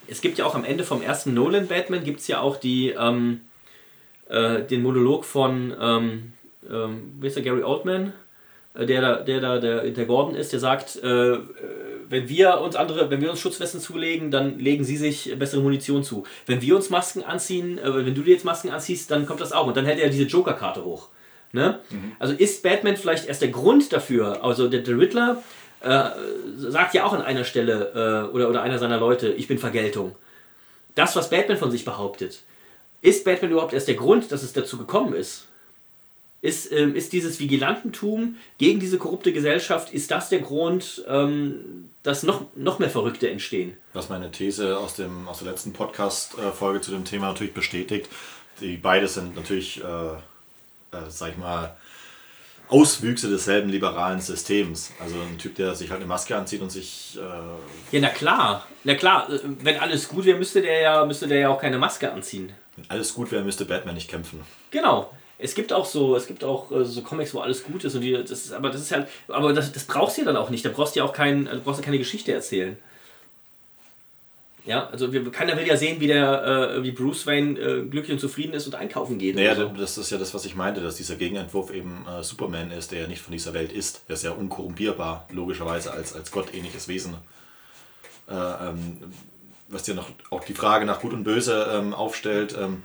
es 0.08 0.22
gibt 0.22 0.38
ja 0.38 0.46
auch 0.46 0.56
am 0.56 0.66
Ende 0.66 0.84
vom 0.84 1.02
ersten 1.02 1.34
Nolan 1.34 1.68
Batman 1.68 2.04
gibt 2.04 2.22
es 2.22 2.28
ja 2.28 2.42
auch 2.42 2.58
die, 2.58 2.90
ähm, 2.90 3.42
äh, 4.30 4.62
den 4.64 4.82
Monolog 4.82 5.26
von, 5.26 5.76
ähm, 5.80 6.34
ähm, 6.70 7.14
wie 7.20 7.28
ist 7.28 7.36
der, 7.36 7.44
Gary 7.44 7.64
Oldman? 7.64 8.14
Äh, 8.74 8.86
der 8.86 9.02
da, 9.02 9.16
der 9.18 9.40
da 9.42 9.60
der, 9.60 9.90
der 9.90 10.06
Gordon 10.06 10.36
ist, 10.36 10.54
der 10.54 10.60
sagt, 10.60 10.98
äh, 11.04 11.38
wenn 12.10 12.28
wir 12.28 12.60
uns 12.60 12.76
andere, 12.76 13.10
wenn 13.10 13.22
wir 13.22 13.32
uns 13.32 13.40
Schutzwesten 13.40 13.80
zulegen, 13.80 14.32
dann 14.32 14.60
legen 14.60 14.84
sie 14.84 14.98
sich 14.98 15.38
bessere 15.38 15.62
Munition 15.62 16.04
zu. 16.04 16.26
Wenn 16.46 16.62
wir 16.62 16.76
uns 16.76 16.90
Masken 16.90 17.24
anziehen, 17.24 17.78
äh, 17.78 18.06
wenn 18.06 18.16
du 18.16 18.22
dir 18.22 18.34
jetzt 18.34 18.46
Masken 18.46 18.70
anziehst, 18.70 19.10
dann 19.12 19.26
kommt 19.26 19.42
das 19.42 19.52
auch. 19.52 19.68
Und 19.68 19.78
dann 19.78 19.86
hält 19.86 20.00
er 20.00 20.10
diese 20.10 20.24
Joker-Karte 20.24 20.84
hoch. 20.84 21.10
Ne? 21.54 21.80
Mhm. 21.90 22.14
Also 22.20 22.34
ist 22.34 22.64
Batman 22.64 22.96
vielleicht 22.96 23.28
erst 23.28 23.42
der 23.42 23.50
Grund 23.50 23.92
dafür, 23.92 24.44
also 24.44 24.70
der, 24.70 24.82
der 24.82 24.98
Riddler 24.98 25.44
äh, 25.82 26.04
sagt 26.56 26.94
ja 26.94 27.06
auch 27.06 27.14
an 27.14 27.22
einer 27.22 27.44
Stelle 27.44 28.28
äh, 28.30 28.34
oder, 28.34 28.50
oder 28.50 28.62
einer 28.62 28.78
seiner 28.78 28.98
Leute, 28.98 29.30
ich 29.30 29.48
bin 29.48 29.58
Vergeltung. 29.58 30.16
Das, 30.96 31.16
was 31.16 31.30
Batman 31.30 31.58
von 31.58 31.72
sich 31.72 31.84
behauptet, 31.84 32.42
ist 33.02 33.26
Batman 33.26 33.52
überhaupt 33.52 33.74
erst 33.74 33.88
der 33.88 33.96
Grund, 33.96 34.32
dass 34.32 34.44
es 34.44 34.54
dazu 34.54 34.78
gekommen 34.78 35.14
ist? 35.14 35.48
Ist, 36.42 36.72
ähm, 36.72 36.96
ist 36.96 37.14
dieses 37.14 37.40
Vigilantentum 37.40 38.36
gegen 38.58 38.80
diese 38.80 38.98
korrupte 38.98 39.32
Gesellschaft, 39.32 39.94
ist 39.94 40.10
das 40.10 40.30
der 40.30 40.40
Grund, 40.40 41.04
ähm, 41.08 41.92
dass 42.02 42.24
noch, 42.24 42.46
noch 42.56 42.80
mehr 42.80 42.90
Verrückte 42.90 43.30
entstehen? 43.30 43.78
Was 43.94 44.10
meine 44.10 44.32
These 44.32 44.78
aus, 44.78 44.96
dem, 44.96 45.28
aus 45.28 45.40
der 45.40 45.52
letzten 45.52 45.72
Podcast-Folge 45.72 46.82
zu 46.82 46.92
dem 46.92 47.06
Thema 47.06 47.28
natürlich 47.28 47.54
bestätigt. 47.54 48.10
Die 48.60 48.78
beide 48.78 49.08
sind 49.08 49.36
natürlich, 49.36 49.84
äh, 49.84 50.14
äh, 50.98 51.10
sag 51.10 51.32
ich 51.32 51.38
mal, 51.38 51.76
Auswüchse 52.70 53.30
desselben 53.30 53.70
liberalen 53.70 54.22
Systems. 54.22 54.94
Also 55.00 55.16
ein 55.20 55.38
Typ, 55.38 55.56
der 55.56 55.76
sich 55.76 55.90
halt 55.92 56.00
eine 56.00 56.08
Maske 56.08 56.36
anzieht 56.36 56.62
und 56.62 56.72
sich. 56.72 57.18
Äh 57.18 57.96
ja, 57.96 58.00
na 58.02 58.10
klar. 58.10 58.66
Na 58.84 58.96
klar, 58.96 59.30
äh, 59.30 59.40
wenn 59.60 59.78
alles 59.78 60.08
gut 60.08 60.26
wäre, 60.26 60.38
müsste 60.38 60.62
der 60.62 60.82
ja, 60.82 61.06
müsste 61.06 61.28
der 61.28 61.40
ja 61.40 61.50
auch 61.50 61.60
keine 61.60 61.78
Maske 61.78 62.12
anziehen. 62.12 62.54
Wenn 62.78 62.90
alles 62.90 63.14
gut 63.14 63.32
wäre, 63.32 63.44
müsste 63.44 63.66
Batman 63.66 63.96
nicht 63.96 64.10
kämpfen. 64.10 64.42
Genau. 64.72 65.12
Es 65.42 65.56
gibt 65.56 65.74
auch 65.74 65.86
so, 65.86 66.16
es 66.16 66.28
gibt 66.28 66.44
auch 66.44 66.72
äh, 66.72 66.86
so 66.86 67.02
Comics, 67.02 67.34
wo 67.34 67.40
alles 67.40 67.64
gut 67.64 67.84
ist 67.84 67.96
und 67.96 68.02
die, 68.02 68.14
das 68.14 68.32
ist, 68.32 68.54
aber 68.54 68.70
das 68.70 68.82
ist 68.82 68.92
halt, 68.92 69.08
aber 69.28 69.54
das, 69.54 69.72
das 69.72 69.86
brauchst 69.86 70.18
du 70.18 70.22
ja 70.22 70.26
dann 70.26 70.38
auch 70.38 70.50
nicht. 70.50 70.64
Da 70.64 70.70
brauchst 70.70 70.96
du 70.96 71.00
ja 71.00 71.06
auch 71.06 71.14
kein, 71.14 71.46
du 71.46 71.60
brauchst 71.60 71.80
ja 71.80 71.86
keine 71.86 71.98
Geschichte 71.98 72.32
erzählen. 72.32 72.78
Ja, 74.66 74.88
also 74.90 75.12
wir, 75.12 75.32
keiner 75.32 75.58
will 75.58 75.66
ja 75.66 75.76
sehen, 75.76 76.00
wie 76.00 76.08
der, 76.08 76.76
äh, 76.76 76.84
wie 76.84 76.92
Bruce 76.92 77.26
Wayne 77.26 77.60
äh, 77.60 77.82
glücklich 77.82 78.12
und 78.12 78.20
zufrieden 78.20 78.54
ist 78.54 78.68
und 78.68 78.76
einkaufen 78.76 79.18
geht. 79.18 79.36
Naja, 79.36 79.56
so. 79.56 79.70
das 79.70 79.98
ist 79.98 80.12
ja 80.12 80.20
das, 80.20 80.36
was 80.36 80.46
ich 80.46 80.56
meinte, 80.56 80.82
dass 80.82 80.98
dieser 80.98 81.16
Gegenentwurf 81.16 81.74
eben 81.74 82.06
äh, 82.08 82.22
Superman 82.22 82.70
ist, 82.70 82.92
der 82.92 83.02
ja 83.02 83.08
nicht 83.08 83.22
von 83.22 83.32
dieser 83.32 83.56
Welt 83.56 83.72
ist. 83.72 84.04
Der 84.08 84.14
ist 84.14 84.24
ja 84.24 84.32
unkorrumpierbar, 84.32 85.28
logischerweise 85.32 85.92
als, 85.92 86.14
als 86.14 86.30
gottähnliches 86.30 86.88
Wesen. 86.88 87.16
Äh, 88.30 88.34
ähm, 88.34 88.98
was 89.68 89.84
dir 89.84 89.96
noch 89.96 90.10
auch 90.30 90.44
die 90.44 90.54
Frage 90.54 90.86
nach 90.86 91.00
Gut 91.00 91.14
und 91.14 91.24
Böse 91.24 91.68
ähm, 91.74 91.96
aufstellt. 91.96 92.56
Ähm, 92.60 92.84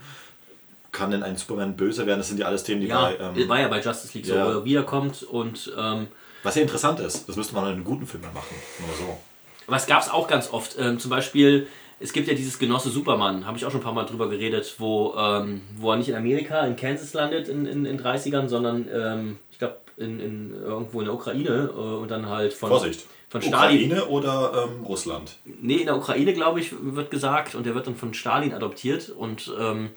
kann 0.97 1.11
denn 1.11 1.23
ein 1.23 1.37
Superman 1.37 1.77
böse 1.77 2.07
werden? 2.07 2.19
Das 2.19 2.29
sind 2.29 2.41
ja 2.41 2.47
alles 2.47 2.65
Themen, 2.65 2.81
die 2.81 2.87
ja, 2.87 3.11
bei. 3.11 3.19
Ähm, 3.19 3.49
war 3.49 3.61
ja 3.61 3.69
bei 3.69 3.81
Justice 3.81 4.17
League 4.17 4.27
ja. 4.27 4.35
so, 4.35 4.53
wo 4.53 4.59
er 4.59 4.65
wiederkommt 4.65 5.23
und. 5.23 5.73
Ähm, 5.77 6.09
Was 6.43 6.55
ja 6.55 6.63
interessant 6.63 7.01
ist, 7.01 7.29
das 7.29 7.37
müsste 7.37 7.55
man 7.55 7.65
in 7.67 7.73
einem 7.75 7.85
guten 7.85 8.07
Film 8.07 8.23
machen. 8.23 8.57
Nur 8.81 8.97
so. 8.97 9.19
Aber 9.67 9.77
es 9.77 9.87
gab 9.87 10.03
es 10.03 10.09
auch 10.09 10.27
ganz 10.27 10.53
oft. 10.53 10.77
Ähm, 10.79 10.99
zum 10.99 11.11
Beispiel, 11.11 11.67
es 12.01 12.13
gibt 12.13 12.29
ja 12.29 12.35
dieses 12.35 12.59
Genosse 12.59 12.89
Superman, 12.89 13.47
habe 13.47 13.59
ich 13.59 13.65
auch 13.67 13.71
schon 13.71 13.81
ein 13.81 13.85
paar 13.85 13.93
Mal 13.93 14.05
drüber 14.05 14.29
geredet, 14.29 14.77
wo, 14.79 15.15
ähm, 15.19 15.63
wo 15.77 15.91
er 15.91 15.97
nicht 15.97 16.09
in 16.09 16.15
Amerika, 16.15 16.61
in 16.67 16.77
Kansas 16.77 17.13
landet 17.15 17.49
in 17.49 17.65
den 17.65 17.85
in, 17.85 17.99
in 17.99 18.01
30ern, 18.01 18.49
sondern 18.49 18.89
ähm, 18.93 19.39
ich 19.51 19.59
glaube 19.59 19.77
in, 19.97 20.21
in, 20.21 20.55
irgendwo 20.55 21.01
in 21.01 21.07
der 21.07 21.15
Ukraine 21.15 21.71
äh, 21.75 21.79
und 21.79 22.11
dann 22.11 22.29
halt 22.29 22.55
von. 22.55 22.69
Vorsicht! 22.69 23.07
Von 23.29 23.43
Stalin. 23.43 23.91
Ukraine 23.91 24.07
oder 24.07 24.69
ähm, 24.69 24.85
Russland? 24.85 25.37
Nee, 25.45 25.79
in 25.79 25.87
der 25.87 25.97
Ukraine, 25.97 26.33
glaube 26.33 26.61
ich, 26.61 26.73
wird 26.81 27.11
gesagt 27.11 27.57
und 27.57 27.67
der 27.67 27.75
wird 27.75 27.89
dann 27.89 27.97
von 27.97 28.15
Stalin 28.15 28.55
adoptiert 28.55 29.11
und 29.11 29.53
ähm, 29.59 29.91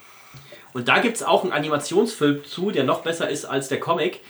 und 0.73 0.87
da 0.87 0.99
gibt 0.99 1.17
es 1.17 1.23
auch 1.23 1.43
einen 1.43 1.53
Animationsfilm 1.53 2.45
zu, 2.45 2.71
der 2.71 2.83
noch 2.83 3.01
besser 3.01 3.29
ist 3.29 3.45
als 3.45 3.67
der 3.67 3.79
Comic, 3.79 4.21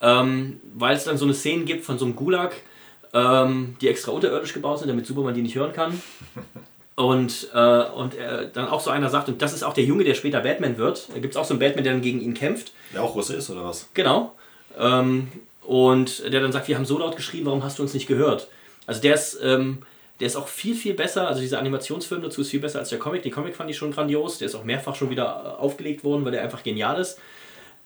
ähm, 0.00 0.60
weil 0.74 0.96
es 0.96 1.04
dann 1.04 1.16
so 1.16 1.24
eine 1.24 1.34
Szene 1.34 1.64
gibt 1.64 1.84
von 1.84 1.98
so 1.98 2.04
einem 2.04 2.16
Gulag, 2.16 2.54
ähm, 3.12 3.76
die 3.80 3.88
extra 3.88 4.12
unterirdisch 4.12 4.52
gebaut 4.52 4.78
sind, 4.78 4.88
damit 4.88 5.06
Superman 5.06 5.34
die 5.34 5.42
nicht 5.42 5.56
hören 5.56 5.72
kann. 5.72 6.00
Und, 6.94 7.50
äh, 7.54 7.84
und 7.84 8.16
äh, 8.16 8.50
dann 8.52 8.66
auch 8.66 8.80
so 8.80 8.90
einer 8.90 9.08
sagt, 9.08 9.28
und 9.28 9.40
das 9.40 9.52
ist 9.52 9.62
auch 9.62 9.72
der 9.72 9.84
Junge, 9.84 10.02
der 10.02 10.14
später 10.14 10.40
Batman 10.40 10.78
wird. 10.78 11.08
Da 11.14 11.20
gibt 11.20 11.32
es 11.32 11.36
auch 11.36 11.44
so 11.44 11.54
einen 11.54 11.60
Batman, 11.60 11.84
der 11.84 11.92
dann 11.92 12.02
gegen 12.02 12.20
ihn 12.20 12.34
kämpft. 12.34 12.72
Der 12.92 13.04
auch 13.04 13.14
Russe 13.14 13.36
ist, 13.36 13.48
oder 13.50 13.62
was? 13.62 13.88
Genau. 13.94 14.34
Ähm, 14.76 15.28
und 15.62 16.24
der 16.24 16.40
dann 16.40 16.50
sagt, 16.50 16.66
wir 16.66 16.74
haben 16.74 16.86
so 16.86 16.98
laut 16.98 17.14
geschrien, 17.14 17.46
warum 17.46 17.62
hast 17.62 17.78
du 17.78 17.84
uns 17.84 17.94
nicht 17.94 18.08
gehört? 18.08 18.48
Also 18.88 19.00
der 19.00 19.14
ist, 19.14 19.38
ähm, 19.44 19.82
der 20.20 20.26
ist 20.26 20.36
auch 20.36 20.48
viel, 20.48 20.74
viel 20.74 20.94
besser. 20.94 21.28
Also 21.28 21.40
dieser 21.40 21.58
Animationsfilm 21.58 22.22
dazu 22.22 22.40
ist 22.40 22.50
viel 22.50 22.60
besser 22.60 22.80
als 22.80 22.88
der 22.88 22.98
Comic. 22.98 23.22
Den 23.22 23.32
Comic 23.32 23.54
fand 23.54 23.70
ich 23.70 23.76
schon 23.76 23.92
grandios. 23.92 24.38
Der 24.38 24.46
ist 24.46 24.54
auch 24.54 24.64
mehrfach 24.64 24.96
schon 24.96 25.10
wieder 25.10 25.56
äh, 25.58 25.60
aufgelegt 25.60 26.04
worden, 26.04 26.24
weil 26.24 26.32
der 26.32 26.42
einfach 26.42 26.62
genial 26.62 27.00
ist. 27.00 27.18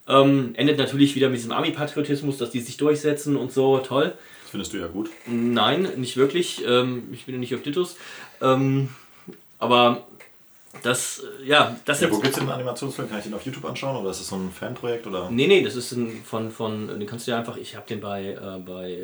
Ähm, 0.08 0.54
endet 0.54 0.78
natürlich 0.78 1.14
wieder 1.14 1.28
mit 1.28 1.38
diesem 1.38 1.52
Army-Patriotismus, 1.52 2.38
dass 2.38 2.50
die 2.50 2.60
sich 2.60 2.76
durchsetzen 2.76 3.36
und 3.36 3.52
so. 3.52 3.78
Toll. 3.78 4.14
Das 4.42 4.50
findest 4.50 4.72
du 4.72 4.78
ja 4.78 4.86
gut. 4.86 5.10
Nein, 5.26 5.88
nicht 5.96 6.16
wirklich. 6.16 6.64
Ähm, 6.66 7.08
ich 7.12 7.26
bin 7.26 7.34
ja 7.34 7.38
nicht 7.38 7.54
auf 7.54 7.62
Titus. 7.62 7.96
Ähm, 8.40 8.88
aber 9.58 10.04
das, 10.82 11.22
ja, 11.44 11.76
das 11.84 12.00
ja, 12.00 12.10
Wo 12.10 12.18
gibt 12.18 12.34
es 12.34 12.40
den 12.40 12.48
Animationsfilm? 12.48 13.08
Kann 13.08 13.18
ich 13.18 13.24
den 13.24 13.34
auf 13.34 13.44
YouTube 13.44 13.64
anschauen 13.64 13.96
oder 13.96 14.10
ist 14.10 14.20
das 14.20 14.28
so 14.28 14.36
ein 14.36 14.50
Fanprojekt? 14.50 15.06
Oder? 15.06 15.30
Nee, 15.30 15.46
nee, 15.46 15.62
das 15.62 15.76
ist 15.76 15.92
ein, 15.92 16.22
von, 16.24 16.50
von, 16.50 16.88
den 16.88 17.06
kannst 17.06 17.26
du 17.26 17.32
ja 17.32 17.38
einfach, 17.38 17.56
ich 17.58 17.76
habe 17.76 17.86
den 17.86 18.00
bei, 18.00 18.30
äh, 18.30 18.58
bei, 18.58 18.98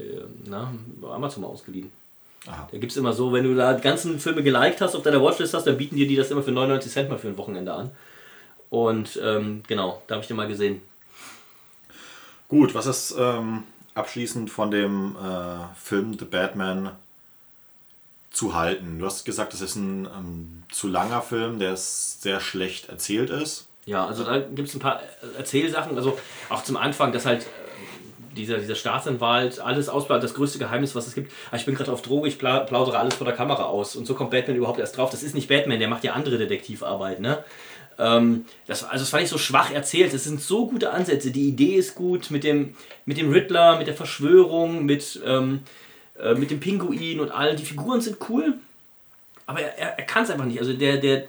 na, 0.47 0.72
bei 1.01 1.09
Amazon 1.09 1.43
mal 1.43 1.49
ausgeliehen. 1.49 1.91
Aha. 2.47 2.68
Da 2.70 2.78
gibt 2.78 2.93
es 2.93 2.97
immer 2.97 3.12
so, 3.12 3.32
wenn 3.32 3.45
du 3.45 3.55
da 3.55 3.74
die 3.74 3.82
ganzen 3.82 4.18
Filme 4.18 4.43
geliked 4.43 4.80
hast, 4.80 4.95
auf 4.95 5.03
deiner 5.03 5.22
Watchlist 5.22 5.55
hast, 5.55 5.66
dann 5.66 5.76
bieten 5.76 5.97
dir 5.97 6.07
die 6.07 6.16
das 6.16 6.30
immer 6.30 6.43
für 6.43 6.53
99 6.53 6.91
Cent 6.91 7.11
mal 7.11 7.18
für 7.18 7.28
ein 7.28 7.36
Wochenende 7.36 7.72
an. 7.72 7.91
Und 8.70 9.18
ähm, 9.22 9.62
genau, 9.66 10.03
da 10.07 10.14
habe 10.14 10.22
ich 10.22 10.28
den 10.28 10.36
mal 10.36 10.49
gesehen. 10.49 10.82
Gut, 12.49 12.74
was 12.74 12.86
ist 12.86 13.14
ähm, 13.18 13.64
abschließend 13.95 14.51
von 14.51 14.70
dem 14.70 15.16
äh, 15.16 15.74
Film 15.78 16.16
The 16.18 16.24
Batman 16.24 16.93
zu 18.30 18.55
halten? 18.55 18.99
Du 18.99 19.07
hast 19.07 19.24
gesagt, 19.24 19.53
es 19.53 19.61
ist 19.61 19.76
ein 19.76 20.07
ähm, 20.07 20.62
zu 20.70 20.89
langer 20.89 21.22
Film, 21.22 21.59
der 21.59 21.76
sehr 21.76 22.41
schlecht 22.41 22.89
erzählt 22.89 23.30
ist. 23.30 23.66
Ja, 23.84 24.07
also 24.07 24.24
da 24.24 24.39
gibt 24.39 24.68
es 24.68 24.74
ein 24.74 24.80
paar 24.80 25.03
Erzählsachen, 25.36 25.97
also 25.97 26.18
auch 26.51 26.62
zum 26.62 26.76
Anfang, 26.76 27.12
dass 27.12 27.24
halt 27.24 27.43
äh, 27.43 27.47
dieser, 28.39 28.59
dieser 28.59 28.74
Staatsanwalt 28.74 29.61
alles 29.61 29.89
ausbleibt, 29.89 30.24
das 30.24 30.34
größte 30.34 30.59
Geheimnis, 30.59 30.95
was 30.95 31.07
es 31.07 31.14
gibt. 31.14 31.32
Ah, 31.51 31.57
ich 31.57 31.66
bin 31.66 31.74
gerade 31.74 31.93
auf 31.93 32.03
Droge, 32.03 32.28
ich 32.28 32.39
plaudere 32.39 32.99
alles 32.99 33.14
vor 33.14 33.26
der 33.26 33.34
Kamera 33.34 33.64
aus. 33.64 33.97
Und 33.97 34.07
so 34.07 34.14
kommt 34.14 34.30
Batman 34.30 34.57
überhaupt 34.57 34.78
erst 34.78 34.97
drauf. 34.97 35.11
Das 35.11 35.22
ist 35.22 35.34
nicht 35.34 35.49
Batman, 35.49 35.78
der 35.78 35.89
macht 35.89 36.05
ja 36.05 36.12
andere 36.12 36.39
Detektivarbeit, 36.39 37.20
ne? 37.20 37.45
Ähm, 37.99 38.45
das, 38.66 38.84
also 38.84 39.03
das 39.03 39.11
fand 39.11 39.24
ich 39.24 39.28
so 39.28 39.39
schwach 39.39 39.72
erzählt. 39.72 40.14
Es 40.14 40.24
sind 40.24 40.41
so 40.41 40.68
gute 40.68 40.91
Ansätze. 40.93 41.30
Die 41.30 41.49
Idee 41.49 41.74
ist 41.74 41.95
gut 41.95 42.30
mit 42.30 42.45
dem, 42.45 42.74
mit 43.05 43.18
dem 43.18 43.30
Riddler, 43.30 43.76
mit 43.76 43.89
der 43.89 43.95
Verschwörung, 43.95 44.84
mit, 44.84 45.20
ähm, 45.26 45.61
äh, 46.18 46.34
mit 46.34 46.51
dem 46.51 46.61
Pinguin 46.61 47.20
und 47.20 47.30
allen. 47.30 47.57
Die 47.57 47.64
Figuren 47.64 48.01
sind 48.01 48.18
cool, 48.28 48.55
aber 49.47 49.61
er, 49.61 49.76
er, 49.78 49.99
er 49.99 50.05
kann 50.05 50.22
es 50.22 50.30
einfach 50.30 50.45
nicht. 50.45 50.61
Also 50.61 50.72
der, 50.72 50.99
der 50.99 51.24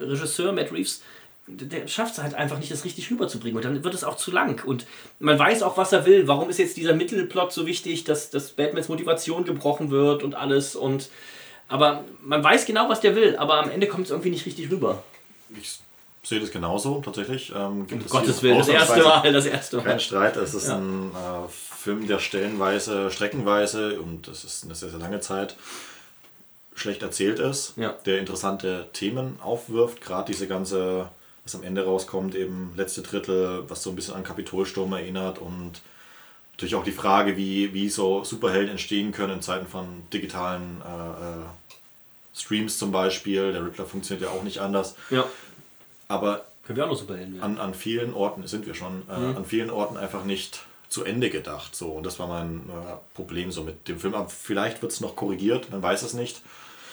Regisseur 0.00 0.52
Matt 0.52 0.72
Reeves, 0.72 1.02
der 1.46 1.86
schafft 1.88 2.14
es 2.14 2.22
halt 2.22 2.34
einfach 2.34 2.58
nicht, 2.58 2.70
das 2.70 2.84
richtig 2.84 3.10
rüberzubringen. 3.10 3.56
Und 3.56 3.64
dann 3.64 3.84
wird 3.84 3.94
es 3.94 4.04
auch 4.04 4.16
zu 4.16 4.30
lang. 4.30 4.64
Und 4.64 4.86
man 5.18 5.38
weiß 5.38 5.62
auch, 5.62 5.76
was 5.76 5.92
er 5.92 6.06
will. 6.06 6.26
Warum 6.26 6.48
ist 6.48 6.58
jetzt 6.58 6.76
dieser 6.76 6.94
Mittelplot 6.94 7.52
so 7.52 7.66
wichtig, 7.66 8.04
dass, 8.04 8.30
dass 8.30 8.52
Batmans 8.52 8.88
Motivation 8.88 9.44
gebrochen 9.44 9.90
wird 9.90 10.22
und 10.22 10.34
alles. 10.34 10.74
Und 10.74 11.10
aber 11.68 12.04
man 12.22 12.42
weiß 12.42 12.66
genau, 12.66 12.88
was 12.88 13.00
der 13.00 13.16
will, 13.16 13.36
aber 13.36 13.58
am 13.62 13.70
Ende 13.70 13.86
kommt 13.86 14.04
es 14.04 14.10
irgendwie 14.10 14.30
nicht 14.30 14.46
richtig 14.46 14.70
rüber. 14.70 15.02
Ich 15.60 15.78
sehe 16.22 16.40
das 16.40 16.50
genauso 16.50 17.00
tatsächlich. 17.04 17.52
Ähm, 17.54 17.86
gibt 17.86 18.02
um 18.02 18.08
Gottes 18.08 18.42
Willen, 18.42 18.58
das 18.58 18.68
erste 18.68 19.02
Mal, 19.02 19.32
das 19.32 19.46
erste 19.46 19.76
Mal. 19.76 19.82
Kein 19.84 20.00
Streit, 20.00 20.36
es 20.36 20.54
ist 20.54 20.68
ja. 20.68 20.76
ein 20.76 21.10
äh, 21.10 21.48
Film, 21.48 22.06
der 22.06 22.18
stellenweise, 22.18 23.10
streckenweise, 23.10 24.00
und 24.00 24.28
das 24.28 24.44
ist 24.44 24.64
eine 24.64 24.74
sehr, 24.74 24.90
sehr 24.90 24.98
lange 24.98 25.20
Zeit, 25.20 25.56
schlecht 26.74 27.02
erzählt 27.02 27.38
ist, 27.38 27.74
ja. 27.76 27.94
der 28.06 28.18
interessante 28.18 28.88
Themen 28.92 29.38
aufwirft, 29.42 30.00
gerade 30.00 30.32
diese 30.32 30.48
ganze, 30.48 31.08
was 31.44 31.54
am 31.54 31.62
Ende 31.62 31.84
rauskommt, 31.84 32.34
eben 32.34 32.72
letzte 32.76 33.02
Drittel, 33.02 33.64
was 33.68 33.82
so 33.82 33.90
ein 33.90 33.96
bisschen 33.96 34.14
an 34.14 34.24
Kapitolsturm 34.24 34.92
erinnert 34.92 35.38
und 35.38 35.82
natürlich 36.52 36.74
auch 36.74 36.84
die 36.84 36.92
Frage, 36.92 37.36
wie, 37.36 37.74
wie 37.74 37.88
so 37.88 38.24
Superhelden 38.24 38.70
entstehen 38.70 39.12
können 39.12 39.34
in 39.34 39.42
Zeiten 39.42 39.66
von 39.66 40.02
digitalen 40.12 40.80
äh, 40.82 41.40
äh 41.40 41.44
Streams 42.36 42.78
zum 42.78 42.90
Beispiel. 42.90 43.52
Der 43.52 43.64
Riddler 43.64 43.86
funktioniert 43.86 44.28
ja 44.28 44.36
auch 44.36 44.42
nicht 44.42 44.58
anders. 44.58 44.96
Ja. 45.10 45.24
Aber 46.08 46.44
Können 46.66 46.76
wir 46.76 46.84
auch 46.84 46.90
noch 46.90 46.98
Superhelden 46.98 47.34
werden. 47.34 47.44
An, 47.44 47.58
an 47.58 47.74
vielen 47.74 48.12
Orten, 48.14 48.46
sind 48.46 48.66
wir 48.66 48.74
schon, 48.74 49.02
äh, 49.08 49.18
mhm. 49.18 49.36
an 49.36 49.44
vielen 49.44 49.70
Orten 49.70 49.96
einfach 49.96 50.24
nicht 50.24 50.64
zu 50.88 51.04
Ende 51.04 51.30
gedacht. 51.30 51.74
So. 51.76 51.90
Und 51.90 52.04
das 52.04 52.18
war 52.18 52.26
mein 52.26 52.68
äh, 52.68 52.96
Problem 53.14 53.52
so 53.52 53.62
mit 53.62 53.86
dem 53.88 53.98
Film. 53.98 54.14
Aber 54.14 54.28
vielleicht 54.28 54.82
wird 54.82 54.92
es 54.92 55.00
noch 55.00 55.16
korrigiert, 55.16 55.70
man 55.70 55.82
weiß 55.82 56.02
es 56.02 56.14
nicht. 56.14 56.42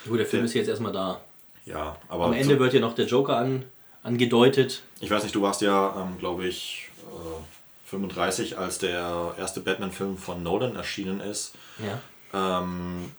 Gut, 0.07 0.19
der 0.19 0.25
Film 0.25 0.41
der, 0.41 0.45
ist 0.45 0.53
jetzt 0.53 0.67
erstmal 0.67 0.91
da. 0.91 1.21
Ja, 1.65 1.95
aber. 2.09 2.25
Am 2.25 2.33
Ende 2.33 2.55
so, 2.55 2.59
wird 2.59 2.73
ja 2.73 2.79
noch 2.79 2.95
der 2.95 3.05
Joker 3.05 3.37
an, 3.37 3.65
angedeutet. 4.03 4.83
Ich 4.99 5.09
weiß 5.09 5.23
nicht, 5.23 5.35
du 5.35 5.41
warst 5.41 5.61
ja, 5.61 5.95
ähm, 5.97 6.17
glaube 6.19 6.47
ich, 6.47 6.89
äh, 6.99 7.89
35, 7.89 8.57
als 8.57 8.77
der 8.77 9.35
erste 9.37 9.59
Batman-Film 9.59 10.17
von 10.17 10.43
Nolan 10.43 10.75
erschienen 10.75 11.19
ist. 11.19 11.53
Ja. 11.79 12.61
Ähm, 12.61 13.11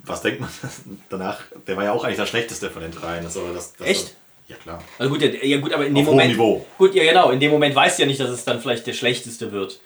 was 0.00 0.22
denkt 0.22 0.40
man 0.40 0.50
danach? 1.08 1.40
Der 1.66 1.76
war 1.76 1.84
ja 1.84 1.92
auch 1.92 2.04
eigentlich 2.04 2.18
der 2.18 2.26
schlechteste 2.26 2.70
von 2.70 2.82
den 2.82 2.92
dreien. 2.92 3.24
Das, 3.24 3.34
das, 3.34 3.76
das, 3.76 3.86
Echt? 3.86 4.16
Ja, 4.48 4.56
klar. 4.56 4.82
Also 4.98 5.12
gut, 5.12 5.22
ja, 5.22 5.58
gut, 5.58 5.72
aber 5.72 5.86
in 5.86 5.94
dem 5.94 6.04
Auf 6.04 6.10
Moment. 6.10 6.32
Niveau. 6.32 6.66
Gut, 6.76 6.94
ja, 6.94 7.04
genau. 7.04 7.30
In 7.30 7.40
dem 7.40 7.50
Moment 7.50 7.74
weißt 7.74 7.98
du 7.98 8.02
ja 8.02 8.08
nicht, 8.08 8.20
dass 8.20 8.30
es 8.30 8.44
dann 8.44 8.60
vielleicht 8.60 8.86
der 8.86 8.94
schlechteste 8.94 9.52
wird. 9.52 9.80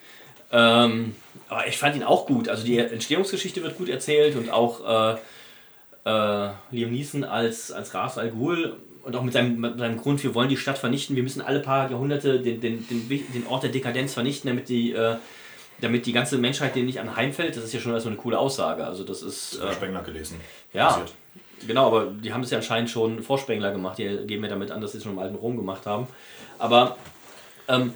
Ähm, 0.51 1.15
aber 1.49 1.67
ich 1.67 1.77
fand 1.77 1.97
ihn 1.97 2.03
auch 2.03 2.27
gut. 2.27 2.49
Also 2.49 2.65
die 2.65 2.79
Entstehungsgeschichte 2.79 3.63
wird 3.63 3.77
gut 3.77 3.89
erzählt 3.89 4.37
und 4.37 4.51
auch 4.51 5.15
äh, 5.15 5.19
äh, 6.07 6.51
Liam 6.71 6.93
Neeson 6.93 7.25
als, 7.25 7.71
als 7.73 7.93
Ras 7.95 8.19
Al 8.19 8.31
Ghul 8.31 8.77
und 9.05 9.17
auch 9.17 9.23
mit 9.23 9.33
seinem, 9.33 9.61
mit 9.61 9.79
seinem 9.79 9.99
Grund, 9.99 10.23
wir 10.23 10.35
wollen 10.35 10.49
die 10.49 10.57
Stadt 10.57 10.79
vernichten, 10.79 11.17
wir 11.17 11.23
müssen 11.23 11.43
alle 11.43 11.61
paar 11.61 11.91
Jahrhunderte 11.91 12.41
den, 12.41 12.61
den, 12.61 12.87
den, 12.89 13.09
den 13.09 13.47
Ort 13.47 13.63
der 13.63 13.71
Dekadenz 13.71 14.15
vernichten, 14.15 14.49
damit 14.49 14.69
die, 14.69 14.93
äh, 14.93 15.17
damit 15.81 16.07
die 16.07 16.13
ganze 16.13 16.39
Menschheit 16.39 16.75
denen 16.75 16.87
nicht 16.87 17.01
anheimfällt. 17.01 17.57
Das 17.57 17.65
ist 17.65 17.73
ja 17.73 17.81
schon 17.81 17.99
so 18.01 18.09
eine 18.09 18.17
coole 18.17 18.39
Aussage. 18.39 18.87
Also 18.87 19.05
das 19.05 19.23
ist. 19.23 19.61
Äh, 19.61 19.73
Spengler 19.73 20.03
gelesen. 20.03 20.41
Ja. 20.73 20.89
Passiert. 20.89 21.13
Genau, 21.67 21.87
aber 21.87 22.07
die 22.07 22.33
haben 22.33 22.43
es 22.43 22.51
ja 22.51 22.59
anscheinend 22.59 22.91
schon 22.91 23.23
vor 23.23 23.39
Spengler 23.39 23.71
gemacht. 23.71 23.99
Die 23.99 24.05
geben 24.27 24.43
mir 24.43 24.49
damit 24.49 24.71
an, 24.71 24.81
dass 24.81 24.93
sie 24.93 24.99
es 24.99 25.05
schon 25.05 25.13
im 25.13 25.19
alten 25.19 25.37
Rom 25.37 25.57
gemacht 25.57 25.87
haben. 25.87 26.07
Aber 26.59 26.97
ähm, 27.69 27.95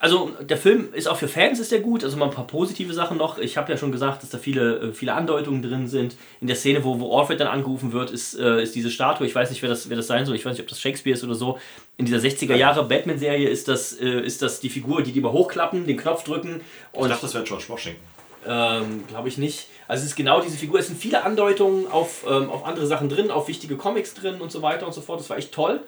also 0.00 0.30
der 0.40 0.56
Film 0.56 0.92
ist 0.92 1.08
auch 1.08 1.16
für 1.16 1.28
Fans 1.28 1.58
ist 1.58 1.72
der 1.72 1.80
gut, 1.80 2.04
also 2.04 2.16
mal 2.16 2.26
ein 2.26 2.30
paar 2.30 2.46
positive 2.46 2.92
Sachen 2.92 3.16
noch. 3.16 3.38
Ich 3.38 3.56
habe 3.56 3.70
ja 3.72 3.76
schon 3.76 3.90
gesagt, 3.90 4.22
dass 4.22 4.30
da 4.30 4.38
viele, 4.38 4.78
äh, 4.78 4.92
viele 4.92 5.14
Andeutungen 5.14 5.62
drin 5.62 5.88
sind. 5.88 6.16
In 6.40 6.46
der 6.46 6.56
Szene, 6.56 6.84
wo, 6.84 7.00
wo 7.00 7.16
Alfred 7.18 7.40
dann 7.40 7.48
angerufen 7.48 7.92
wird, 7.92 8.10
ist, 8.10 8.38
äh, 8.38 8.62
ist 8.62 8.74
diese 8.74 8.90
Statue. 8.90 9.26
Ich 9.26 9.34
weiß 9.34 9.50
nicht, 9.50 9.62
wer 9.62 9.68
das, 9.68 9.88
wer 9.88 9.96
das 9.96 10.06
sein 10.06 10.24
soll. 10.24 10.36
Ich 10.36 10.44
weiß 10.44 10.52
nicht, 10.52 10.62
ob 10.62 10.68
das 10.68 10.80
Shakespeare 10.80 11.16
ist 11.16 11.24
oder 11.24 11.34
so. 11.34 11.58
In 11.96 12.06
dieser 12.06 12.18
60er 12.18 12.54
Jahre 12.54 12.84
Batman-Serie 12.84 13.48
ist 13.48 13.66
das, 13.66 13.94
äh, 13.94 14.20
ist 14.20 14.42
das 14.42 14.60
die 14.60 14.70
Figur, 14.70 15.02
die 15.02 15.12
die 15.12 15.18
immer 15.18 15.32
hochklappen, 15.32 15.86
den 15.86 15.96
Knopf 15.96 16.22
drücken. 16.22 16.60
Und 16.92 17.06
ich 17.06 17.08
dachte, 17.08 17.22
das 17.22 17.34
wäre 17.34 17.44
George 17.44 17.64
Washington. 17.68 18.00
Ähm, 18.46 19.04
Glaube 19.08 19.28
ich 19.28 19.36
nicht. 19.36 19.66
Also 19.88 20.02
es 20.02 20.10
ist 20.10 20.16
genau 20.16 20.40
diese 20.40 20.56
Figur. 20.56 20.78
Es 20.78 20.86
sind 20.86 20.98
viele 20.98 21.24
Andeutungen 21.24 21.88
auf, 21.90 22.24
ähm, 22.28 22.50
auf 22.50 22.64
andere 22.64 22.86
Sachen 22.86 23.08
drin, 23.08 23.30
auf 23.30 23.48
wichtige 23.48 23.76
Comics 23.76 24.14
drin 24.14 24.40
und 24.40 24.52
so 24.52 24.62
weiter 24.62 24.86
und 24.86 24.92
so 24.92 25.00
fort. 25.00 25.18
Das 25.20 25.28
war 25.28 25.38
echt 25.38 25.52
toll. 25.52 25.80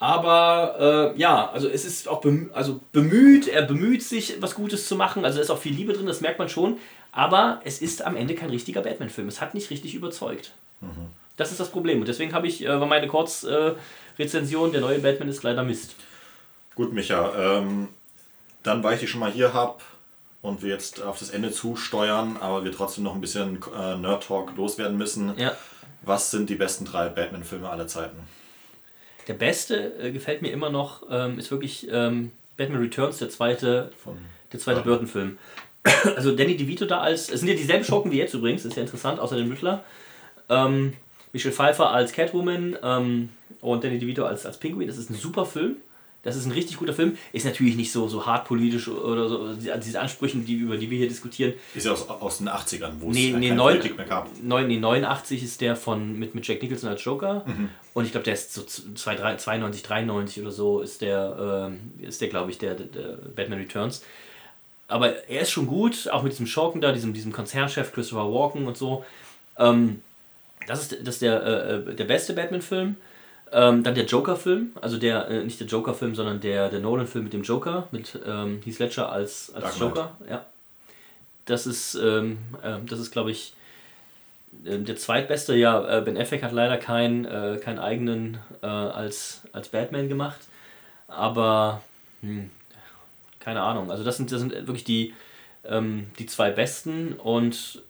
Aber 0.00 1.12
äh, 1.14 1.20
ja, 1.20 1.50
also 1.50 1.68
es 1.68 1.84
ist 1.84 2.08
auch 2.08 2.22
bemü 2.22 2.48
also 2.54 2.80
bemüht, 2.90 3.46
er 3.46 3.62
bemüht 3.62 4.02
sich, 4.02 4.40
was 4.40 4.54
Gutes 4.54 4.88
zu 4.88 4.96
machen. 4.96 5.26
Also 5.26 5.36
da 5.36 5.42
ist 5.42 5.50
auch 5.50 5.58
viel 5.58 5.74
Liebe 5.74 5.92
drin, 5.92 6.06
das 6.06 6.22
merkt 6.22 6.38
man 6.38 6.48
schon. 6.48 6.78
Aber 7.12 7.60
es 7.64 7.82
ist 7.82 8.02
am 8.02 8.16
Ende 8.16 8.34
kein 8.34 8.48
richtiger 8.48 8.80
Batman-Film. 8.80 9.28
Es 9.28 9.42
hat 9.42 9.52
nicht 9.52 9.68
richtig 9.68 9.94
überzeugt. 9.94 10.52
Mhm. 10.80 11.08
Das 11.36 11.50
ist 11.50 11.60
das 11.60 11.70
Problem. 11.70 12.00
Und 12.00 12.08
deswegen 12.08 12.32
habe 12.32 12.46
ich, 12.46 12.64
äh, 12.64 12.80
war 12.80 12.86
meine 12.86 13.08
Kurzrezension, 13.08 14.70
äh, 14.70 14.72
der 14.72 14.80
neue 14.80 15.00
Batman 15.00 15.28
ist 15.28 15.42
leider 15.42 15.64
Mist. 15.64 15.94
Gut, 16.74 16.94
Micha. 16.94 17.58
Ähm, 17.58 17.88
dann, 18.62 18.82
weil 18.82 18.94
ich 18.94 19.00
dich 19.00 19.10
schon 19.10 19.20
mal 19.20 19.30
hier 19.30 19.52
habe 19.52 19.80
und 20.40 20.62
wir 20.62 20.70
jetzt 20.70 21.02
auf 21.02 21.18
das 21.18 21.28
Ende 21.28 21.50
zusteuern, 21.50 22.38
aber 22.40 22.64
wir 22.64 22.72
trotzdem 22.72 23.04
noch 23.04 23.14
ein 23.14 23.20
bisschen 23.20 23.60
äh, 23.78 23.96
Nerd-Talk 23.96 24.56
loswerden 24.56 24.96
müssen. 24.96 25.36
Ja. 25.36 25.54
Was 26.00 26.30
sind 26.30 26.48
die 26.48 26.54
besten 26.54 26.86
drei 26.86 27.10
Batman-Filme 27.10 27.68
aller 27.68 27.86
Zeiten? 27.86 28.16
Der 29.28 29.34
beste 29.34 29.94
äh, 30.00 30.12
gefällt 30.12 30.42
mir 30.42 30.52
immer 30.52 30.70
noch, 30.70 31.02
ähm, 31.10 31.38
ist 31.38 31.50
wirklich 31.50 31.88
ähm, 31.90 32.32
Batman 32.56 32.80
Returns, 32.80 33.18
der 33.18 33.30
zweite, 33.30 33.90
Von, 34.02 34.18
der 34.52 34.60
zweite 34.60 34.80
ja. 34.80 34.84
Burton-Film. 34.84 35.38
also 36.16 36.34
Danny 36.34 36.56
DeVito 36.56 36.84
da 36.84 37.00
als, 37.00 37.30
es 37.30 37.40
sind 37.40 37.48
ja 37.48 37.54
dieselben 37.54 37.84
Schurken 37.84 38.10
wie 38.10 38.18
jetzt 38.18 38.34
übrigens, 38.34 38.64
ist 38.64 38.76
ja 38.76 38.82
interessant, 38.82 39.18
außer 39.18 39.36
den 39.36 39.50
Riddler. 39.50 39.84
Ähm, 40.48 40.94
Michelle 41.32 41.54
Pfeiffer 41.54 41.90
als 41.90 42.12
Catwoman 42.12 42.76
ähm, 42.82 43.30
und 43.60 43.84
Danny 43.84 43.98
DeVito 43.98 44.24
als, 44.24 44.46
als 44.46 44.58
Pinguin, 44.58 44.88
das 44.88 44.98
ist 44.98 45.10
ein 45.10 45.14
super 45.14 45.46
Film. 45.46 45.76
Das 46.22 46.36
ist 46.36 46.44
ein 46.44 46.52
richtig 46.52 46.76
guter 46.76 46.92
Film. 46.92 47.16
Ist 47.32 47.46
natürlich 47.46 47.76
nicht 47.76 47.92
so, 47.92 48.06
so 48.06 48.26
hart 48.26 48.46
politisch 48.46 48.88
oder 48.88 49.26
so. 49.26 49.54
Diese 49.54 50.00
Ansprüche, 50.00 50.36
die, 50.38 50.54
über 50.54 50.76
die 50.76 50.90
wir 50.90 50.98
hier 50.98 51.08
diskutieren. 51.08 51.54
Ist 51.74 51.86
ja 51.86 51.92
aus, 51.92 52.08
aus 52.08 52.38
den 52.38 52.48
80ern, 52.48 52.92
wo 53.00 53.10
nee, 53.10 53.30
es 53.30 53.36
nee, 53.36 53.48
keine 53.48 53.56
9, 53.56 53.76
Politik 53.76 53.96
mehr 53.96 54.06
gab. 54.06 54.28
9, 54.42 54.66
nee, 54.66 54.76
89 54.76 55.42
ist 55.42 55.60
der 55.62 55.76
von, 55.76 56.18
mit, 56.18 56.34
mit 56.34 56.46
Jack 56.46 56.62
Nicholson 56.62 56.90
als 56.90 57.02
Joker. 57.02 57.44
Mhm. 57.46 57.70
Und 57.94 58.04
ich 58.04 58.12
glaube, 58.12 58.24
der 58.24 58.34
ist 58.34 58.52
so 58.52 58.62
92, 58.62 59.82
93 59.82 60.42
oder 60.42 60.52
so 60.52 60.80
ist 60.80 61.00
der, 61.00 61.70
äh, 62.00 62.06
ist 62.06 62.20
der 62.20 62.28
glaube 62.28 62.50
ich, 62.50 62.58
der, 62.58 62.74
der, 62.74 62.86
der, 62.86 63.16
Batman 63.34 63.58
Returns. 63.58 64.04
Aber 64.88 65.26
er 65.26 65.40
ist 65.40 65.50
schon 65.50 65.66
gut, 65.66 66.08
auch 66.10 66.22
mit 66.22 66.32
diesem 66.32 66.46
Schurken 66.46 66.82
da, 66.82 66.92
diesem, 66.92 67.14
diesem 67.14 67.32
Konzernchef 67.32 67.92
Christopher 67.92 68.30
Walken 68.30 68.66
und 68.66 68.76
so. 68.76 69.06
Ähm, 69.56 70.02
das 70.66 70.82
ist, 70.82 70.98
das 71.00 71.14
ist 71.14 71.22
der, 71.22 71.42
äh, 71.42 71.74
äh 71.76 71.94
der 71.94 72.04
beste 72.04 72.34
Batman-Film. 72.34 72.96
Ähm, 73.52 73.82
dann 73.82 73.94
der 73.94 74.04
Joker-Film, 74.04 74.72
also 74.80 74.96
der, 74.96 75.28
äh, 75.28 75.42
nicht 75.42 75.58
der 75.58 75.66
Joker-Film, 75.66 76.14
sondern 76.14 76.40
der, 76.40 76.68
der 76.68 76.80
Nolan-Film 76.80 77.24
mit 77.24 77.32
dem 77.32 77.42
Joker, 77.42 77.88
mit 77.90 78.18
ähm, 78.24 78.60
Heath 78.64 78.78
Ledger 78.78 79.10
als, 79.10 79.52
als 79.54 79.78
Joker. 79.78 80.16
Ja. 80.28 80.44
Das 81.46 81.66
ist, 81.66 81.96
ähm, 81.96 82.38
äh, 82.62 82.76
das 82.86 83.00
ist 83.00 83.10
glaube 83.10 83.32
ich, 83.32 83.54
äh, 84.64 84.78
der 84.78 84.96
zweitbeste. 84.96 85.56
Ja, 85.56 85.98
äh, 85.98 86.00
Ben 86.00 86.16
Affleck 86.16 86.44
hat 86.44 86.52
leider 86.52 86.76
keinen 86.76 87.24
äh, 87.24 87.58
keinen 87.62 87.80
eigenen 87.80 88.38
äh, 88.62 88.66
als, 88.66 89.42
als 89.52 89.68
Batman 89.68 90.08
gemacht. 90.08 90.40
Aber, 91.08 91.82
hm, 92.20 92.50
keine 93.40 93.62
Ahnung. 93.62 93.90
Also 93.90 94.04
das 94.04 94.16
sind, 94.16 94.30
das 94.30 94.40
sind 94.40 94.52
wirklich 94.52 94.84
die, 94.84 95.12
ähm, 95.64 96.06
die 96.18 96.26
zwei 96.26 96.50
besten 96.50 97.14
und 97.14 97.82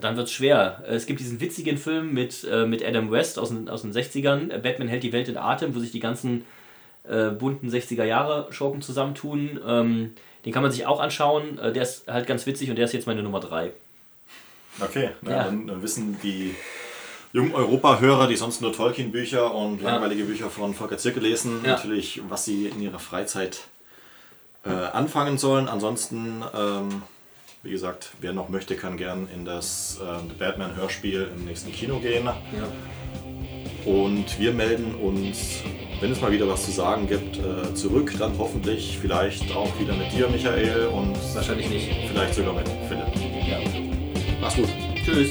dann 0.00 0.16
wird 0.16 0.28
es 0.28 0.32
schwer. 0.32 0.82
Es 0.86 1.06
gibt 1.06 1.20
diesen 1.20 1.40
witzigen 1.40 1.78
Film 1.78 2.12
mit, 2.12 2.44
äh, 2.50 2.66
mit 2.66 2.84
Adam 2.84 3.10
West 3.10 3.38
aus 3.38 3.48
den, 3.50 3.68
aus 3.68 3.82
den 3.82 3.92
60ern, 3.92 4.56
Batman 4.58 4.88
hält 4.88 5.02
die 5.02 5.12
Welt 5.12 5.28
in 5.28 5.36
Atem, 5.36 5.74
wo 5.74 5.78
sich 5.78 5.92
die 5.92 6.00
ganzen 6.00 6.44
äh, 7.04 7.30
bunten 7.30 7.68
60er 7.68 8.04
Jahre 8.04 8.52
Schurken 8.52 8.82
zusammentun. 8.82 9.60
Ähm, 9.66 10.14
den 10.44 10.52
kann 10.52 10.62
man 10.62 10.72
sich 10.72 10.86
auch 10.86 11.00
anschauen. 11.00 11.58
Äh, 11.58 11.72
der 11.72 11.82
ist 11.82 12.06
halt 12.06 12.26
ganz 12.26 12.46
witzig 12.46 12.70
und 12.70 12.76
der 12.76 12.84
ist 12.84 12.92
jetzt 12.92 13.06
meine 13.06 13.22
Nummer 13.22 13.40
3. 13.40 13.72
Okay, 14.80 15.10
na, 15.22 15.30
ja. 15.30 15.44
dann, 15.44 15.66
dann, 15.66 15.82
wissen 15.82 16.18
die 16.22 16.54
jungen 17.32 17.54
Europa-Hörer, 17.54 18.28
die 18.28 18.36
sonst 18.36 18.62
nur 18.62 18.72
Tolkien-Bücher 18.72 19.54
und 19.54 19.82
ja. 19.82 19.90
langweilige 19.90 20.24
Bücher 20.24 20.48
von 20.48 20.74
Volker 20.74 20.96
Zirke 20.96 21.20
lesen, 21.20 21.60
ja. 21.64 21.72
natürlich, 21.72 22.22
was 22.28 22.44
sie 22.44 22.66
in 22.66 22.80
ihrer 22.80 22.98
Freizeit 22.98 23.60
äh, 24.64 24.70
anfangen 24.70 25.38
sollen. 25.38 25.68
Ansonsten, 25.68 26.42
ähm, 26.56 27.02
wie 27.62 27.70
gesagt, 27.70 28.10
wer 28.20 28.32
noch 28.32 28.48
möchte, 28.48 28.76
kann 28.76 28.96
gern 28.96 29.28
in 29.34 29.44
das 29.44 30.00
äh, 30.00 30.38
Batman-Hörspiel 30.38 31.30
im 31.36 31.44
nächsten 31.44 31.72
Kino 31.72 31.98
gehen. 32.00 32.28
Und 33.84 34.38
wir 34.38 34.52
melden 34.52 34.94
uns 34.94 35.62
wenn 36.00 36.12
es 36.12 36.20
mal 36.20 36.32
wieder 36.32 36.48
was 36.48 36.64
zu 36.64 36.70
sagen 36.70 37.06
gibt, 37.06 37.36
äh, 37.36 37.74
zurück. 37.74 38.12
Dann 38.18 38.36
hoffentlich 38.38 38.98
vielleicht 39.00 39.54
auch 39.54 39.78
wieder 39.78 39.94
mit 39.94 40.12
dir, 40.12 40.28
Michael, 40.28 40.86
und 40.86 41.16
wahrscheinlich 41.34 41.68
nicht. 41.68 41.88
Vielleicht 42.08 42.34
sogar 42.34 42.54
mit 42.54 42.68
Philipp. 42.88 43.06
Ja. 43.46 43.58
Mach's 44.40 44.56
gut. 44.56 44.68
Tschüss. 45.04 45.30